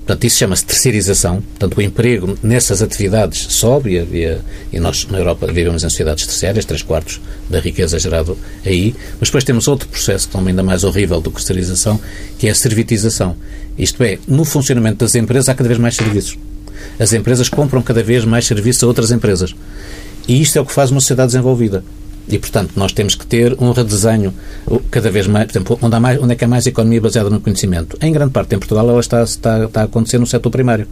Portanto, 0.10 0.24
isso 0.24 0.38
chama-se 0.40 0.66
terceirização. 0.66 1.36
Portanto, 1.40 1.78
o 1.78 1.82
emprego 1.84 2.36
nessas 2.42 2.82
atividades 2.82 3.46
sobe 3.54 3.96
e, 3.96 4.40
e, 4.74 4.80
nós, 4.80 5.06
na 5.06 5.20
Europa, 5.20 5.46
vivemos 5.46 5.84
em 5.84 5.90
sociedades 5.90 6.26
terciárias, 6.26 6.66
três 6.66 6.82
quartos 6.82 7.22
da 7.48 7.60
riqueza 7.60 7.98
é 7.98 8.00
gerado 8.00 8.36
aí. 8.66 8.96
Mas 9.20 9.30
depois 9.30 9.44
temos 9.44 9.68
outro 9.68 9.88
processo, 9.88 10.26
que 10.26 10.34
também 10.34 10.50
ainda 10.50 10.64
mais 10.64 10.84
horrível 10.84 11.22
do 11.22 11.30
que 11.30 11.36
terceirização, 11.36 12.02
que 12.40 12.48
é 12.48 12.50
a 12.50 12.56
servitização. 12.56 13.36
Isto 13.78 14.04
é, 14.04 14.18
no 14.28 14.44
funcionamento 14.46 15.06
das 15.06 15.14
empresas 15.14 15.48
há 15.48 15.54
cada 15.54 15.70
vez 15.70 15.80
mais 15.80 15.96
serviços. 15.96 16.40
As 17.00 17.14
empresas 17.14 17.48
compram 17.48 17.84
cada 17.84 18.02
vez 18.02 18.26
mais 18.26 18.48
serviços 18.48 18.82
a 18.82 18.88
outras 18.88 19.12
empresas. 19.12 19.54
E 20.28 20.42
isto 20.42 20.58
é 20.58 20.62
o 20.62 20.66
que 20.66 20.74
faz 20.74 20.90
uma 20.90 21.02
sociedade 21.02 21.34
desenvolvida. 21.34 21.84
E, 22.30 22.38
portanto, 22.38 22.74
nós 22.76 22.92
temos 22.92 23.16
que 23.16 23.26
ter 23.26 23.56
um 23.60 23.72
redesenho 23.72 24.34
cada 24.92 25.10
vez 25.10 25.26
mais, 25.28 25.48
por 25.48 25.52
exemplo, 25.54 25.80
onde, 25.82 26.00
mais, 26.00 26.22
onde 26.22 26.34
é 26.34 26.36
que 26.36 26.46
há 26.46 26.48
mais 26.48 26.66
economia 26.68 27.02
baseada 27.02 27.30
no 27.30 27.42
conhecimento? 27.42 27.98
Em 28.02 28.12
grande 28.12 28.32
parte 28.32 28.56
em 28.56 28.60
Portugal 28.60 28.88
ela 28.88 29.00
está, 29.00 29.24
está, 29.24 29.66
está 29.66 29.82
a 29.82 29.84
acontecer 29.86 30.20
no 30.20 30.28
setor 30.28 30.52
primário. 30.52 30.88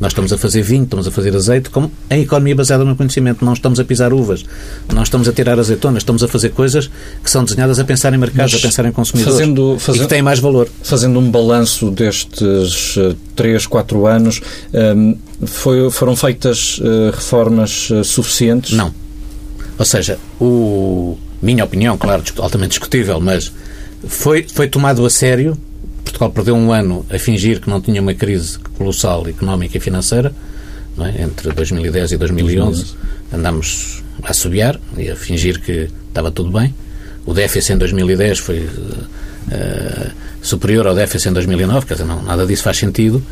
Nós 0.00 0.12
estamos 0.12 0.32
a 0.32 0.38
fazer 0.38 0.62
vinho, 0.62 0.84
estamos 0.84 1.06
a 1.06 1.10
fazer 1.10 1.36
azeite, 1.36 1.68
como 1.68 1.92
a 2.08 2.16
economia 2.16 2.54
baseada 2.54 2.82
no 2.86 2.96
conhecimento. 2.96 3.44
Não 3.44 3.52
estamos 3.52 3.78
a 3.78 3.84
pisar 3.84 4.14
uvas, 4.14 4.46
não 4.90 5.02
estamos 5.02 5.28
a 5.28 5.32
tirar 5.32 5.58
azeitonas, 5.58 6.00
estamos 6.00 6.22
a 6.22 6.28
fazer 6.28 6.48
coisas 6.50 6.90
que 7.22 7.30
são 7.30 7.44
desenhadas 7.44 7.78
a 7.78 7.84
pensar 7.84 8.14
em 8.14 8.16
mercados, 8.16 8.54
Mas 8.54 8.64
a 8.64 8.66
pensar 8.66 8.86
em 8.86 8.92
consumidores 8.92 9.38
fazendo, 9.38 9.76
fazendo, 9.78 10.02
e 10.02 10.04
que 10.06 10.08
têm 10.08 10.22
mais 10.22 10.38
valor. 10.38 10.68
Fazendo 10.82 11.18
um 11.18 11.30
balanço 11.30 11.90
destes 11.90 12.98
3, 13.36 13.64
eh, 13.64 13.68
4 13.68 14.06
anos, 14.06 14.40
um, 14.72 14.78
ehm, 14.78 15.14
foi, 15.44 15.90
foram 15.90 16.16
feitas 16.16 16.78
uh, 16.78 17.10
reformas 17.12 17.90
uh, 17.90 18.02
suficientes? 18.02 18.72
Não. 18.72 18.94
Ou 19.80 19.86
seja, 19.86 20.18
o, 20.38 21.16
minha 21.40 21.64
opinião, 21.64 21.96
claro, 21.96 22.22
altamente 22.36 22.72
discutível, 22.72 23.18
mas 23.18 23.50
foi, 24.06 24.46
foi 24.46 24.68
tomado 24.68 25.06
a 25.06 25.08
sério. 25.08 25.56
Portugal 26.04 26.30
perdeu 26.30 26.54
um 26.54 26.70
ano 26.70 27.06
a 27.08 27.18
fingir 27.18 27.62
que 27.62 27.70
não 27.70 27.80
tinha 27.80 28.02
uma 28.02 28.12
crise 28.12 28.58
colossal 28.76 29.26
económica 29.26 29.78
e 29.78 29.80
financeira, 29.80 30.34
é? 30.98 31.22
entre 31.22 31.50
2010 31.50 32.12
e 32.12 32.16
2011. 32.18 32.94
Andámos 33.32 34.02
a 34.22 34.32
assobiar 34.32 34.78
e 34.98 35.08
a 35.08 35.16
fingir 35.16 35.58
que 35.58 35.88
estava 36.08 36.30
tudo 36.30 36.50
bem. 36.50 36.74
O 37.24 37.32
déficit 37.32 37.72
em 37.72 37.78
2010 37.78 38.38
foi 38.38 38.58
uh, 38.58 40.10
superior 40.42 40.88
ao 40.88 40.94
déficit 40.94 41.30
em 41.30 41.32
2009, 41.32 41.86
quer 41.86 41.94
dizer, 41.94 42.06
não, 42.06 42.22
nada 42.22 42.46
disso 42.46 42.64
faz 42.64 42.76
sentido. 42.76 43.24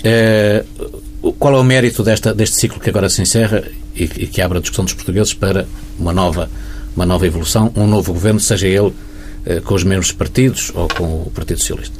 Uh, 0.00 1.00
qual 1.38 1.54
é 1.54 1.58
o 1.58 1.64
mérito 1.64 2.02
desta, 2.02 2.34
deste 2.34 2.56
ciclo 2.56 2.80
que 2.80 2.90
agora 2.90 3.08
se 3.08 3.20
encerra? 3.22 3.62
e, 3.94 4.04
e 4.04 4.26
que 4.26 4.40
abra 4.40 4.58
a 4.58 4.60
discussão 4.60 4.84
dos 4.84 4.94
portugueses 4.94 5.34
para 5.34 5.66
uma 5.98 6.12
nova, 6.12 6.50
uma 6.96 7.06
nova 7.06 7.26
evolução, 7.26 7.72
um 7.76 7.86
novo 7.86 8.12
governo, 8.12 8.40
seja 8.40 8.66
ele 8.66 8.92
eh, 9.44 9.60
com 9.60 9.74
os 9.74 9.84
mesmos 9.84 10.12
partidos 10.12 10.72
ou 10.74 10.88
com 10.88 11.04
o 11.04 11.30
Partido 11.34 11.60
Socialista. 11.60 11.96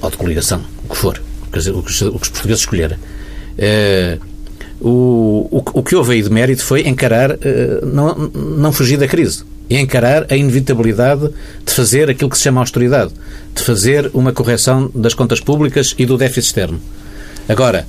Ou 0.00 0.10
de 0.10 0.16
coligação, 0.16 0.62
o 0.84 0.88
que 0.88 0.96
for. 0.96 1.20
Quer 1.52 1.58
dizer, 1.58 1.70
o 1.72 1.82
que, 1.82 2.04
o 2.04 2.18
que 2.18 2.22
os 2.22 2.28
portugueses 2.28 2.60
escolherem. 2.60 2.98
Eh, 3.58 4.18
o, 4.80 5.48
o, 5.50 5.62
o, 5.80 5.82
que 5.82 5.96
houve 5.96 6.12
aí 6.12 6.22
de 6.22 6.30
mérito 6.30 6.62
foi 6.62 6.86
encarar, 6.86 7.32
eh, 7.32 7.80
não, 7.82 8.14
não 8.34 8.72
fugir 8.72 8.96
da 8.96 9.08
crise, 9.08 9.42
e 9.68 9.76
encarar 9.76 10.26
a 10.30 10.36
inevitabilidade 10.36 11.28
de 11.66 11.72
fazer 11.72 12.08
aquilo 12.08 12.30
que 12.30 12.38
se 12.38 12.44
chama 12.44 12.60
austeridade, 12.60 13.12
de 13.54 13.62
fazer 13.62 14.08
uma 14.14 14.32
correção 14.32 14.90
das 14.94 15.14
contas 15.14 15.40
públicas 15.40 15.94
e 15.98 16.06
do 16.06 16.16
déficit 16.16 16.46
externo. 16.46 16.80
Agora, 17.48 17.86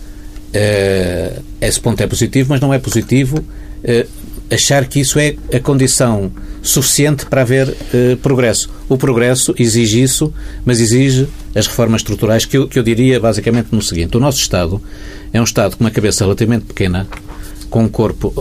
Uh, 0.50 1.44
esse 1.62 1.80
ponto 1.80 2.02
é 2.02 2.08
positivo, 2.08 2.50
mas 2.50 2.60
não 2.60 2.74
é 2.74 2.80
positivo 2.80 3.38
uh, 3.38 4.10
achar 4.52 4.86
que 4.88 5.00
isso 5.00 5.20
é 5.20 5.36
a 5.54 5.60
condição 5.60 6.32
suficiente 6.62 7.26
para 7.28 7.42
haver 7.42 7.70
uh, 7.70 8.18
progresso. 8.18 8.70
O 8.88 8.98
progresso 8.98 9.54
exige 9.60 10.02
isso, 10.02 10.34
mas 10.66 10.80
exige 10.80 11.28
as 11.54 11.68
reformas 11.68 12.02
estruturais, 12.02 12.46
que 12.46 12.58
eu, 12.58 12.68
que 12.68 12.80
eu 12.80 12.84
diria 12.84 13.20
basicamente 13.20 13.68
no 13.72 13.82
seguinte: 13.82 14.18
o 14.18 14.20
nosso 14.20 14.40
Estado 14.40 14.82
é 15.32 15.40
um 15.40 15.44
Estado 15.44 15.78
com 15.78 15.84
uma 15.84 15.92
cabeça 15.92 16.24
relativamente 16.24 16.66
pequena, 16.66 17.08
com 17.70 17.84
um 17.84 17.90
corpo 17.90 18.34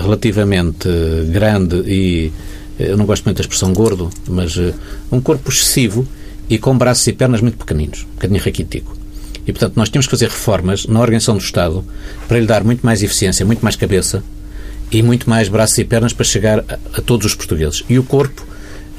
relativamente 0.00 0.88
grande 1.32 1.82
e 1.90 2.32
eu 2.78 2.96
não 2.96 3.04
gosto 3.04 3.24
muito 3.24 3.38
da 3.38 3.42
expressão 3.42 3.72
gordo, 3.72 4.10
mas 4.28 4.56
um 5.10 5.20
corpo 5.20 5.50
excessivo 5.50 6.06
e 6.48 6.56
com 6.56 6.76
braços 6.78 7.04
e 7.08 7.12
pernas 7.12 7.40
muito 7.40 7.56
pequeninos, 7.58 8.04
um 8.04 8.14
bocadinho 8.14 8.40
raquítico. 8.40 9.03
E, 9.46 9.52
portanto, 9.52 9.76
nós 9.76 9.88
tínhamos 9.88 10.06
que 10.06 10.10
fazer 10.10 10.28
reformas 10.28 10.86
na 10.86 11.00
organização 11.00 11.36
do 11.36 11.42
Estado 11.42 11.84
para 12.26 12.38
lhe 12.38 12.46
dar 12.46 12.64
muito 12.64 12.84
mais 12.84 13.02
eficiência, 13.02 13.44
muito 13.44 13.62
mais 13.62 13.76
cabeça 13.76 14.22
e 14.90 15.02
muito 15.02 15.28
mais 15.28 15.48
braços 15.48 15.76
e 15.78 15.84
pernas 15.84 16.12
para 16.12 16.24
chegar 16.24 16.60
a, 16.60 16.78
a 16.94 17.00
todos 17.00 17.26
os 17.26 17.34
portugueses. 17.34 17.84
E 17.88 17.98
o 17.98 18.02
corpo 18.02 18.46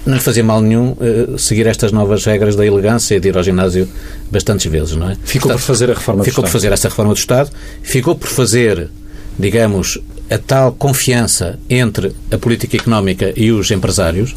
não 0.05 0.13
lhe 0.13 0.19
fazia 0.19 0.43
mal 0.43 0.61
nenhum 0.61 0.91
uh, 0.91 1.39
seguir 1.39 1.65
estas 1.65 1.91
novas 1.91 2.23
regras 2.25 2.55
da 2.55 2.65
elegância 2.65 3.15
e 3.15 3.19
de 3.19 3.29
ir 3.29 3.37
ao 3.37 3.43
ginásio 3.43 3.89
bastantes 4.31 4.71
vezes, 4.71 4.95
não 4.95 5.09
é? 5.09 5.17
Ficou 5.23 5.49
Portanto, 5.49 5.61
por 5.61 5.67
fazer 5.67 5.89
a 5.89 5.93
reforma 5.93 6.23
do 6.23 6.25
Ficou 6.25 6.43
por 6.43 6.49
fazer 6.51 6.71
essa 6.71 6.89
reforma 6.89 7.13
do 7.13 7.17
Estado, 7.17 7.49
ficou 7.81 8.15
por 8.15 8.29
fazer, 8.29 8.89
digamos, 9.37 9.97
a 10.29 10.37
tal 10.37 10.73
confiança 10.73 11.57
entre 11.69 12.13
a 12.31 12.37
política 12.37 12.77
económica 12.77 13.33
e 13.35 13.51
os 13.51 13.71
empresários. 13.71 14.35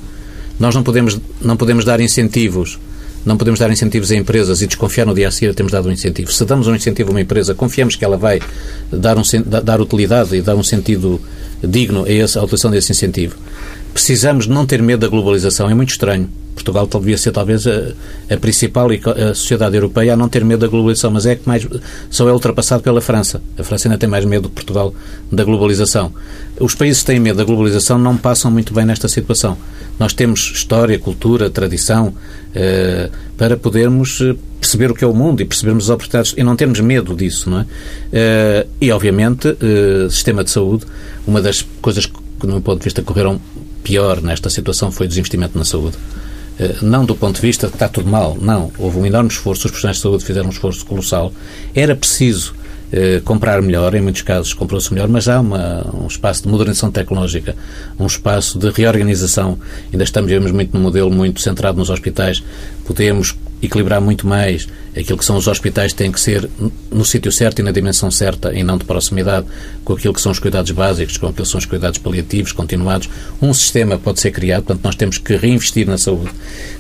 Nós 0.59 0.75
não 0.75 0.83
podemos, 0.83 1.19
não 1.41 1.57
podemos 1.57 1.85
dar 1.85 2.01
incentivos 2.01 2.79
não 3.29 3.37
podemos 3.37 3.61
dar 3.61 3.70
incentivos 3.70 4.11
a 4.11 4.16
empresas 4.16 4.62
e 4.62 4.66
desconfiar 4.66 5.05
no 5.05 5.14
dia 5.14 5.29
a 5.29 5.31
seguir 5.31 5.55
temos 5.55 5.70
dado 5.70 5.89
um 5.89 5.93
incentivo. 5.93 6.33
Se 6.33 6.45
damos 6.45 6.66
um 6.66 6.74
incentivo 6.74 7.11
a 7.11 7.12
uma 7.12 7.20
empresa, 7.20 7.55
confiamos 7.55 7.95
que 7.95 8.05
ela 8.05 8.16
vai 8.16 8.41
dar, 8.91 9.18
um, 9.18 9.22
dar 9.62 9.81
utilidade 9.81 10.35
e 10.35 10.41
dar 10.41 10.57
um 10.57 10.62
sentido 10.62 11.20
digno 11.62 12.05
a, 12.05 12.11
essa, 12.11 12.41
a 12.41 12.43
utilização 12.43 12.70
desse 12.70 12.91
incentivo. 12.91 13.37
Precisamos 13.93 14.47
não 14.47 14.66
ter 14.66 14.82
medo 14.82 15.01
da 15.01 15.09
globalização. 15.09 15.68
É 15.68 15.74
muito 15.74 15.91
estranho. 15.91 16.28
Portugal 16.55 16.86
devia 16.86 17.16
ser 17.16 17.30
talvez 17.30 17.66
a, 17.66 17.93
a, 18.30 18.36
principal 18.36 18.89
a 18.91 19.34
sociedade 19.34 19.76
europeia 19.76 20.14
a 20.14 20.16
não 20.16 20.28
ter 20.28 20.45
medo 20.45 20.61
da 20.61 20.66
globalização, 20.66 21.11
mas 21.11 21.24
é 21.24 21.36
que 21.36 21.47
mais 21.47 21.66
só 22.11 22.28
é 22.28 22.32
ultrapassado 22.32 22.82
pela 22.82 23.01
França. 23.01 23.41
A 23.57 23.62
França 23.62 23.89
ainda 23.89 23.99
tem 23.99 24.09
mais 24.09 24.24
medo 24.24 24.49
que 24.49 24.57
Portugal 24.57 24.93
da 25.30 25.45
globalização. 25.45 26.12
Os 26.59 26.74
países 26.74 27.01
que 27.01 27.07
têm 27.07 27.20
medo 27.20 27.36
da 27.36 27.45
globalização 27.45 27.99
não 27.99 28.16
passam 28.16 28.51
muito 28.51 28.74
bem 28.74 28.84
nesta 28.84 29.09
situação. 29.09 29.57
Nós 29.99 30.12
temos 30.12 30.53
história, 30.55 30.99
cultura, 30.99 31.49
tradição 31.49 32.14
eh, 32.55 33.09
para 33.36 33.57
podermos 33.57 34.20
eh, 34.20 34.34
perceber 34.61 34.91
o 34.91 34.95
que 34.95 35.05
é 35.05 35.07
o 35.07 35.14
mundo 35.14 35.41
e 35.41 35.45
percebermos 35.45 35.84
as 35.84 35.91
oportunidades 35.91 36.34
e 36.36 36.43
não 36.43 36.55
termos 36.55 36.80
medo 36.80 37.14
disso, 37.14 37.51
não 37.51 37.61
é? 37.61 37.66
Eh, 38.12 38.66
e, 38.80 38.93
obviamente, 38.93 39.49
eh, 39.49 40.09
sistema 40.11 40.45
de 40.45 40.51
saúde, 40.51 40.84
uma 41.26 41.41
das 41.41 41.62
coisas 41.80 42.07
que, 42.07 42.47
no 42.47 42.55
meu 42.55 42.61
ponto 42.61 42.78
de 42.78 42.84
vista, 42.84 43.03
correram 43.03 43.41
pior 43.89 44.20
nesta 44.20 44.51
situação 44.51 44.93
foi 44.93 45.07
o 45.07 45.09
desinvestimento 45.09 45.57
na 45.57 45.64
saúde. 45.64 45.97
Eh, 46.61 46.76
não 46.82 47.07
do 47.07 47.14
ponto 47.16 47.36
de 47.36 47.41
vista 47.41 47.66
de 47.66 47.70
que 47.70 47.76
está 47.76 47.89
tudo 47.89 48.07
mal, 48.07 48.36
não. 48.39 48.70
Houve 48.76 48.99
um 48.99 49.07
enorme 49.07 49.30
esforço, 49.30 49.66
os 49.66 49.70
profissionais 49.70 49.97
de 49.97 50.03
saúde 50.03 50.24
fizeram 50.26 50.49
um 50.49 50.51
esforço 50.51 50.84
colossal. 50.84 51.32
Era 51.74 51.97
preciso 51.97 52.55
eh, 52.93 53.20
comprar 53.24 53.61
melhor, 53.61 53.95
em 53.95 54.01
muitos 54.01 54.22
casos 54.22 54.53
comprou-se 54.53 54.93
melhor, 54.93 55.09
mas 55.09 55.28
há 55.28 55.41
uma, 55.41 55.86
um 55.95 56.07
espaço 56.07 56.43
de 56.43 56.49
modernização 56.49 56.91
tecnológica, 56.91 57.55
um 57.99 58.07
espaço 58.07 58.59
de 58.59 58.70
reorganização. 58.70 59.59
Ainda 59.93 60.05
estamos, 60.05 60.30
vemos 60.30 60.51
muito 60.51 60.76
no 60.76 60.82
modelo 60.82 61.11
muito 61.11 61.41
centrado 61.41 61.78
nos 61.78 61.91
hospitais. 61.91 62.43
Podemos 62.86 63.36
equilibrar 63.61 64.01
muito 64.01 64.26
mais 64.26 64.68
aquilo 64.97 65.18
que 65.18 65.24
são 65.24 65.36
os 65.36 65.47
hospitais 65.47 65.93
têm 65.93 66.11
que 66.11 66.20
ser 66.20 66.49
no 66.91 67.05
sítio 67.05 67.30
certo 67.30 67.61
e 67.61 67.62
na 67.62 67.70
dimensão 67.70 68.11
certa 68.11 68.53
e 68.53 68.62
não 68.62 68.76
de 68.76 68.84
proximidade 68.84 69.47
com 69.84 69.93
aquilo 69.93 70.14
que 70.14 70.20
são 70.20 70.32
os 70.32 70.39
cuidados 70.39 70.70
básicos, 70.70 71.16
com 71.16 71.26
aquilo 71.26 71.45
que 71.45 71.51
são 71.51 71.59
os 71.59 71.66
cuidados 71.66 71.99
paliativos 71.99 72.53
continuados. 72.53 73.09
Um 73.41 73.53
sistema 73.53 73.99
pode 73.99 74.20
ser 74.20 74.30
criado, 74.30 74.64
portanto 74.64 74.84
nós 74.84 74.95
temos 74.95 75.18
que 75.18 75.36
reinvestir 75.36 75.86
na 75.86 75.99
saúde. 75.99 76.30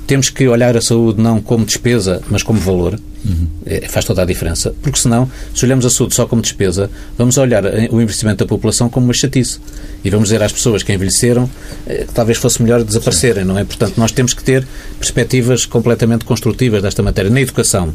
Temos 0.06 0.30
que 0.30 0.48
olhar 0.48 0.76
a 0.76 0.80
saúde 0.80 1.20
não 1.20 1.40
como 1.40 1.64
despesa, 1.64 2.22
mas 2.28 2.42
como 2.42 2.58
valor. 2.58 2.98
Uhum. 3.28 3.46
É, 3.66 3.88
faz 3.88 4.04
toda 4.04 4.22
a 4.22 4.24
diferença. 4.24 4.74
Porque 4.82 4.98
senão, 4.98 5.30
se 5.54 5.64
olhamos 5.64 5.84
a 5.84 5.90
saúde 5.90 6.14
só 6.14 6.26
como 6.26 6.40
despesa, 6.40 6.90
vamos 7.16 7.36
olhar 7.36 7.64
o 7.90 8.00
investimento 8.00 8.44
da 8.44 8.48
população 8.48 8.88
como 8.88 9.06
uma 9.06 9.12
chatice. 9.12 9.60
E 10.04 10.10
vamos 10.10 10.28
dizer 10.28 10.42
às 10.42 10.52
pessoas 10.52 10.82
que 10.82 10.92
envelheceram 10.92 11.48
eh, 11.86 12.04
que 12.06 12.14
talvez 12.14 12.38
fosse 12.38 12.62
melhor 12.62 12.82
desaparecerem, 12.82 13.42
Sim. 13.42 13.48
não 13.48 13.58
é? 13.58 13.64
Portanto, 13.64 13.94
nós 13.96 14.12
temos 14.12 14.32
que 14.32 14.42
ter 14.42 14.66
perspectivas 14.98 15.66
completamente 15.66 16.24
construtivas 16.24 16.82
desta 16.82 17.02
matéria. 17.02 17.30
Na 17.30 17.40
educação, 17.40 17.92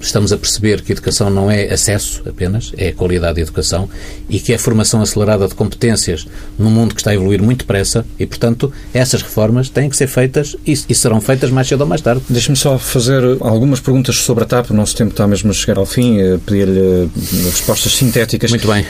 estamos 0.00 0.32
a 0.32 0.36
perceber 0.36 0.82
que 0.82 0.92
a 0.92 0.94
educação 0.94 1.30
não 1.30 1.50
é 1.50 1.72
acesso 1.72 2.22
apenas, 2.28 2.72
é 2.76 2.88
a 2.88 2.92
qualidade 2.92 3.36
da 3.36 3.40
educação 3.42 3.88
e 4.28 4.38
que 4.38 4.52
é 4.52 4.56
a 4.56 4.58
formação 4.58 5.00
acelerada 5.00 5.48
de 5.48 5.54
competências 5.54 6.26
num 6.58 6.70
mundo 6.70 6.94
que 6.94 7.00
está 7.00 7.10
a 7.10 7.14
evoluir 7.14 7.42
muito 7.42 7.60
depressa 7.60 8.04
e, 8.18 8.26
portanto, 8.26 8.72
essas 8.92 9.22
reformas 9.22 9.68
têm 9.68 9.88
que 9.88 9.96
ser 9.96 10.06
feitas 10.06 10.56
e, 10.66 10.72
e 10.72 10.94
serão 10.94 11.20
feitas 11.20 11.50
mais 11.50 11.68
cedo 11.68 11.80
ou 11.82 11.86
mais 11.86 12.00
tarde. 12.00 12.22
Deixe-me 12.28 12.56
só 12.56 12.78
fazer 12.78 13.22
algumas 13.40 13.80
perguntas 13.80 14.16
sobre 14.16 14.44
a 14.44 14.46
TAP. 14.46 14.70
O 14.70 14.74
nosso 14.74 14.96
tempo 14.96 15.10
está 15.10 15.26
mesmo 15.26 15.50
a 15.50 15.54
chegar 15.54 15.78
ao 15.78 15.86
fim. 15.86 16.20
Eh, 16.20 16.38
pedir-lhe 16.44 16.80
eh, 16.80 17.08
respostas 17.44 17.92
sintéticas. 17.92 18.50
Muito 18.50 18.66
bem. 18.66 18.84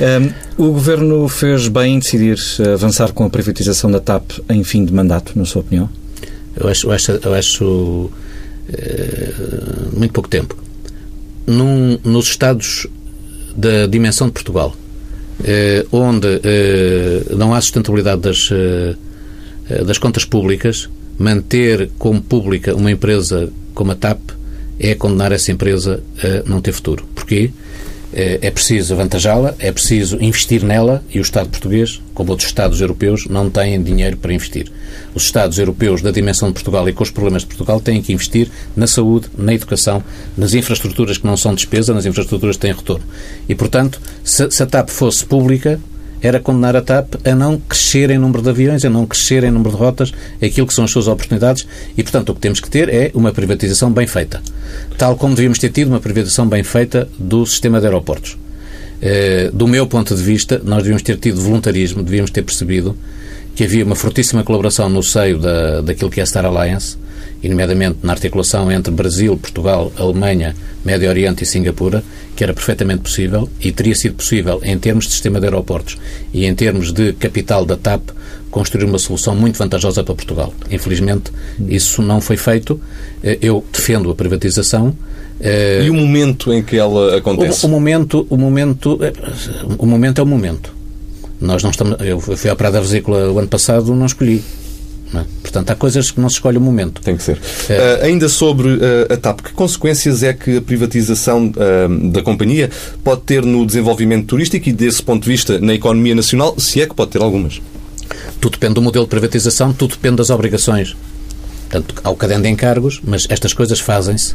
Um, 0.58 0.68
o 0.68 0.72
Governo 0.72 1.28
fez 1.28 1.68
bem 1.68 1.94
em 1.94 1.98
decidir 1.98 2.38
eh, 2.60 2.72
avançar 2.72 3.12
com 3.12 3.24
a 3.24 3.30
privatização 3.30 3.90
da 3.90 4.00
TAP 4.00 4.30
em 4.48 4.62
fim 4.64 4.84
de 4.84 4.92
mandato, 4.92 5.32
na 5.36 5.44
sua 5.44 5.60
opinião? 5.60 5.88
Eu 6.56 6.68
acho, 6.68 6.86
eu 6.86 6.92
acho, 6.92 7.12
eu 7.12 7.34
acho 7.34 7.64
uh, 7.64 8.10
muito 9.92 10.12
pouco 10.12 10.28
tempo 10.28 10.65
num, 11.46 11.98
nos 12.04 12.26
Estados 12.26 12.86
da 13.56 13.86
dimensão 13.86 14.26
de 14.26 14.32
Portugal, 14.34 14.76
eh, 15.44 15.86
onde 15.90 16.40
eh, 16.42 17.22
não 17.36 17.54
há 17.54 17.60
sustentabilidade 17.60 18.20
das, 18.20 18.48
eh, 18.52 18.94
das 19.84 19.98
contas 19.98 20.24
públicas, 20.24 20.88
manter 21.18 21.90
como 21.98 22.20
pública 22.20 22.74
uma 22.74 22.90
empresa 22.90 23.50
como 23.74 23.92
a 23.92 23.94
TAP 23.94 24.20
é 24.78 24.94
condenar 24.94 25.32
essa 25.32 25.50
empresa 25.50 26.02
a 26.22 26.48
não 26.48 26.60
ter 26.60 26.72
futuro. 26.72 27.04
Porquê? 27.14 27.50
Eh, 28.12 28.38
é 28.40 28.50
preciso 28.50 28.94
avantajá-la, 28.94 29.54
é 29.58 29.72
preciso 29.72 30.22
investir 30.22 30.62
nela 30.62 31.02
e 31.10 31.18
o 31.18 31.22
Estado 31.22 31.48
português, 31.48 32.00
como 32.14 32.30
outros 32.30 32.48
Estados 32.48 32.80
europeus, 32.80 33.26
não 33.26 33.50
têm 33.50 33.82
dinheiro 33.82 34.16
para 34.16 34.32
investir. 34.32 34.70
Os 35.14 35.24
Estados 35.24 35.58
europeus 35.58 36.02
da 36.02 36.10
dimensão 36.10 36.48
de 36.48 36.54
Portugal 36.54 36.88
e 36.88 36.92
com 36.92 37.02
os 37.02 37.10
problemas 37.10 37.42
de 37.42 37.48
Portugal 37.48 37.80
têm 37.80 38.00
que 38.00 38.12
investir 38.12 38.48
na 38.76 38.86
saúde, 38.86 39.28
na 39.36 39.52
educação, 39.52 40.02
nas 40.36 40.54
infraestruturas 40.54 41.18
que 41.18 41.26
não 41.26 41.36
são 41.36 41.54
despesa, 41.54 41.92
nas 41.92 42.06
infraestruturas 42.06 42.56
que 42.56 42.62
têm 42.62 42.72
retorno. 42.72 43.04
E, 43.48 43.54
portanto, 43.54 44.00
se, 44.22 44.50
se 44.50 44.62
a 44.62 44.66
TAP 44.66 44.88
fosse 44.88 45.24
pública, 45.24 45.80
era 46.26 46.40
condenar 46.40 46.76
a 46.76 46.82
TAP 46.82 47.14
a 47.24 47.34
não 47.34 47.58
crescer 47.58 48.10
em 48.10 48.18
número 48.18 48.42
de 48.42 48.50
aviões, 48.50 48.84
a 48.84 48.90
não 48.90 49.06
crescer 49.06 49.44
em 49.44 49.50
número 49.50 49.70
de 49.70 49.76
rotas, 49.76 50.12
aquilo 50.42 50.66
que 50.66 50.74
são 50.74 50.84
as 50.84 50.90
suas 50.90 51.08
oportunidades 51.08 51.66
e, 51.96 52.02
portanto, 52.02 52.30
o 52.30 52.34
que 52.34 52.40
temos 52.40 52.60
que 52.60 52.68
ter 52.68 52.88
é 52.88 53.10
uma 53.14 53.32
privatização 53.32 53.90
bem 53.90 54.06
feita. 54.06 54.42
Tal 54.98 55.16
como 55.16 55.34
devíamos 55.34 55.58
ter 55.58 55.70
tido 55.70 55.88
uma 55.88 56.00
privatização 56.00 56.48
bem 56.48 56.62
feita 56.62 57.08
do 57.18 57.46
sistema 57.46 57.80
de 57.80 57.86
aeroportos. 57.86 58.36
Eh, 59.00 59.50
do 59.52 59.68
meu 59.68 59.86
ponto 59.86 60.14
de 60.14 60.22
vista, 60.22 60.60
nós 60.64 60.78
devíamos 60.78 61.02
ter 61.02 61.16
tido 61.18 61.40
voluntarismo, 61.40 62.02
devíamos 62.02 62.30
ter 62.30 62.42
percebido 62.42 62.96
que 63.54 63.64
havia 63.64 63.84
uma 63.84 63.94
fortíssima 63.94 64.42
colaboração 64.42 64.88
no 64.88 65.02
seio 65.02 65.38
da, 65.38 65.80
daquilo 65.80 66.10
que 66.10 66.20
é 66.20 66.22
a 66.22 66.26
Star 66.26 66.44
Alliance, 66.44 66.96
e 67.42 67.48
nomeadamente 67.48 67.98
na 68.02 68.12
articulação 68.12 68.70
entre 68.70 68.92
Brasil, 68.92 69.36
Portugal, 69.36 69.92
Alemanha, 69.96 70.54
Médio 70.84 71.08
Oriente 71.08 71.44
e 71.44 71.46
Singapura, 71.46 72.02
que 72.34 72.44
era 72.44 72.52
perfeitamente 72.52 73.02
possível 73.02 73.48
e 73.60 73.72
teria 73.72 73.94
sido 73.94 74.14
possível, 74.14 74.60
em 74.62 74.78
termos 74.78 75.06
de 75.06 75.12
sistema 75.12 75.40
de 75.40 75.46
aeroportos 75.46 75.96
e 76.32 76.44
em 76.44 76.54
termos 76.54 76.92
de 76.92 77.12
capital 77.14 77.64
da 77.64 77.76
TAP, 77.76 78.10
construir 78.50 78.84
uma 78.84 78.98
solução 78.98 79.34
muito 79.34 79.58
vantajosa 79.58 80.02
para 80.02 80.14
Portugal. 80.14 80.54
Infelizmente, 80.70 81.30
isso 81.68 82.00
não 82.00 82.20
foi 82.20 82.36
feito. 82.36 82.80
Eh, 83.22 83.38
eu 83.42 83.64
defendo 83.70 84.10
a 84.10 84.14
privatização. 84.14 84.96
Eh, 85.40 85.84
e 85.84 85.90
o 85.90 85.94
momento 85.94 86.52
em 86.52 86.62
que 86.62 86.76
ela 86.76 87.18
acontece? 87.18 87.64
O, 87.64 87.68
o 87.68 87.70
momento, 87.70 88.26
o 88.30 88.36
momento, 88.36 88.98
eh, 89.02 89.12
o 89.76 89.84
momento 89.84 90.20
é 90.20 90.24
o 90.24 90.26
momento. 90.26 90.74
Nós 91.40 91.62
não 91.62 91.70
estamos. 91.70 91.98
Eu 92.00 92.18
fui 92.18 92.48
à 92.48 92.56
Prada 92.56 92.80
Vesícula 92.80 93.30
o 93.30 93.38
ano 93.38 93.48
passado, 93.48 93.94
não 93.94 94.06
escolhi. 94.06 94.42
Portanto, 95.46 95.70
há 95.70 95.76
coisas 95.76 96.10
que 96.10 96.20
não 96.20 96.28
se 96.28 96.34
escolhe 96.34 96.58
o 96.58 96.60
momento. 96.60 97.00
Tem 97.00 97.16
que 97.16 97.22
ser. 97.22 97.38
É. 97.68 98.00
Uh, 98.00 98.04
ainda 98.06 98.28
sobre 98.28 98.68
uh, 98.68 99.12
a 99.12 99.16
TAP, 99.16 99.42
que 99.42 99.52
consequências 99.52 100.24
é 100.24 100.32
que 100.32 100.56
a 100.56 100.60
privatização 100.60 101.46
uh, 101.46 102.10
da 102.10 102.20
companhia 102.20 102.68
pode 103.04 103.20
ter 103.20 103.44
no 103.44 103.64
desenvolvimento 103.64 104.26
turístico 104.26 104.68
e, 104.68 104.72
desse 104.72 105.00
ponto 105.00 105.22
de 105.22 105.30
vista, 105.30 105.60
na 105.60 105.72
economia 105.72 106.16
nacional, 106.16 106.58
se 106.58 106.82
é 106.82 106.86
que 106.86 106.94
pode 106.96 107.12
ter 107.12 107.22
algumas? 107.22 107.62
Tudo 108.40 108.54
depende 108.54 108.74
do 108.74 108.82
modelo 108.82 109.04
de 109.04 109.08
privatização, 109.08 109.72
tudo 109.72 109.92
depende 109.92 110.16
das 110.16 110.30
obrigações. 110.30 110.96
Portanto, 111.70 111.94
há 112.02 112.10
o 112.10 112.16
caderno 112.16 112.42
de 112.42 112.50
encargos, 112.50 113.00
mas 113.04 113.28
estas 113.30 113.52
coisas 113.52 113.78
fazem-se 113.78 114.34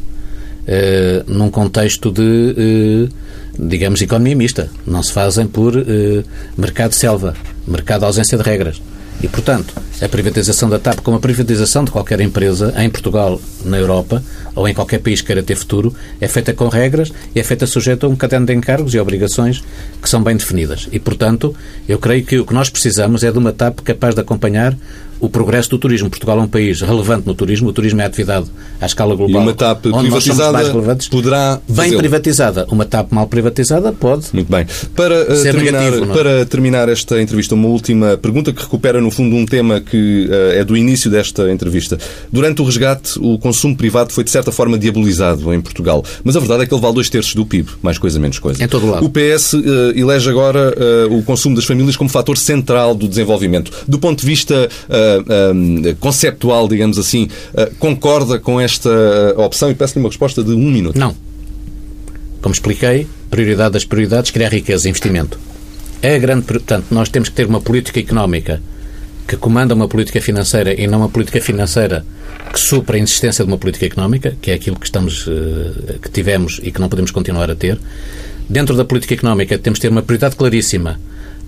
num 1.27 1.49
contexto 1.49 2.11
de, 2.11 3.09
digamos, 3.57 4.01
economia 4.01 4.35
mista. 4.35 4.69
Não 4.85 5.01
se 5.01 5.11
fazem 5.11 5.47
por 5.47 5.73
mercado 6.57 6.91
de 6.91 6.97
selva, 6.97 7.33
mercado 7.65 8.01
de 8.01 8.05
ausência 8.05 8.37
de 8.37 8.43
regras. 8.43 8.81
E, 9.23 9.27
portanto, 9.27 9.73
a 10.01 10.09
privatização 10.09 10.69
da 10.69 10.79
TAP, 10.79 10.99
como 11.01 11.17
a 11.17 11.19
privatização 11.19 11.83
de 11.83 11.91
qualquer 11.91 12.19
empresa 12.21 12.73
em 12.77 12.89
Portugal, 12.89 13.39
na 13.63 13.77
Europa 13.77 14.23
ou 14.55 14.67
em 14.67 14.73
qualquer 14.73 14.99
país 14.99 15.21
que 15.21 15.27
queira 15.27 15.43
ter 15.43 15.55
futuro, 15.55 15.93
é 16.19 16.27
feita 16.27 16.53
com 16.53 16.67
regras 16.67 17.11
e 17.35 17.39
é 17.39 17.43
feita 17.43 17.67
sujeita 17.67 18.05
a 18.05 18.09
um 18.09 18.15
caderno 18.15 18.47
de 18.47 18.53
encargos 18.53 18.93
e 18.93 18.99
obrigações 18.99 19.63
que 20.01 20.09
são 20.09 20.23
bem 20.23 20.35
definidas. 20.35 20.89
E, 20.91 20.99
portanto, 20.99 21.55
eu 21.87 21.99
creio 21.99 22.25
que 22.25 22.39
o 22.39 22.45
que 22.45 22.53
nós 22.53 22.69
precisamos 22.69 23.23
é 23.23 23.31
de 23.31 23.37
uma 23.37 23.53
TAP 23.53 23.79
capaz 23.81 24.15
de 24.15 24.21
acompanhar 24.21 24.75
o 25.21 25.29
progresso 25.29 25.69
do 25.69 25.77
turismo. 25.77 26.09
Portugal 26.09 26.39
é 26.39 26.41
um 26.41 26.47
país 26.47 26.81
relevante 26.81 27.27
no 27.27 27.35
turismo, 27.35 27.69
o 27.69 27.73
turismo 27.73 28.01
é 28.01 28.05
atividade 28.05 28.47
à 28.81 28.85
escala 28.87 29.15
global. 29.15 29.41
E 29.41 29.43
uma 29.43 29.53
TAP 29.53 29.83
privatizada 29.83 30.73
poderá 31.09 31.61
Bem 31.69 31.95
privatizada. 31.95 32.65
Uma 32.69 32.85
TAP 32.85 33.11
mal 33.11 33.27
privatizada 33.27 33.93
pode. 33.93 34.25
Muito 34.33 34.51
bem. 34.51 34.65
Para, 34.95 35.21
uh, 35.21 35.43
terminar, 35.43 35.83
negativo, 35.83 36.11
é? 36.11 36.13
para 36.13 36.45
terminar 36.47 36.89
esta 36.89 37.21
entrevista, 37.21 37.53
uma 37.53 37.67
última 37.67 38.17
pergunta 38.17 38.51
que 38.51 38.63
recupera, 38.63 38.99
no 38.99 39.11
fundo, 39.11 39.35
um 39.35 39.45
tema 39.45 39.79
que 39.79 39.90
uh, 39.97 40.51
é 40.53 40.63
do 40.63 40.75
início 40.75 41.09
desta 41.09 41.51
entrevista. 41.51 41.97
Durante 42.31 42.61
o 42.61 42.65
resgate, 42.65 43.19
o 43.19 43.37
consumo 43.37 43.75
privado 43.75 44.11
foi, 44.11 44.23
de 44.23 44.31
certa 44.31 44.51
forma, 44.51 44.77
diabolizado 44.77 45.53
em 45.53 45.61
Portugal. 45.61 46.03
Mas 46.23 46.35
a 46.35 46.39
verdade 46.39 46.63
é 46.63 46.65
que 46.65 46.73
ele 46.73 46.81
vale 46.81 46.95
dois 46.95 47.09
terços 47.09 47.35
do 47.35 47.45
PIB, 47.45 47.69
mais 47.81 47.97
coisa, 47.97 48.19
menos 48.19 48.39
coisa. 48.39 48.63
Em 48.63 48.67
todo 48.67 48.89
lado. 48.89 49.05
O 49.05 49.09
PS 49.09 49.53
uh, 49.53 49.59
elege 49.95 50.29
agora 50.29 50.73
o 51.09 51.23
consumo 51.23 51.55
das 51.55 51.65
famílias 51.65 51.95
como 51.95 52.09
fator 52.09 52.37
central 52.37 52.95
do 52.95 53.07
desenvolvimento. 53.07 53.71
Do 53.87 53.99
ponto 53.99 54.19
de 54.19 54.25
vista 54.25 54.69
uh, 54.89 55.95
conceptual, 55.99 56.67
digamos 56.67 56.97
assim, 56.97 57.27
uh, 57.53 57.73
concorda 57.77 58.39
com 58.39 58.59
esta 58.59 58.89
opção? 59.37 59.69
E 59.71 59.75
peço-lhe 59.75 59.99
uma 59.99 60.09
resposta 60.09 60.43
de 60.43 60.51
um 60.51 60.71
minuto. 60.71 60.97
Não. 60.97 61.15
Como 62.41 62.53
expliquei, 62.53 63.07
prioridade 63.29 63.73
das 63.73 63.85
prioridades, 63.85 64.31
criar 64.31 64.49
riqueza, 64.49 64.89
investimento. 64.89 65.39
É 66.01 66.15
a 66.15 66.19
grande. 66.19 66.45
Portanto, 66.45 66.87
nós 66.91 67.09
temos 67.09 67.29
que 67.29 67.35
ter 67.35 67.45
uma 67.45 67.61
política 67.61 67.99
económica 67.99 68.61
que 69.31 69.37
comanda 69.37 69.73
uma 69.73 69.87
política 69.87 70.19
financeira 70.19 70.73
e 70.73 70.85
não 70.87 70.97
uma 70.97 71.07
política 71.07 71.39
financeira 71.39 72.05
que 72.51 72.59
supra 72.59 72.97
a 72.97 72.99
insistência 72.99 73.45
de 73.45 73.49
uma 73.49 73.57
política 73.57 73.85
económica, 73.85 74.35
que 74.41 74.51
é 74.51 74.53
aquilo 74.53 74.77
que 74.77 74.85
estamos 74.85 75.25
que 76.01 76.11
tivemos 76.11 76.59
e 76.61 76.69
que 76.69 76.81
não 76.81 76.89
podemos 76.89 77.11
continuar 77.11 77.49
a 77.49 77.55
ter. 77.55 77.79
Dentro 78.49 78.75
da 78.75 78.83
política 78.83 79.13
económica 79.13 79.57
temos 79.57 79.79
de 79.79 79.83
ter 79.83 79.87
uma 79.87 80.01
prioridade 80.01 80.35
claríssima 80.35 80.99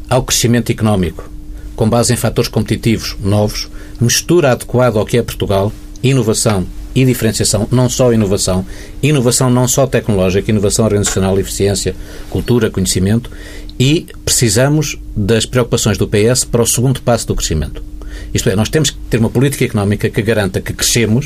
ao 0.10 0.24
crescimento 0.24 0.72
económico, 0.72 1.30
com 1.76 1.90
base 1.90 2.14
em 2.14 2.16
fatores 2.16 2.50
competitivos 2.50 3.18
novos, 3.22 3.68
mistura 4.00 4.54
adequada 4.54 4.98
ao 4.98 5.06
que 5.06 5.18
é 5.18 5.22
Portugal, 5.22 5.70
inovação 6.02 6.66
e 6.96 7.04
diferenciação, 7.04 7.68
não 7.70 7.90
só 7.90 8.14
inovação, 8.14 8.66
inovação 9.02 9.50
não 9.50 9.68
só 9.68 9.86
tecnológica, 9.86 10.50
inovação 10.50 10.86
organizacional, 10.86 11.38
eficiência, 11.38 11.94
cultura, 12.30 12.70
conhecimento, 12.70 13.30
e 13.80 14.06
precisamos 14.24 14.98
das 15.16 15.46
preocupações 15.46 15.98
do 15.98 16.08
PS 16.08 16.44
para 16.44 16.62
o 16.62 16.68
segundo 16.68 17.02
passo 17.02 17.28
do 17.28 17.36
crescimento. 17.36 17.84
Isto 18.34 18.50
é, 18.50 18.56
nós 18.56 18.70
temos 18.70 18.90
que 18.90 18.98
ter 19.10 19.18
uma 19.18 19.30
política 19.30 19.66
económica 19.66 20.10
que 20.10 20.22
garanta 20.22 20.62
que 20.62 20.74
crescemos 20.74 21.26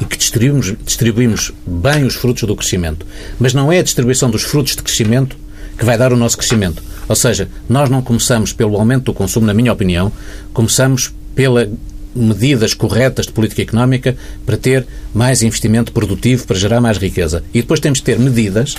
e 0.00 0.04
que 0.04 0.16
distribuímos, 0.16 0.74
distribuímos 0.84 1.52
bem 1.66 2.04
os 2.04 2.14
frutos 2.14 2.44
do 2.44 2.56
crescimento. 2.56 3.06
Mas 3.38 3.54
não 3.54 3.72
é 3.72 3.78
a 3.78 3.82
distribuição 3.82 4.30
dos 4.30 4.42
frutos 4.42 4.76
de 4.76 4.82
crescimento 4.82 5.36
que 5.76 5.84
vai 5.84 5.96
dar 5.96 6.12
o 6.12 6.16
nosso 6.16 6.36
crescimento. 6.36 6.82
Ou 7.08 7.16
seja, 7.16 7.48
nós 7.68 7.88
não 7.88 8.02
começamos 8.02 8.52
pelo 8.52 8.76
aumento 8.76 9.04
do 9.04 9.14
consumo, 9.14 9.46
na 9.46 9.54
minha 9.54 9.72
opinião, 9.72 10.12
começamos 10.52 11.12
pela 11.34 11.68
medidas 12.14 12.74
corretas 12.74 13.26
de 13.26 13.32
política 13.32 13.62
económica 13.62 14.16
para 14.44 14.56
ter 14.56 14.86
mais 15.14 15.42
investimento 15.42 15.92
produtivo, 15.92 16.46
para 16.46 16.58
gerar 16.58 16.80
mais 16.80 16.98
riqueza. 16.98 17.42
E 17.52 17.60
depois 17.60 17.80
temos 17.80 17.98
de 17.98 18.04
ter 18.04 18.18
medidas 18.18 18.76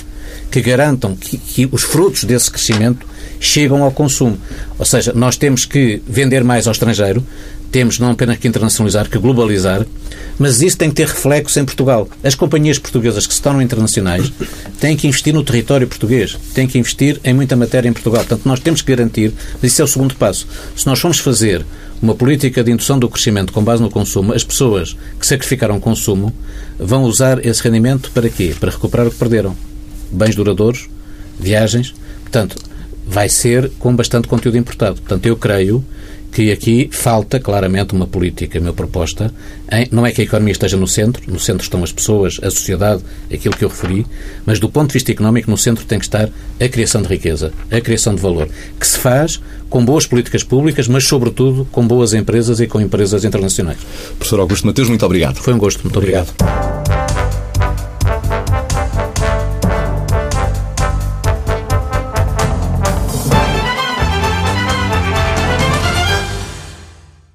que 0.50 0.60
garantam 0.60 1.16
que, 1.16 1.38
que, 1.38 1.68
os 1.70 1.82
frutos 1.82 2.24
desse 2.24 2.50
crescimento 2.50 3.06
chegam 3.38 3.82
ao 3.82 3.92
consumo. 3.92 4.38
Ou 4.78 4.84
seja, 4.84 5.12
nós 5.14 5.36
temos 5.36 5.64
que 5.64 6.02
vender 6.06 6.44
mais 6.44 6.66
ao 6.66 6.72
estrangeiro, 6.72 7.24
temos 7.70 7.98
não 7.98 8.10
apenas 8.10 8.36
que 8.36 8.48
internacionalizar, 8.48 9.08
que 9.08 9.18
globalizar, 9.18 9.86
mas 10.38 10.60
isso 10.60 10.76
tem 10.76 10.88
que 10.88 10.96
ter 10.96 11.06
reflexo 11.06 11.58
em 11.60 11.64
Portugal. 11.64 12.08
As 12.22 12.34
companhias 12.34 12.78
portuguesas 12.78 13.26
que 13.26 13.34
se 13.34 13.40
tornam 13.40 13.62
internacionais 13.62 14.32
têm 14.80 14.96
que 14.96 15.06
investir 15.06 15.32
no 15.32 15.44
território 15.44 15.86
português, 15.86 16.36
têm 16.52 16.66
que 16.66 16.78
investir 16.78 17.20
em 17.22 17.32
muita 17.32 17.54
matéria 17.54 17.88
em 17.88 17.92
Portugal. 17.92 18.24
Portanto, 18.24 18.46
nós 18.46 18.58
temos 18.58 18.82
que 18.82 18.94
garantir, 18.94 19.32
mas 19.62 19.72
isso 19.72 19.82
é 19.82 19.84
o 19.84 19.88
segundo 19.88 20.16
passo. 20.16 20.46
Se 20.76 20.86
nós 20.86 20.98
formos 20.98 21.20
fazer 21.20 21.64
uma 22.02 22.14
política 22.14 22.64
de 22.64 22.70
indução 22.70 22.98
do 22.98 23.08
crescimento 23.08 23.52
com 23.52 23.62
base 23.62 23.82
no 23.82 23.90
consumo, 23.90 24.32
as 24.32 24.42
pessoas 24.42 24.96
que 25.18 25.26
sacrificaram 25.26 25.76
o 25.76 25.80
consumo 25.80 26.32
vão 26.78 27.04
usar 27.04 27.44
esse 27.44 27.62
rendimento 27.62 28.10
para 28.12 28.28
quê? 28.28 28.54
Para 28.58 28.70
recuperar 28.70 29.06
o 29.06 29.10
que 29.10 29.16
perderam. 29.16 29.56
Bens 30.10 30.34
duradouros, 30.34 30.88
viagens. 31.38 31.94
Portanto, 32.22 32.56
vai 33.06 33.28
ser 33.28 33.70
com 33.78 33.94
bastante 33.94 34.28
conteúdo 34.28 34.56
importado. 34.56 35.00
Portanto, 35.00 35.26
eu 35.26 35.36
creio 35.36 35.84
que 36.32 36.52
aqui 36.52 36.88
falta 36.92 37.40
claramente 37.40 37.94
uma 37.94 38.06
política, 38.06 38.58
a 38.58 38.60
minha 38.60 38.72
proposta. 38.72 39.32
Em, 39.70 39.88
não 39.90 40.06
é 40.06 40.12
que 40.12 40.20
a 40.20 40.24
economia 40.24 40.52
esteja 40.52 40.76
no 40.76 40.86
centro, 40.86 41.22
no 41.30 41.38
centro 41.38 41.62
estão 41.62 41.82
as 41.82 41.92
pessoas, 41.92 42.38
a 42.42 42.50
sociedade, 42.50 43.02
aquilo 43.32 43.56
que 43.56 43.64
eu 43.64 43.68
referi, 43.68 44.06
mas 44.46 44.58
do 44.58 44.68
ponto 44.68 44.88
de 44.88 44.94
vista 44.94 45.10
económico, 45.10 45.50
no 45.50 45.58
centro 45.58 45.84
tem 45.84 45.98
que 45.98 46.04
estar 46.04 46.28
a 46.60 46.68
criação 46.68 47.02
de 47.02 47.08
riqueza, 47.08 47.52
a 47.70 47.80
criação 47.80 48.14
de 48.14 48.20
valor, 48.20 48.48
que 48.78 48.86
se 48.86 48.98
faz 48.98 49.40
com 49.68 49.84
boas 49.84 50.06
políticas 50.06 50.42
públicas, 50.42 50.88
mas 50.88 51.06
sobretudo 51.06 51.66
com 51.70 51.86
boas 51.86 52.12
empresas 52.12 52.60
e 52.60 52.66
com 52.66 52.80
empresas 52.80 53.24
internacionais. 53.24 53.78
Professor 54.18 54.40
Augusto 54.40 54.66
Mateus, 54.66 54.88
muito 54.88 55.06
obrigado. 55.06 55.36
Foi 55.36 55.54
um 55.54 55.58
gosto, 55.58 55.82
muito 55.82 55.96
obrigado. 55.98 56.34
obrigado. 56.40 56.79